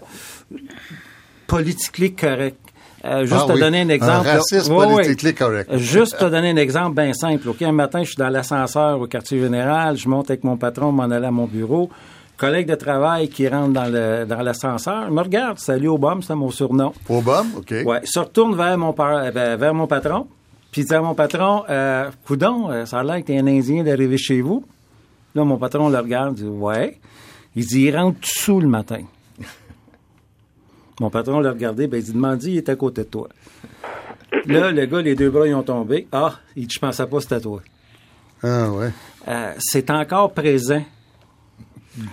politiquement 1.48 2.16
correct. 2.20 2.58
Euh, 3.06 3.22
juste 3.26 3.41
Ah 3.43 3.48
te 3.48 3.54
oui, 3.54 3.60
donner 3.60 3.82
un 3.82 3.86
un 3.86 3.89
exemple. 3.89 4.28
ouais. 4.28 4.88
politiquement 5.04 5.32
correct. 5.48 5.78
Juste 5.78 6.18
te 6.18 6.26
donner 6.26 6.50
un 6.50 6.58
exemple 6.58 7.02
bien 7.02 7.14
simple. 7.14 7.48
OK, 7.50 7.62
un 7.62 7.72
matin, 7.72 8.00
je 8.04 8.08
suis 8.10 8.18
dans 8.18 8.30
l'ascenseur 8.30 9.00
au 9.00 9.08
quartier 9.08 9.39
général, 9.39 9.95
je 9.98 10.10
monte 10.10 10.30
avec 10.32 10.43
mon 10.43 10.58
patron, 10.58 10.91
m'en 10.91 11.04
aller 11.04 11.28
à 11.28 11.32
mon 11.32 11.45
bureau. 11.45 11.89
Collègue 12.38 12.68
de 12.68 12.76
travail 12.76 13.30
qui 13.30 13.48
rentre 13.48 13.72
dans 13.74 13.86
le 13.91 14.26
dans 14.26 14.41
l'ascenseur, 14.41 15.06
il 15.08 15.14
me 15.14 15.22
regarde, 15.22 15.58
salut 15.58 15.88
Obama, 15.89 16.22
c'est 16.22 16.36
mon 16.36 16.52
surnom. 16.52 16.93
Bum, 17.10 17.48
OK. 17.58 17.74
Ouais, 17.86 18.02
se 18.04 18.20
retourne 18.20 18.56
vers 18.56 18.78
mon 18.78 18.93
par- 18.93 19.18
euh, 19.26 19.56
vers 19.58 19.74
mon 19.74 19.88
patron, 19.88 20.28
puis 20.72 20.82
il 20.82 20.86
dit 20.88 20.93
à 20.93 21.02
mon 21.02 21.16
patron, 21.16 21.64
euh, 21.70 22.10
coudon, 22.28 22.86
ça 22.86 23.00
a 23.00 23.04
l'air 23.04 23.18
que 23.22 23.28
t'es 23.28 23.38
un 23.39 23.48
Indien 23.48 23.84
d'arriver 23.84 24.18
chez 24.18 24.41
vous. 24.41 24.64
Là, 25.34 25.43
mon 25.45 25.58
patron 25.58 25.89
le 25.89 25.98
regarde, 25.98 26.38
il 26.38 26.43
dit 26.43 26.50
ouais. 26.50 26.98
Il 27.56 27.66
dit, 27.66 27.86
il 27.86 27.95
rentre 27.98 28.20
tout 28.20 28.30
sous 28.30 28.60
le 28.60 28.68
matin. 28.68 29.02
Mon 31.00 31.10
patron 31.10 31.39
l'a 31.39 31.52
regardé, 31.52 31.88
ben 31.88 31.98
il 31.98 32.04
dit, 32.04 32.14
demande 32.14 32.43
il 32.43 32.58
est 32.58 32.70
à 32.70 32.76
côté 32.76 33.04
de 33.04 33.08
toi. 33.08 33.28
Là, 34.45 34.72
le 34.72 34.86
gars, 34.86 35.02
les 35.02 35.16
deux 35.16 35.30
bras, 35.30 35.48
ils 35.48 35.54
ont 35.54 35.64
tombé. 35.64 36.08
Ah, 36.12 36.39
il 36.56 36.68
dit, 36.68 36.74
je 36.76 36.80
pensais 36.80 37.06
pas 37.06 37.20
c'était 37.22 37.39
toi. 37.41 37.62
Ah, 38.43 38.70
ouais. 38.72 38.89
Euh, 39.28 39.54
c'est 39.60 39.89
encore 39.89 40.34
présent 40.34 40.84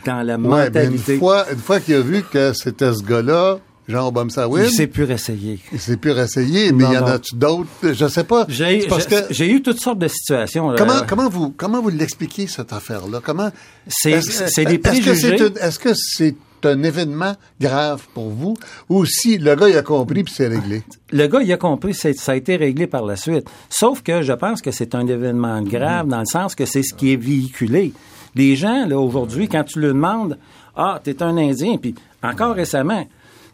dans 0.05 0.23
la 0.27 0.37
Ouais, 0.37 0.39
mais 0.39 0.85
une 0.85 0.91
mentalité. 0.91 1.19
fois, 1.19 1.45
une 1.53 1.59
fois 1.59 1.81
qu'il 1.81 1.95
a 1.95 2.01
vu 2.01 2.23
que 2.23 2.53
c'était 2.53 2.93
ce 2.95 3.03
gars-là, 3.03 3.59
Jean 3.87 4.09
Obama 4.09 4.31
Sawin, 4.31 4.65
il 4.65 4.71
s'est 4.71 4.87
plus 4.87 5.05
réessayé. 5.05 5.61
il 5.73 5.79
s'est 5.79 5.99
plus 5.99 6.13
réessayé, 6.13 6.73
mais 6.73 6.85
Non, 6.85 6.91
il 6.93 6.95
y 6.95 6.99
en 6.99 7.07
a-tu 7.07 7.35
d'autres? 7.37 7.69
Je 7.83 8.09
sais 8.09 8.25
pas. 8.25 8.47
J'ai 8.49 8.81
C'est 8.83 8.87
parce 8.89 9.07
j'ai- 9.09 9.17
que 9.17 9.35
j'ai 9.35 9.51
eu 9.51 9.61
toutes 9.63 9.81
sortes 9.81 9.99
de 9.99 10.09
situations. 10.09 10.71
là. 10.71 10.77
Comment, 10.79 11.03
comment 11.07 11.29
vous, 11.29 11.51
comment 11.55 11.83
vous 11.83 11.91
l'expliquez, 11.91 12.47
cette 12.47 12.73
affaire-là? 12.73 13.21
Comment? 13.23 13.51
C'est- 13.87 14.23
c'est 14.23 14.65
des 14.65 14.75
est-ce 14.77 15.01
que 15.05 15.15
c'est 15.15 15.29
préjugés. 15.37 15.53
Est-ce 15.61 15.79
que 15.79 15.91
c'est 15.95 16.35
un 16.67 16.83
événement 16.83 17.35
grave 17.61 18.07
pour 18.15 18.31
vous? 18.31 18.55
Ou 18.89 19.05
si 19.05 19.39
le 19.39 19.55
gars, 19.55 19.69
il 19.69 19.77
a 19.77 19.83
compris 19.83 20.25
puis 20.25 20.33
c'est 20.35 20.49
réglé? 20.49 20.83
Le 21.11 21.27
gars, 21.27 21.41
il 21.43 21.53
a 21.53 21.57
compris, 21.57 21.95
ça 21.95 22.33
a 22.33 22.35
été 22.35 22.57
réglé 22.57 22.87
par 22.87 23.05
la 23.05 23.17
suite. 23.17 23.49
Sauf 23.69 24.03
que 24.03 24.23
je 24.23 24.33
pense 24.33 24.63
que 24.63 24.71
c'est 24.71 24.95
un 24.95 25.07
événement 25.07 25.63
grave 25.63 26.09
dans 26.09 26.21
le 26.21 26.27
sens 26.27 26.55
que 26.55 26.67
c'est 26.67 26.83
ce 26.83 26.95
qui 26.95 27.13
est 27.13 27.17
véhiculé. 27.17 27.93
Les 28.35 28.57
gens, 28.57 28.87
là, 28.87 28.99
aujourd'hui, 28.99 29.49
quand 29.49 29.65
tu 29.65 29.81
leur 29.81 29.95
demandes, 29.95 30.39
ah, 30.77 31.01
t'es 31.03 31.23
un 31.23 31.37
Indien, 31.37 31.77
puis 31.77 31.95
encore 32.23 32.55
récemment, 32.57 33.07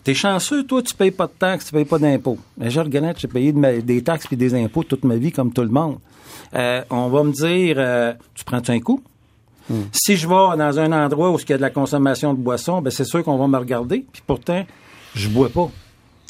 T'es 0.03 0.15
chanceux, 0.15 0.65
toi, 0.65 0.83
tu 0.83 0.95
payes 0.95 1.11
pas 1.11 1.27
de 1.27 1.33
taxes, 1.39 1.67
tu 1.67 1.73
payes 1.73 1.85
pas 1.85 1.99
d'impôts. 1.99 2.39
Mais 2.57 2.71
je 2.71 2.81
regarde, 2.81 3.17
j'ai 3.19 3.29
payé 3.29 3.53
des 3.53 4.03
taxes 4.03 4.27
puis 4.27 4.37
des 4.37 4.55
impôts 4.55 4.83
toute 4.83 5.05
ma 5.05 5.17
vie, 5.17 5.31
comme 5.31 5.53
tout 5.53 5.63
le 5.63 5.69
monde. 5.69 5.99
Euh, 6.55 6.83
on 6.89 7.09
va 7.09 7.23
me 7.23 7.33
dire, 7.33 7.77
euh, 7.79 8.15
tu 8.35 8.45
prends-tu 8.45 8.71
un 8.71 8.81
coup? 8.81 9.03
Hmm. 9.71 9.83
Si 9.93 10.17
je 10.17 10.27
vais 10.27 10.57
dans 10.59 10.79
un 10.79 10.93
endroit 10.93 11.31
où 11.31 11.39
il 11.39 11.49
y 11.49 11.53
a 11.53 11.57
de 11.57 11.63
la 11.63 11.71
consommation 11.71 12.35
de 12.35 12.39
boissons, 12.39 12.83
ben 12.83 12.91
c'est 12.91 13.05
sûr 13.05 13.23
qu'on 13.23 13.39
va 13.39 13.47
me 13.47 13.57
regarder, 13.57 14.05
puis 14.13 14.23
pourtant, 14.27 14.67
je 15.15 15.29
bois 15.29 15.49
pas. 15.49 15.71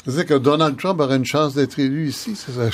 C'est 0.07 0.25
que 0.25 0.33
Donald 0.33 0.77
Trump 0.77 0.99
aurait 0.99 1.17
une 1.17 1.25
chance 1.25 1.53
d'être 1.53 1.77
élu 1.77 2.07
ici, 2.07 2.35
c'est 2.35 2.51
ça? 2.51 2.69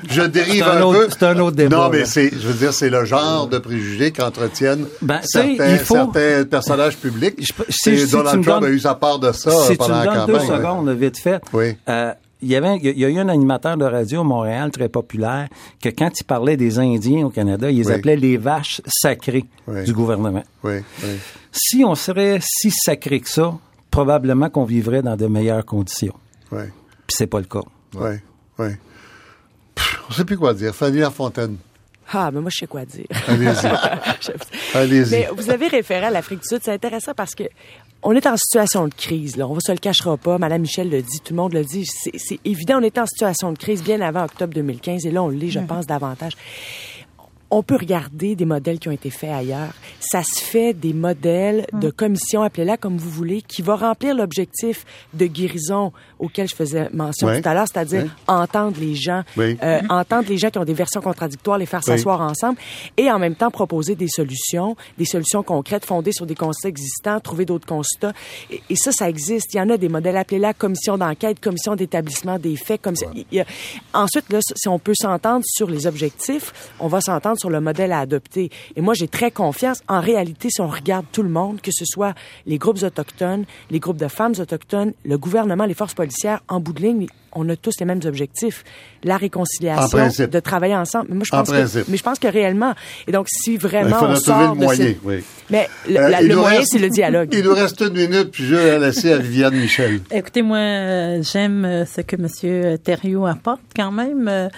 Je, 0.08 0.22
dérive 0.22 0.62
un, 0.62 0.80
peu. 0.90 1.08
C'est 1.10 1.24
un 1.24 1.38
autre 1.40 1.56
débat. 1.56 1.76
Non, 1.76 1.88
mais 1.90 2.06
c'est, 2.06 2.30
je 2.30 2.48
veux 2.48 2.54
dire, 2.54 2.72
c'est 2.72 2.88
le 2.88 3.04
genre 3.04 3.48
de 3.48 3.58
préjugés 3.58 4.12
qu'entretiennent 4.12 4.86
ben, 5.02 5.20
certains, 5.22 5.76
certains, 5.76 6.44
personnages 6.44 6.96
publics. 6.96 7.34
Je, 7.38 8.10
Donald 8.10 8.42
Trump 8.42 8.64
a 8.64 8.70
eu 8.70 8.78
sa 8.78 8.94
part 8.94 9.18
de 9.18 9.30
ça 9.32 9.50
si 9.50 9.76
pendant 9.76 10.02
tu 10.02 10.08
me 10.08 10.26
deux 10.26 10.38
secondes, 10.40 10.88
vite 10.90 11.18
fait. 11.18 11.42
Oui. 11.52 11.76
Euh, 11.86 12.12
il 12.40 12.48
y 12.48 12.56
avait, 12.56 12.76
il 12.76 12.98
y 12.98 13.04
a 13.04 13.08
eu 13.08 13.18
un 13.18 13.28
animateur 13.28 13.76
de 13.76 13.84
radio 13.84 14.20
à 14.20 14.24
Montréal 14.24 14.70
très 14.70 14.88
populaire 14.88 15.48
que 15.82 15.88
quand 15.88 16.10
il 16.20 16.24
parlait 16.24 16.56
des 16.56 16.78
Indiens 16.78 17.26
au 17.26 17.30
Canada, 17.30 17.70
il 17.70 17.78
les 17.78 17.90
appelait 17.90 18.16
les 18.16 18.36
vaches 18.36 18.80
sacrées 18.86 19.44
du 19.84 19.92
gouvernement. 19.92 20.44
Oui. 20.62 20.78
Si 21.52 21.84
on 21.84 21.94
serait 21.94 22.38
si 22.42 22.70
sacré 22.70 23.20
que 23.20 23.28
ça, 23.28 23.54
probablement 23.90 24.50
qu'on 24.50 24.64
vivrait 24.64 25.02
dans 25.02 25.16
de 25.16 25.26
meilleures 25.26 25.64
conditions. 25.64 26.14
Puis 26.50 27.16
c'est 27.16 27.26
pas 27.26 27.40
le 27.40 27.46
cas. 27.46 27.62
Oui, 27.94 28.16
oui. 28.58 28.68
On 30.08 30.12
sait 30.12 30.24
plus 30.24 30.36
quoi 30.36 30.54
dire. 30.54 30.74
Fanny 30.74 30.98
Lafontaine. 30.98 31.56
Ah, 32.12 32.30
mais 32.32 32.40
moi, 32.40 32.50
je 32.50 32.58
sais 32.58 32.66
quoi 32.66 32.84
dire. 32.84 33.06
Allez-y. 33.26 34.74
Allez-y. 34.74 35.10
Mais 35.10 35.28
vous 35.36 35.50
avez 35.50 35.68
référé 35.68 36.06
à 36.06 36.10
l'Afrique 36.10 36.40
du 36.40 36.48
Sud. 36.48 36.60
C'est 36.62 36.72
intéressant 36.72 37.12
parce 37.14 37.34
que 37.34 37.44
on 38.02 38.12
est 38.12 38.26
en 38.26 38.36
situation 38.36 38.86
de 38.86 38.94
crise. 38.94 39.36
Là. 39.36 39.46
On 39.46 39.56
ne 39.56 39.60
se 39.60 39.72
le 39.72 39.78
cachera 39.78 40.16
pas. 40.16 40.38
Madame 40.38 40.62
Michel 40.62 40.88
le 40.88 41.02
dit, 41.02 41.20
tout 41.24 41.34
le 41.34 41.38
monde 41.38 41.52
le 41.52 41.64
dit. 41.64 41.84
C'est 41.86 42.38
évident, 42.44 42.78
on 42.80 42.84
était 42.84 43.00
en 43.00 43.06
situation 43.06 43.52
de 43.52 43.58
crise 43.58 43.82
bien 43.82 44.00
avant 44.00 44.24
octobre 44.24 44.54
2015 44.54 45.04
et 45.04 45.10
là, 45.10 45.22
on 45.22 45.28
l'est, 45.28 45.50
je 45.50 45.60
pense, 45.60 45.86
davantage 45.86 46.34
on 47.50 47.62
peut 47.62 47.76
regarder 47.76 48.36
des 48.36 48.44
modèles 48.44 48.78
qui 48.78 48.88
ont 48.88 48.92
été 48.92 49.10
faits 49.10 49.30
ailleurs. 49.30 49.72
Ça 50.00 50.22
se 50.22 50.40
fait 50.40 50.74
des 50.74 50.92
modèles 50.92 51.66
de 51.72 51.90
commission, 51.90 52.42
appelez-la 52.42 52.76
comme 52.76 52.98
vous 52.98 53.10
voulez, 53.10 53.42
qui 53.42 53.62
va 53.62 53.76
remplir 53.76 54.14
l'objectif 54.14 54.84
de 55.14 55.26
guérison 55.26 55.92
auquel 56.18 56.48
je 56.48 56.54
faisais 56.54 56.88
mention 56.92 57.28
tout 57.28 57.48
à 57.48 57.54
l'heure, 57.54 57.66
c'est-à-dire 57.72 58.14
entendre 58.26 58.76
les 58.80 58.94
gens, 58.94 59.22
euh, 59.38 59.80
entendre 59.88 60.28
les 60.28 60.38
gens 60.38 60.50
qui 60.50 60.58
ont 60.58 60.64
des 60.64 60.74
versions 60.74 61.00
contradictoires, 61.00 61.58
les 61.58 61.66
faire 61.66 61.82
s'asseoir 61.82 62.20
ensemble, 62.20 62.58
et 62.96 63.10
en 63.10 63.18
même 63.18 63.34
temps 63.34 63.50
proposer 63.50 63.94
des 63.94 64.08
solutions, 64.08 64.76
des 64.96 65.04
solutions 65.04 65.42
concrètes 65.42 65.84
fondées 65.84 66.12
sur 66.12 66.26
des 66.26 66.34
constats 66.34 66.68
existants, 66.68 67.20
trouver 67.20 67.44
d'autres 67.44 67.66
constats. 67.66 68.12
Et, 68.50 68.76
ça, 68.76 68.92
ça 68.92 69.08
existe. 69.08 69.54
Il 69.54 69.58
y 69.58 69.60
en 69.60 69.70
a 69.70 69.76
des 69.76 69.88
modèles, 69.88 70.16
appelez-la 70.16 70.54
commission 70.54 70.96
d'enquête, 70.98 71.40
commission 71.40 71.76
d'établissement 71.76 72.38
des 72.38 72.56
faits. 72.56 72.80
Comme 72.82 72.94
Ensuite, 73.94 74.32
là, 74.32 74.38
si 74.40 74.68
on 74.68 74.78
peut 74.78 74.94
s'entendre 74.94 75.44
sur 75.46 75.68
les 75.68 75.86
objectifs, 75.86 76.72
on 76.80 76.88
va 76.88 77.00
s'entendre 77.00 77.38
sur 77.38 77.50
le 77.50 77.60
modèle 77.60 77.92
à 77.92 78.00
adopter. 78.00 78.50
Et 78.76 78.80
moi, 78.80 78.94
j'ai 78.94 79.08
très 79.08 79.30
confiance. 79.30 79.82
En 79.88 80.00
réalité, 80.00 80.48
si 80.50 80.60
on 80.60 80.68
regarde 80.68 81.06
tout 81.12 81.22
le 81.22 81.28
monde, 81.28 81.60
que 81.60 81.70
ce 81.72 81.84
soit 81.84 82.14
les 82.46 82.58
groupes 82.58 82.82
autochtones, 82.82 83.44
les 83.70 83.80
groupes 83.80 83.96
de 83.96 84.08
femmes 84.08 84.34
autochtones, 84.38 84.92
le 85.04 85.18
gouvernement, 85.18 85.64
les 85.64 85.74
forces 85.74 85.94
en 86.48 86.60
bout 86.60 86.72
de 86.72 86.82
ligne, 86.82 87.06
on 87.32 87.48
a 87.48 87.56
tous 87.56 87.74
les 87.80 87.86
mêmes 87.86 88.00
objectifs. 88.04 88.64
La 89.04 89.16
réconciliation, 89.16 90.26
de 90.26 90.40
travailler 90.40 90.74
ensemble. 90.74 91.06
Mais 91.10 91.16
moi, 91.16 91.24
je 91.24 91.30
pense 91.30 91.48
que, 91.48 91.90
mais 91.90 91.96
je 91.96 92.02
pense 92.02 92.18
que 92.18 92.26
réellement. 92.26 92.74
Et 93.06 93.12
donc, 93.12 93.28
si 93.28 93.56
vraiment 93.56 94.00
il 94.00 94.06
on 94.06 94.16
sort 94.16 94.54
le 94.54 94.60
moyen, 94.60 94.94
oui. 95.04 95.22
Mais 95.50 95.68
le, 95.88 95.98
euh, 95.98 96.36
moyen, 96.36 96.62
c'est 96.64 96.78
le 96.78 96.90
dialogue. 96.90 97.28
Il 97.32 97.44
nous 97.44 97.54
reste 97.54 97.80
une 97.80 97.94
minute, 97.94 98.32
puis 98.32 98.44
je 98.44 98.54
vais 98.54 98.78
laisser 98.78 99.12
à 99.12 99.18
Viviane 99.18 99.54
Michel. 99.54 100.00
Écoutez, 100.10 100.42
moi, 100.42 100.58
euh, 100.58 101.22
j'aime 101.22 101.64
euh, 101.64 101.84
ce 101.86 102.00
que 102.00 102.16
M. 102.16 102.78
Thériault 102.78 103.26
apporte 103.26 103.62
quand 103.74 103.92
même. 103.92 104.50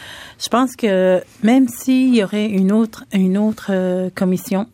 Je 0.42 0.48
pense 0.48 0.74
que 0.74 1.20
même 1.42 1.68
s'il 1.68 2.14
y 2.14 2.24
aurait 2.24 2.46
une 2.46 2.72
autre, 2.72 3.04
une 3.12 3.38
autre 3.38 3.70
commission, 4.14 4.66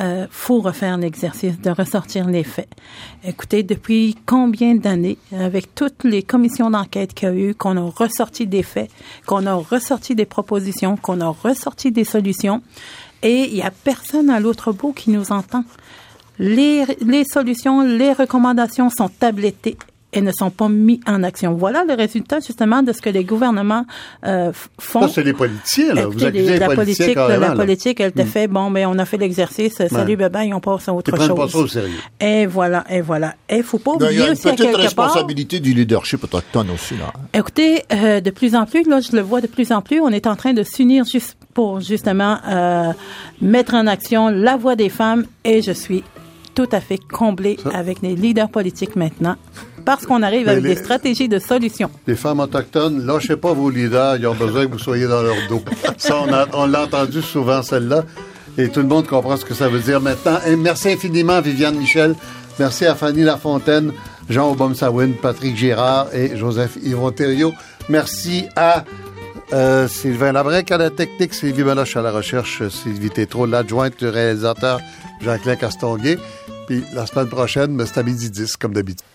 euh, 0.00 0.26
faut 0.30 0.60
refaire 0.60 0.96
l'exercice 0.96 1.60
de 1.60 1.70
ressortir 1.70 2.26
les 2.26 2.44
faits. 2.44 2.68
Écoutez, 3.24 3.62
depuis 3.62 4.16
combien 4.26 4.74
d'années, 4.74 5.18
avec 5.32 5.74
toutes 5.74 6.04
les 6.04 6.22
commissions 6.22 6.70
d'enquête 6.70 7.14
qu'il 7.14 7.28
y 7.28 7.30
a 7.30 7.34
eu, 7.34 7.54
qu'on 7.54 7.76
a 7.76 7.82
ressorti 7.82 8.46
des 8.46 8.62
faits, 8.62 8.90
qu'on 9.26 9.46
a 9.46 9.54
ressorti 9.54 10.14
des 10.14 10.26
propositions, 10.26 10.96
qu'on 10.96 11.20
a 11.20 11.28
ressorti 11.28 11.92
des 11.92 12.04
solutions, 12.04 12.62
et 13.22 13.48
il 13.50 13.56
y 13.56 13.62
a 13.62 13.70
personne 13.70 14.30
à 14.30 14.40
l'autre 14.40 14.72
bout 14.72 14.92
qui 14.92 15.10
nous 15.10 15.32
entend. 15.32 15.64
Les, 16.38 16.84
les 17.00 17.24
solutions, 17.24 17.82
les 17.82 18.14
recommandations 18.14 18.88
sont 18.88 19.08
tablettées 19.08 19.76
et 20.12 20.20
ne 20.20 20.32
sont 20.32 20.50
pas 20.50 20.68
mis 20.68 21.00
en 21.06 21.22
action. 21.22 21.54
Voilà 21.54 21.84
le 21.84 21.94
résultat 21.94 22.40
justement 22.40 22.82
de 22.82 22.92
ce 22.92 23.00
que 23.00 23.10
les 23.10 23.24
gouvernements 23.24 23.84
euh, 24.26 24.52
font. 24.78 25.02
Ça, 25.02 25.08
c'est 25.08 25.22
les 25.22 25.32
politiciens, 25.32 25.94
là. 25.94 26.06
Vous 26.06 26.24
accusez 26.24 26.52
les 26.52 26.58
la 26.58 26.74
politique, 26.74 27.14
La 27.14 27.50
politique, 27.52 28.00
elle 28.00 28.12
te 28.12 28.22
hmm. 28.22 28.26
fait, 28.26 28.46
bon, 28.48 28.70
mais 28.70 28.84
ben, 28.84 28.90
on 28.94 28.98
a 28.98 29.04
fait 29.04 29.16
l'exercice, 29.16 29.74
salut, 29.88 30.16
bye 30.16 30.28
bye, 30.28 30.52
on 30.52 30.60
passe 30.60 30.88
à 30.88 30.92
autre 30.92 31.16
chose. 31.16 31.28
pas 31.34 31.48
ça 31.48 31.58
au 31.58 31.66
sérieux. 31.66 31.98
Et 32.20 32.46
voilà, 32.46 32.84
et 32.90 33.00
voilà. 33.00 33.34
Et 33.48 33.58
il 33.58 33.62
faut 33.62 33.78
pas 33.78 33.92
oublier 33.92 34.30
aussi 34.30 34.48
à 34.48 34.52
quelque 34.52 34.58
part... 34.58 34.58
Il 34.58 34.64
y 34.64 34.66
a 34.66 34.70
une 34.70 34.76
responsabilité 34.76 35.60
du 35.60 35.72
leadership 35.72 36.24
autochtone 36.24 36.70
aussi, 36.70 36.94
là. 36.96 37.12
Écoutez, 37.32 37.84
euh, 37.92 38.20
de 38.20 38.30
plus 38.30 38.54
en 38.54 38.66
plus, 38.66 38.84
là, 38.84 39.00
je 39.00 39.14
le 39.14 39.22
vois 39.22 39.40
de 39.40 39.46
plus 39.46 39.72
en 39.72 39.80
plus, 39.80 40.00
on 40.00 40.08
est 40.08 40.26
en 40.26 40.36
train 40.36 40.52
de 40.52 40.62
s'unir 40.62 41.04
juste 41.04 41.36
pour, 41.54 41.80
justement, 41.80 42.38
euh, 42.48 42.92
mettre 43.40 43.74
en 43.74 43.86
action 43.86 44.28
la 44.28 44.56
voix 44.56 44.76
des 44.76 44.88
femmes 44.88 45.24
et 45.44 45.62
je 45.62 45.72
suis 45.72 46.02
tout 46.54 46.68
à 46.72 46.80
fait 46.80 46.98
comblé 46.98 47.58
avec 47.72 48.02
les 48.02 48.16
leaders 48.16 48.50
politiques 48.50 48.96
maintenant 48.96 49.36
parce 49.84 50.06
qu'on 50.06 50.22
arrive 50.22 50.48
avec 50.48 50.62
des 50.62 50.76
stratégies 50.76 51.28
de 51.28 51.38
solutions. 51.38 51.90
Les 52.06 52.14
femmes 52.14 52.40
autochtones, 52.40 53.04
lâchez 53.06 53.36
pas 53.36 53.52
vos 53.52 53.70
leaders, 53.70 54.16
ils 54.16 54.26
ont 54.26 54.34
besoin 54.34 54.66
que 54.66 54.72
vous 54.72 54.78
soyez 54.78 55.06
dans 55.06 55.22
leur 55.22 55.36
dos. 55.48 55.62
Ça, 55.96 56.22
on, 56.52 56.66
l'a 56.66 56.82
entendu 56.82 57.22
souvent, 57.22 57.62
celle-là, 57.62 58.04
et 58.58 58.68
tout 58.68 58.80
le 58.80 58.86
monde 58.86 59.06
comprend 59.06 59.36
ce 59.36 59.44
que 59.44 59.54
ça 59.54 59.68
veut 59.68 59.80
dire 59.80 60.00
maintenant. 60.00 60.38
Et 60.46 60.56
merci 60.56 60.90
infiniment, 60.90 61.40
Viviane 61.40 61.76
Michel. 61.76 62.14
Merci 62.58 62.86
à 62.86 62.94
Fanny 62.94 63.22
Lafontaine, 63.22 63.92
Jean 64.28 64.50
Aubom-Sawin, 64.52 65.14
Patrick 65.20 65.56
Girard 65.56 66.08
et 66.14 66.36
Joseph 66.36 66.76
Yvon 66.82 67.10
Thériault. 67.10 67.54
Merci 67.88 68.44
à 68.56 68.84
euh, 69.52 69.88
Sylvain 69.88 70.32
Labrec 70.32 70.70
à 70.70 70.78
la 70.78 70.90
technique, 70.90 71.34
Sylvie 71.34 71.64
Meloche 71.64 71.96
à 71.96 72.02
la 72.02 72.12
recherche, 72.12 72.68
Sylvie 72.68 73.10
Tétrault, 73.10 73.46
l'adjointe 73.46 73.98
du 73.98 74.08
réalisateur 74.08 74.80
Jean-Claude 75.22 75.58
Castonguay. 75.58 76.18
Puis 76.66 76.84
la 76.94 77.06
semaine 77.06 77.28
prochaine, 77.28 77.82
c'est 77.86 77.98
à 77.98 78.02
midi 78.02 78.30
10, 78.30 78.56
comme 78.56 78.74
d'habitude. 78.74 79.10